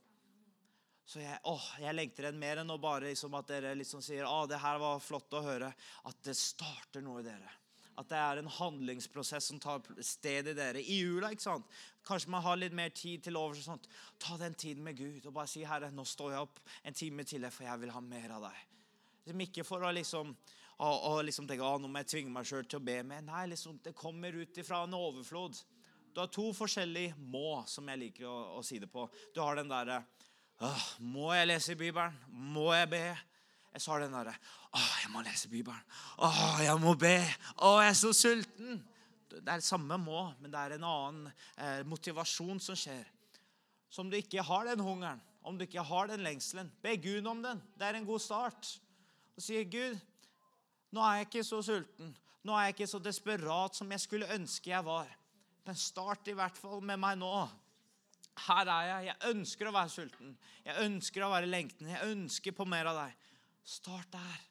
Så 1.09 1.23
jeg, 1.23 1.39
åh, 1.49 1.63
jeg 1.81 1.97
lengter 1.97 2.29
en 2.29 2.37
mer 2.39 2.61
enn 2.61 2.69
å 2.69 2.77
bare 2.79 3.09
liksom 3.09 3.33
at 3.39 3.49
dere 3.49 3.73
liksom 3.79 4.03
sier 4.05 4.29
at 4.29 4.51
det 4.51 4.61
her 4.61 4.77
var 4.79 5.01
flott 5.01 5.33
å 5.33 5.41
høre. 5.41 5.71
At 6.05 6.21
det 6.23 6.37
starter 6.37 7.01
noe 7.01 7.23
i 7.23 7.25
dere. 7.25 7.49
At 7.97 8.07
det 8.13 8.21
er 8.21 8.39
en 8.39 8.53
handlingsprosess 8.61 9.49
som 9.49 9.59
tar 9.59 9.81
sted 10.05 10.53
i 10.53 10.55
dere. 10.55 10.79
I 10.79 11.01
jula, 11.01 11.33
ikke 11.33 11.49
sant? 11.49 11.81
Kanskje 12.07 12.31
man 12.31 12.45
har 12.45 12.61
litt 12.61 12.77
mer 12.77 12.93
tid 12.95 13.25
til 13.25 13.41
overs. 13.41 13.65
og 13.65 13.73
sånt. 13.73 13.89
Ta 14.21 14.37
den 14.39 14.53
tiden 14.53 14.85
med 14.85 15.01
Gud 15.01 15.25
og 15.25 15.33
bare 15.33 15.49
si, 15.49 15.65
'Herre, 15.65 15.89
nå 15.91 16.05
står 16.05 16.31
jeg 16.31 16.45
opp 16.45 16.61
en 16.85 16.93
time 16.93 17.23
til, 17.25 17.49
for 17.49 17.63
jeg 17.65 17.81
vil 17.81 17.91
ha 17.97 17.99
mer 17.99 18.37
av 18.37 18.47
deg'. 18.47 19.41
Ikke 19.41 19.65
for 19.65 19.83
å 19.83 19.91
liksom 19.91 20.35
og, 20.79 20.95
og 21.11 21.19
liksom 21.27 21.47
tenke 21.49 21.65
at 21.67 21.81
nå 21.81 21.89
må 21.91 22.01
jeg 22.01 22.11
tvinge 22.13 22.33
meg 22.33 22.47
sjøl 22.47 22.65
til 22.65 22.79
å 22.79 22.85
be 22.85 22.97
mer. 23.05 23.23
Nei, 23.25 23.45
liksom, 23.51 23.79
det 23.83 23.95
kommer 23.97 24.35
ut 24.37 24.61
ifra 24.61 24.83
en 24.85 24.97
overflod. 24.97 25.59
Du 26.11 26.19
har 26.19 26.31
to 26.31 26.49
forskjellige 26.55 27.15
må, 27.31 27.61
som 27.71 27.87
jeg 27.87 28.01
liker 28.01 28.27
å, 28.27 28.37
å 28.59 28.63
si 28.65 28.79
det 28.81 28.89
på. 28.91 29.05
Du 29.35 29.41
har 29.43 29.59
den 29.59 29.71
derre 29.71 30.01
Må 30.99 31.31
jeg 31.33 31.47
lese 31.47 31.73
i 31.73 31.79
Bibelen? 31.79 32.17
Må 32.27 32.71
jeg 32.75 32.89
be? 32.91 33.05
Jeg 33.71 33.83
sa 33.85 33.97
den 34.01 34.13
derre 34.13 34.33
Å, 34.35 34.81
jeg 35.01 35.11
må 35.13 35.23
lese 35.25 35.51
Bibelen. 35.51 35.87
Å, 36.19 36.31
jeg 36.65 36.75
må 36.83 36.95
be. 36.99 37.15
Å, 37.57 37.77
jeg 37.81 37.93
er 37.93 37.97
så 37.97 38.11
sulten. 38.15 38.81
Det 39.31 39.45
er 39.45 39.61
det 39.61 39.65
samme 39.65 39.95
må, 39.99 40.25
men 40.41 40.51
det 40.51 40.59
er 40.59 40.75
en 40.75 40.85
annen 40.87 41.27
eh, 41.55 41.81
motivasjon 41.87 42.59
som 42.63 42.75
skjer. 42.75 43.05
Så 43.91 44.03
om 44.03 44.11
du 44.11 44.17
ikke 44.19 44.43
har 44.43 44.67
den 44.67 44.83
hungeren, 44.83 45.21
om 45.47 45.55
du 45.57 45.63
ikke 45.65 45.83
har 45.87 46.11
den 46.11 46.23
lengselen, 46.23 46.69
be 46.83 46.97
Gud 47.01 47.27
om 47.27 47.39
den. 47.43 47.61
Det 47.79 47.87
er 47.87 47.97
en 47.97 48.07
god 48.07 48.21
start. 48.23 48.73
Og 49.35 49.43
sier 49.43 49.63
Gud, 49.71 49.95
nå 50.91 51.03
er 51.05 51.21
jeg 51.21 51.29
ikke 51.29 51.47
så 51.47 51.61
sulten. 51.65 52.13
Nå 52.43 52.55
er 52.57 52.67
jeg 52.67 52.75
ikke 52.75 52.91
så 52.91 52.99
desperat 53.03 53.77
som 53.77 53.91
jeg 53.93 54.03
skulle 54.03 54.29
ønske 54.35 54.71
jeg 54.71 54.85
var. 54.85 55.09
Men 55.67 55.77
start 55.77 56.27
i 56.31 56.35
hvert 56.37 56.57
fall 56.57 56.81
med 56.83 56.99
meg 56.99 57.19
nå. 57.21 57.31
Her 58.47 58.69
er 58.71 58.87
jeg. 58.87 59.09
Jeg 59.11 59.33
ønsker 59.35 59.69
å 59.69 59.75
være 59.75 59.93
sulten. 59.93 60.37
Jeg 60.65 60.85
ønsker 60.87 61.25
å 61.25 61.31
være 61.33 61.49
lengten. 61.49 61.91
Jeg 61.91 62.13
ønsker 62.15 62.55
på 62.57 62.65
mer 62.69 62.89
av 62.91 63.03
deg. 63.03 63.27
Start 63.67 64.09
der. 64.15 64.47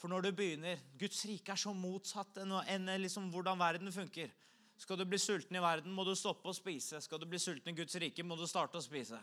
For 0.00 0.10
når 0.10 0.24
du 0.26 0.30
begynner 0.34 0.80
Guds 0.98 1.20
rike 1.28 1.52
er 1.54 1.60
så 1.60 1.74
motsatt 1.76 2.40
enn 2.42 2.88
liksom 3.04 3.28
hvordan 3.30 3.60
verden 3.60 3.92
funker. 3.94 4.32
Skal 4.82 4.98
du 4.98 5.04
bli 5.06 5.18
sulten 5.20 5.54
i 5.54 5.62
verden, 5.62 5.92
må 5.94 6.02
du 6.02 6.14
stoppe 6.18 6.50
å 6.50 6.56
spise. 6.56 6.98
Skal 7.04 7.20
du 7.22 7.26
bli 7.30 7.38
sulten 7.38 7.70
i 7.70 7.76
Guds 7.76 7.94
rike, 8.02 8.24
må 8.26 8.34
du 8.34 8.48
starte 8.50 8.80
å 8.80 8.82
spise. 8.82 9.20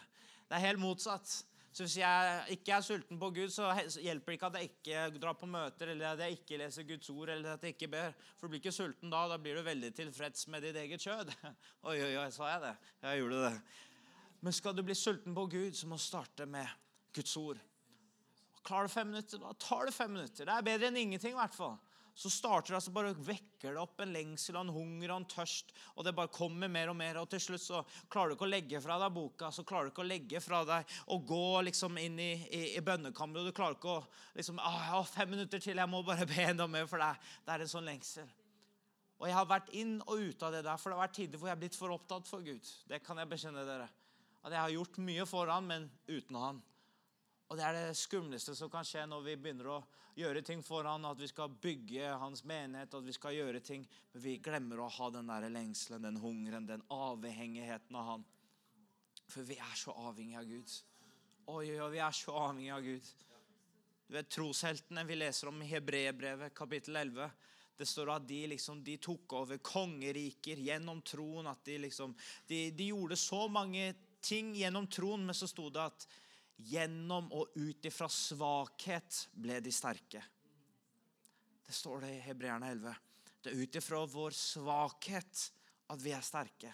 Det 0.47 0.55
er 0.55 0.69
helt 0.69 0.79
motsatt. 0.79 1.33
Så 1.71 1.85
hvis 1.85 1.99
jeg 1.99 2.55
ikke 2.55 2.73
er 2.73 2.85
sulten 2.85 3.19
på 3.21 3.29
Gud, 3.35 3.51
så 3.53 3.69
hjelper 4.01 4.33
det 4.33 4.37
ikke 4.37 4.47
at 4.49 4.57
jeg 4.57 4.69
ikke 4.71 5.21
drar 5.21 5.35
på 5.37 5.49
møter, 5.49 5.91
eller 5.93 6.15
at 6.15 6.23
jeg 6.25 6.39
ikke 6.39 6.57
leser 6.63 6.87
Guds 6.89 7.09
ord, 7.13 7.29
eller 7.29 7.53
at 7.53 7.63
jeg 7.63 7.75
ikke 7.75 7.91
ber. 7.93 8.15
For 8.37 8.47
du 8.47 8.53
blir 8.55 8.63
ikke 8.63 8.73
sulten 8.73 9.13
da. 9.13 9.21
Da 9.29 9.37
blir 9.41 9.59
du 9.59 9.63
veldig 9.67 9.91
tilfreds 9.95 10.47
med 10.49 10.65
ditt 10.65 10.79
eget 10.81 11.05
kjød. 11.05 11.31
Oi, 11.89 11.97
oi, 11.97 12.13
oi, 12.23 12.27
sa 12.33 12.49
jeg 12.55 12.63
det? 12.65 12.75
Jeg 13.05 13.21
gjorde 13.21 13.43
det. 13.45 13.53
Men 14.41 14.55
skal 14.55 14.75
du 14.75 14.83
bli 14.87 14.95
sulten 14.97 15.35
på 15.35 15.45
Gud, 15.51 15.77
så 15.77 15.87
må 15.87 15.99
du 15.99 16.03
starte 16.03 16.47
med 16.49 16.67
Guds 17.15 17.35
ord. 17.37 17.61
Klarer 18.65 18.89
du 18.89 18.93
fem 18.93 19.07
minutter, 19.13 19.41
da 19.41 19.53
tar 19.61 19.85
det 19.87 19.93
fem 19.95 20.11
minutter. 20.17 20.47
Det 20.47 20.55
er 20.55 20.65
bedre 20.65 20.89
enn 20.89 20.99
ingenting, 21.03 21.35
i 21.35 21.39
hvert 21.39 21.55
fall 21.55 21.77
så 22.19 22.29
starter 22.29 22.75
det 22.75 22.81
så 22.83 22.91
bare 22.91 23.13
vekker 23.15 23.71
det 23.71 23.79
opp 23.79 24.01
en 24.03 24.11
lengsel 24.11 24.57
en 24.59 24.71
hunger 24.75 25.13
og 25.13 25.21
en 25.21 25.27
tørst. 25.31 25.69
Og 25.95 26.03
det 26.03 26.11
bare 26.17 26.31
kommer 26.35 26.67
mer 26.67 26.91
og 26.91 26.97
mer. 26.99 27.21
Og 27.21 27.29
til 27.31 27.39
slutt 27.39 27.63
så 27.63 27.79
klarer 28.11 28.33
du 28.33 28.35
ikke 28.35 28.47
å 28.47 28.51
legge 28.51 28.81
fra 28.83 28.97
deg 28.99 29.13
boka. 29.15 29.53
Så 29.55 29.63
klarer 29.67 29.87
du 29.87 29.93
ikke 29.93 30.03
å 30.03 30.09
legge 30.09 30.41
fra 30.43 30.59
deg 30.67 30.97
og 31.15 31.23
gå 31.29 31.61
liksom 31.69 31.95
inn 32.01 32.19
i, 32.19 32.33
i, 32.43 32.61
i 32.75 32.83
bønnekammeret. 32.83 33.45
Og 33.45 33.47
du 33.47 33.55
klarer 33.55 33.79
ikke 33.79 33.93
å 33.93 34.03
liksom, 34.35 34.59
ah, 34.59 34.99
Fem 35.07 35.31
minutter 35.31 35.63
til, 35.63 35.79
jeg 35.79 35.91
må 35.91 36.03
bare 36.03 36.27
be 36.27 36.43
enda 36.43 36.67
mer 36.67 36.91
for 36.91 36.99
deg. 36.99 37.31
Det 37.47 37.55
er 37.55 37.63
en 37.63 37.71
sånn 37.71 37.87
lengsel. 37.87 38.27
Og 39.19 39.27
jeg 39.29 39.35
har 39.39 39.47
vært 39.47 39.71
inn 39.79 39.95
og 40.03 40.19
ut 40.19 40.43
av 40.43 40.57
det 40.57 40.65
der, 40.67 40.75
for 40.79 40.91
det 40.91 40.99
har 40.99 41.05
vært 41.05 41.17
tider 41.21 41.39
hvor 41.39 41.47
jeg 41.47 41.55
har 41.55 41.63
blitt 41.63 41.79
for 41.79 41.95
opptatt 41.95 42.27
for 42.27 42.43
Gud. 42.43 42.73
Det 42.91 42.99
kan 43.03 43.19
jeg 43.19 43.31
bekjenne 43.31 43.63
dere. 43.67 43.87
At 44.43 44.51
jeg 44.51 44.59
har 44.59 44.75
gjort 44.75 44.99
mye 45.07 45.25
for 45.27 45.51
han, 45.51 45.71
men 45.71 45.87
uten 46.11 46.35
han. 46.39 46.59
Og 47.49 47.57
det 47.57 47.65
er 47.65 47.77
det 47.77 47.97
skumleste 47.97 48.53
som 48.57 48.69
kan 48.69 48.85
skje 48.85 49.07
når 49.09 49.23
vi 49.25 49.37
begynner 49.41 49.71
å 49.73 49.79
gjøre 50.19 50.43
ting 50.45 50.61
for 50.65 50.85
han, 50.85 51.07
at 51.09 51.17
vi 51.17 51.29
skal 51.31 51.49
bygge 51.49 52.11
hans 52.21 52.43
menighet, 52.45 52.93
at 52.93 53.05
vi 53.05 53.15
skal 53.15 53.37
gjøre 53.37 53.61
ting, 53.65 53.87
men 54.13 54.23
vi 54.23 54.35
glemmer 54.43 54.83
å 54.83 54.91
ha 54.99 55.09
den 55.15 55.31
der 55.31 55.47
lengselen, 55.49 56.05
den 56.05 56.19
hungeren, 56.21 56.67
den 56.69 56.83
avhengigheten 56.93 57.97
av 57.97 58.11
han. 58.11 58.27
For 59.29 59.47
vi 59.47 59.57
er 59.57 59.75
så 59.77 59.95
avhengige 59.97 60.43
av 60.43 60.49
Gud. 60.49 60.77
Oi, 61.49 61.65
oi, 61.73 61.89
vi 61.95 62.03
er 62.05 62.13
så 62.13 62.37
avhengige 62.37 62.77
av 62.77 62.85
Gud. 62.85 63.11
Du 64.09 64.15
vet, 64.17 64.29
Trosheltene 64.33 65.05
vi 65.05 65.17
leser 65.17 65.49
om 65.49 65.61
i 65.61 65.69
Hebrebrevet 65.69 66.53
kapittel 66.57 67.01
11 67.01 67.29
det 67.79 67.87
står 67.87 68.09
at 68.11 68.25
de, 68.27 68.39
liksom, 68.51 68.81
de 68.83 68.97
tok 68.99 69.33
over 69.39 69.61
kongeriker 69.63 70.59
gjennom 70.59 70.99
troen. 71.07 71.47
at 71.47 71.61
de, 71.63 71.77
liksom, 71.85 72.11
de, 72.49 72.57
de 72.75 72.89
gjorde 72.91 73.15
så 73.15 73.45
mange 73.47 73.93
ting 74.19 74.51
gjennom 74.57 74.89
troen, 74.91 75.23
men 75.23 75.37
så 75.37 75.47
sto 75.47 75.69
det 75.71 75.85
at 75.85 76.07
Gjennom 76.59 77.29
og 77.31 77.55
ut 77.55 77.85
ifra 77.87 78.09
svakhet 78.11 79.21
ble 79.31 79.61
de 79.63 79.71
sterke. 79.71 80.21
Det 81.63 81.75
står 81.75 82.03
det 82.03 82.11
i 82.17 82.25
Hebreerne 82.25 82.71
11. 82.73 82.95
Det 83.39 83.51
er 83.51 83.61
ut 83.63 83.79
ifra 83.79 84.01
vår 84.09 84.35
svakhet 84.35 85.45
at 85.89 86.03
vi 86.03 86.11
er 86.15 86.25
sterke. 86.25 86.73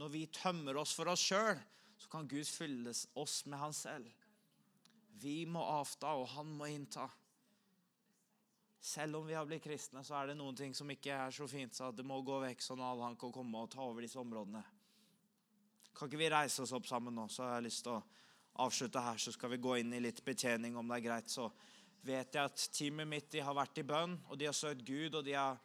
Når 0.00 0.12
vi 0.14 0.24
tømmer 0.32 0.78
oss 0.80 0.94
for 0.96 1.10
oss 1.12 1.24
sjøl, 1.28 1.58
så 2.00 2.08
kan 2.08 2.28
Gud 2.30 2.48
fylle 2.48 2.94
oss 3.20 3.42
med 3.44 3.60
Han 3.60 3.74
selv. 3.76 4.08
Vi 5.20 5.44
må 5.44 5.60
avta, 5.60 6.14
og 6.16 6.30
Han 6.32 6.54
må 6.56 6.70
innta. 6.72 7.04
Selv 8.80 9.18
om 9.18 9.26
vi 9.26 9.34
har 9.36 9.44
blitt 9.44 9.66
kristne, 9.66 10.00
så 10.06 10.16
er 10.16 10.30
det 10.30 10.38
noen 10.38 10.56
ting 10.56 10.72
som 10.74 10.88
ikke 10.88 11.12
er 11.12 11.34
så 11.36 11.44
fint, 11.50 11.74
så 11.76 11.90
det 11.92 12.06
må 12.06 12.22
gå 12.24 12.38
vekk 12.40 12.62
sånn 12.64 12.80
at 12.80 13.02
han 13.02 13.18
kan 13.20 13.34
komme 13.34 13.60
og 13.60 13.68
ta 13.74 13.82
over 13.84 14.00
disse 14.06 14.16
områdene. 14.22 14.62
Kan 15.92 16.08
ikke 16.08 16.22
vi 16.22 16.30
reise 16.32 16.64
oss 16.64 16.72
opp 16.72 16.88
sammen 16.88 17.12
nå? 17.18 17.26
Så 17.28 17.44
har 17.44 17.58
jeg 17.58 17.66
lyst 17.66 17.84
til 17.84 17.98
å 17.98 18.04
avslutte 18.60 19.02
her, 19.02 19.18
så 19.20 19.32
skal 19.34 19.54
vi 19.54 19.62
gå 19.62 19.76
inn 19.80 19.92
i 19.96 20.02
litt 20.02 20.22
betjening, 20.24 20.76
om 20.76 20.88
det 20.88 21.00
er 21.00 21.06
greit. 21.08 21.32
Så 21.32 21.48
vet 22.06 22.34
jeg 22.34 22.50
at 22.50 22.66
teamet 22.74 23.08
mitt 23.08 23.30
de 23.32 23.42
har 23.44 23.56
vært 23.56 23.80
i 23.82 23.86
bønn, 23.86 24.16
og 24.28 24.38
de 24.38 24.48
har 24.48 24.56
søkt 24.56 24.84
Gud, 24.86 25.16
og 25.18 25.24
de 25.26 25.34
har 25.36 25.58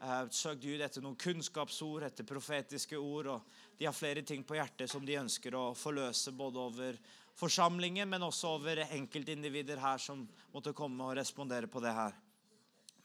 eh, 0.00 0.24
søkt 0.34 0.62
Gud 0.64 0.82
etter 0.84 1.04
noen 1.04 1.18
kunnskapsord, 1.20 2.06
etter 2.08 2.28
profetiske 2.28 2.98
ord, 2.98 3.30
og 3.36 3.78
de 3.78 3.88
har 3.88 3.96
flere 3.96 4.24
ting 4.26 4.44
på 4.44 4.58
hjertet 4.58 4.90
som 4.90 5.06
de 5.06 5.18
ønsker 5.20 5.56
å 5.56 5.70
forløse, 5.78 6.34
både 6.36 6.62
over 6.62 7.00
forsamlingen, 7.38 8.08
men 8.10 8.26
også 8.26 8.54
over 8.58 8.82
enkeltindivider 8.88 9.80
her 9.82 10.00
som 10.02 10.26
måtte 10.52 10.74
komme 10.76 11.06
og 11.06 11.18
respondere 11.20 11.70
på 11.70 11.82
det 11.84 11.94
her. 11.94 12.16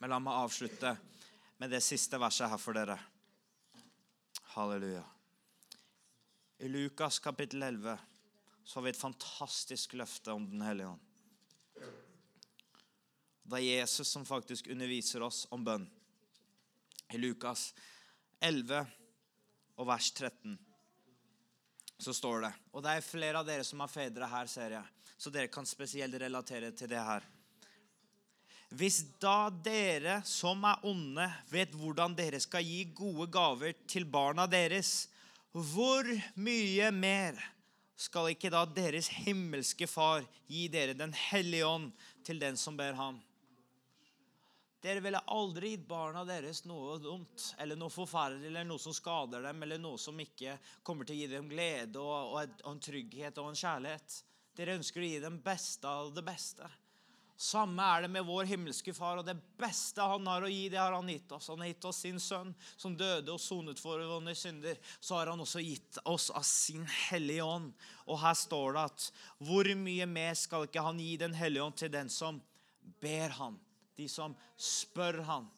Men 0.00 0.10
la 0.10 0.20
meg 0.20 0.44
avslutte 0.44 0.96
med 1.62 1.70
det 1.70 1.84
siste 1.84 2.18
verset 2.20 2.50
her 2.50 2.60
for 2.60 2.76
dere. 2.76 2.98
Halleluja. 4.54 5.04
I 6.64 6.68
Lukas 6.70 7.18
kapittel 7.22 7.62
11 7.62 8.13
så 8.64 8.78
har 8.78 8.86
vi 8.86 8.92
et 8.94 9.00
fantastisk 9.00 9.92
løfte 9.92 10.32
om 10.32 10.46
Den 10.50 10.62
hellige 10.64 10.88
ånd. 10.88 11.00
Det 13.44 13.58
er 13.60 13.80
Jesus 13.80 14.08
som 14.08 14.24
faktisk 14.24 14.70
underviser 14.72 15.22
oss 15.22 15.44
om 15.52 15.64
bønn. 15.64 15.84
I 17.12 17.20
Lukas 17.20 17.74
11 18.40 18.86
og 19.76 19.88
vers 19.88 20.08
13 20.12 20.56
så 21.98 22.14
står 22.16 22.46
det 22.46 22.52
Og 22.72 22.82
det 22.84 22.94
er 22.96 23.06
flere 23.06 23.40
av 23.40 23.46
dere 23.46 23.64
som 23.66 23.82
har 23.84 23.92
fedre 23.92 24.28
her, 24.28 24.48
ser 24.50 24.78
jeg, 24.78 25.08
så 25.16 25.30
dere 25.30 25.52
kan 25.52 25.68
spesielt 25.68 26.16
relatere 26.20 26.72
til 26.72 26.90
det 26.90 27.04
her. 27.04 27.24
Hvis 28.74 29.04
da 29.22 29.52
dere 29.62 30.18
som 30.26 30.64
er 30.66 30.80
onde, 30.88 31.28
vet 31.52 31.76
hvordan 31.78 32.16
dere 32.16 32.40
skal 32.42 32.64
gi 32.64 32.82
gode 32.96 33.28
gaver 33.30 33.76
til 33.86 34.08
barna 34.08 34.48
deres, 34.50 35.10
hvor 35.52 36.08
mye 36.34 36.88
mer 36.90 37.38
skal 37.96 38.32
ikke 38.32 38.50
da 38.50 38.64
deres 38.66 39.08
himmelske 39.22 39.86
Far 39.86 40.24
gi 40.50 40.66
dere 40.68 40.96
Den 40.98 41.14
hellige 41.30 41.66
ånd 41.66 41.92
til 42.26 42.40
den 42.42 42.58
som 42.58 42.76
ber 42.76 42.96
ham? 42.98 43.20
Dere 44.84 45.00
ville 45.00 45.20
aldri 45.32 45.70
gitt 45.72 45.86
barna 45.88 46.26
deres 46.28 46.66
noe 46.68 46.98
dumt 47.00 47.46
eller 47.62 47.78
noe 47.80 47.92
forferdelig 47.92 48.50
eller 48.50 48.66
noe 48.68 48.82
som 48.82 48.92
skader 48.92 49.46
dem, 49.46 49.62
eller 49.64 49.80
noe 49.80 49.96
som 50.00 50.18
ikke 50.20 50.58
kommer 50.84 51.08
til 51.08 51.16
å 51.16 51.20
gi 51.22 51.28
dem 51.32 51.48
glede 51.48 52.02
og, 52.02 52.34
og, 52.36 52.58
en 52.68 52.82
trygghet 52.84 53.40
og 53.40 53.48
en 53.48 53.56
kjærlighet. 53.56 54.18
Dere 54.54 54.76
ønsker 54.76 55.00
å 55.00 55.08
gi 55.08 55.22
dem 55.24 55.38
beste 55.46 55.88
av 55.88 56.12
det 56.12 56.26
beste. 56.26 56.68
Samme 57.36 57.82
er 57.82 58.04
det 58.04 58.12
med 58.14 58.26
vår 58.28 58.46
himmelske 58.46 58.92
Far, 58.94 59.18
og 59.18 59.26
det 59.26 59.34
beste 59.58 60.04
han 60.06 60.26
har 60.30 60.44
å 60.46 60.50
gi, 60.50 60.68
det 60.70 60.78
har 60.78 60.94
han 60.94 61.08
gitt 61.10 61.32
oss. 61.34 61.48
Han 61.50 61.64
har 61.64 61.72
gitt 61.72 61.86
oss 61.90 62.02
sin 62.04 62.20
sønn, 62.22 62.52
som 62.76 62.94
døde 62.94 63.32
og 63.34 63.42
sonet 63.42 63.80
for 63.82 63.98
våre 64.06 64.36
synder. 64.38 64.78
Så 65.00 65.18
har 65.18 65.32
han 65.32 65.42
også 65.42 65.62
gitt 65.64 65.98
oss 66.06 66.28
av 66.30 66.46
sin 66.46 66.86
hellige 67.08 67.42
ånd. 67.42 67.72
Og 68.06 68.20
her 68.22 68.38
står 68.38 68.76
det 68.76 68.84
at 68.92 69.08
hvor 69.42 69.70
mye 69.80 70.06
mer 70.06 70.38
skal 70.38 70.68
ikke 70.68 70.86
han 70.86 71.02
gi 71.02 71.16
Den 71.24 71.34
hellige 71.34 71.66
ånd 71.66 71.78
til 71.82 71.90
den 71.90 72.12
som 72.12 72.38
ber 73.02 73.34
han, 73.40 73.58
de 73.98 74.06
som 74.08 74.36
spør 74.54 75.24
han. 75.26 75.50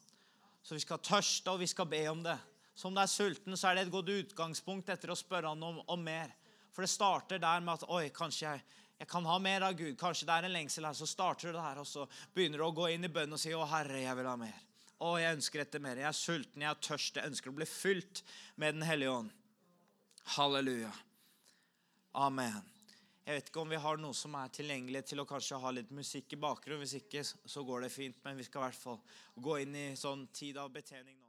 Så 0.65 0.75
vi 0.75 0.83
skal 0.83 1.05
tørste, 1.05 1.53
og 1.53 1.61
vi 1.61 1.69
skal 1.71 1.91
be 1.93 2.03
om 2.09 2.25
det. 2.25 2.39
Så 2.77 2.89
om 2.89 2.97
du 2.97 3.03
er 3.05 3.11
sulten, 3.11 3.57
så 3.57 3.69
er 3.69 3.77
det 3.77 3.87
et 3.87 3.93
godt 3.93 4.11
utgangspunkt 4.13 4.89
etter 4.93 5.13
å 5.13 5.19
spørre 5.19 5.53
han 5.53 5.63
om, 5.65 5.79
om 5.93 6.03
mer. 6.03 6.33
For 6.73 6.85
det 6.85 6.93
starter 6.93 7.41
der 7.41 7.63
med 7.65 7.79
at 7.79 7.89
oi, 7.93 8.09
kanskje 8.13 8.49
jeg 8.49 8.65
jeg 8.99 9.09
kan 9.09 9.27
ha 9.29 9.39
mer 9.39 9.67
av 9.67 9.75
Gud. 9.77 9.97
Kanskje 10.01 10.27
det 10.29 10.37
er 10.37 10.47
en 10.49 10.55
lengsel 10.55 10.87
her. 10.89 10.97
Så 10.97 11.09
starter 11.09 11.53
du 11.53 11.59
der, 11.59 11.81
og 11.83 11.89
så 11.89 12.07
begynner 12.35 12.63
du 12.63 12.67
å 12.67 12.75
gå 12.77 12.89
inn 12.95 13.05
i 13.05 13.13
bønn 13.13 13.33
og 13.33 13.41
si, 13.41 13.51
'Å, 13.53 13.67
Herre, 13.69 14.01
jeg 14.01 14.17
vil 14.17 14.31
ha 14.31 14.37
mer'. 14.37 14.63
'Å, 15.01 15.11
jeg 15.21 15.37
ønsker 15.37 15.61
etter 15.61 15.79
mer. 15.79 15.97
Jeg 15.97 16.09
er 16.09 16.17
sulten, 16.17 16.63
jeg 16.63 16.71
er 16.71 16.81
tørst. 16.81 17.17
Jeg 17.17 17.29
ønsker 17.29 17.51
å 17.51 17.59
bli 17.59 17.67
fylt 17.67 18.23
med 18.57 18.75
Den 18.75 18.83
hellige 18.83 19.11
ånd'. 19.11 19.31
Halleluja. 20.37 20.93
Amen. 22.15 22.65
Jeg 23.27 23.35
vet 23.35 23.49
ikke 23.51 23.61
om 23.61 23.69
vi 23.69 23.77
har 23.77 23.97
noe 23.99 24.15
som 24.15 24.35
er 24.35 24.49
tilgjengelig 24.49 25.05
til 25.11 25.21
å 25.21 25.27
kanskje 25.27 25.59
ha 25.61 25.71
litt 25.71 25.91
musikk 25.91 26.33
i 26.33 26.41
bakgrunnen. 26.41 26.81
Hvis 26.81 27.03
ikke, 27.03 27.25
så 27.25 27.65
går 27.67 27.81
det 27.83 27.93
fint. 27.93 28.17
Men 28.25 28.37
vi 28.37 28.45
skal 28.45 28.63
i 28.63 28.65
hvert 28.65 28.81
fall 28.81 29.01
gå 29.35 29.59
inn 29.65 29.75
i 29.75 29.87
sånn 29.99 30.29
tid 30.33 30.57
av 30.57 30.71
betjening 30.71 31.19
nå. 31.19 31.26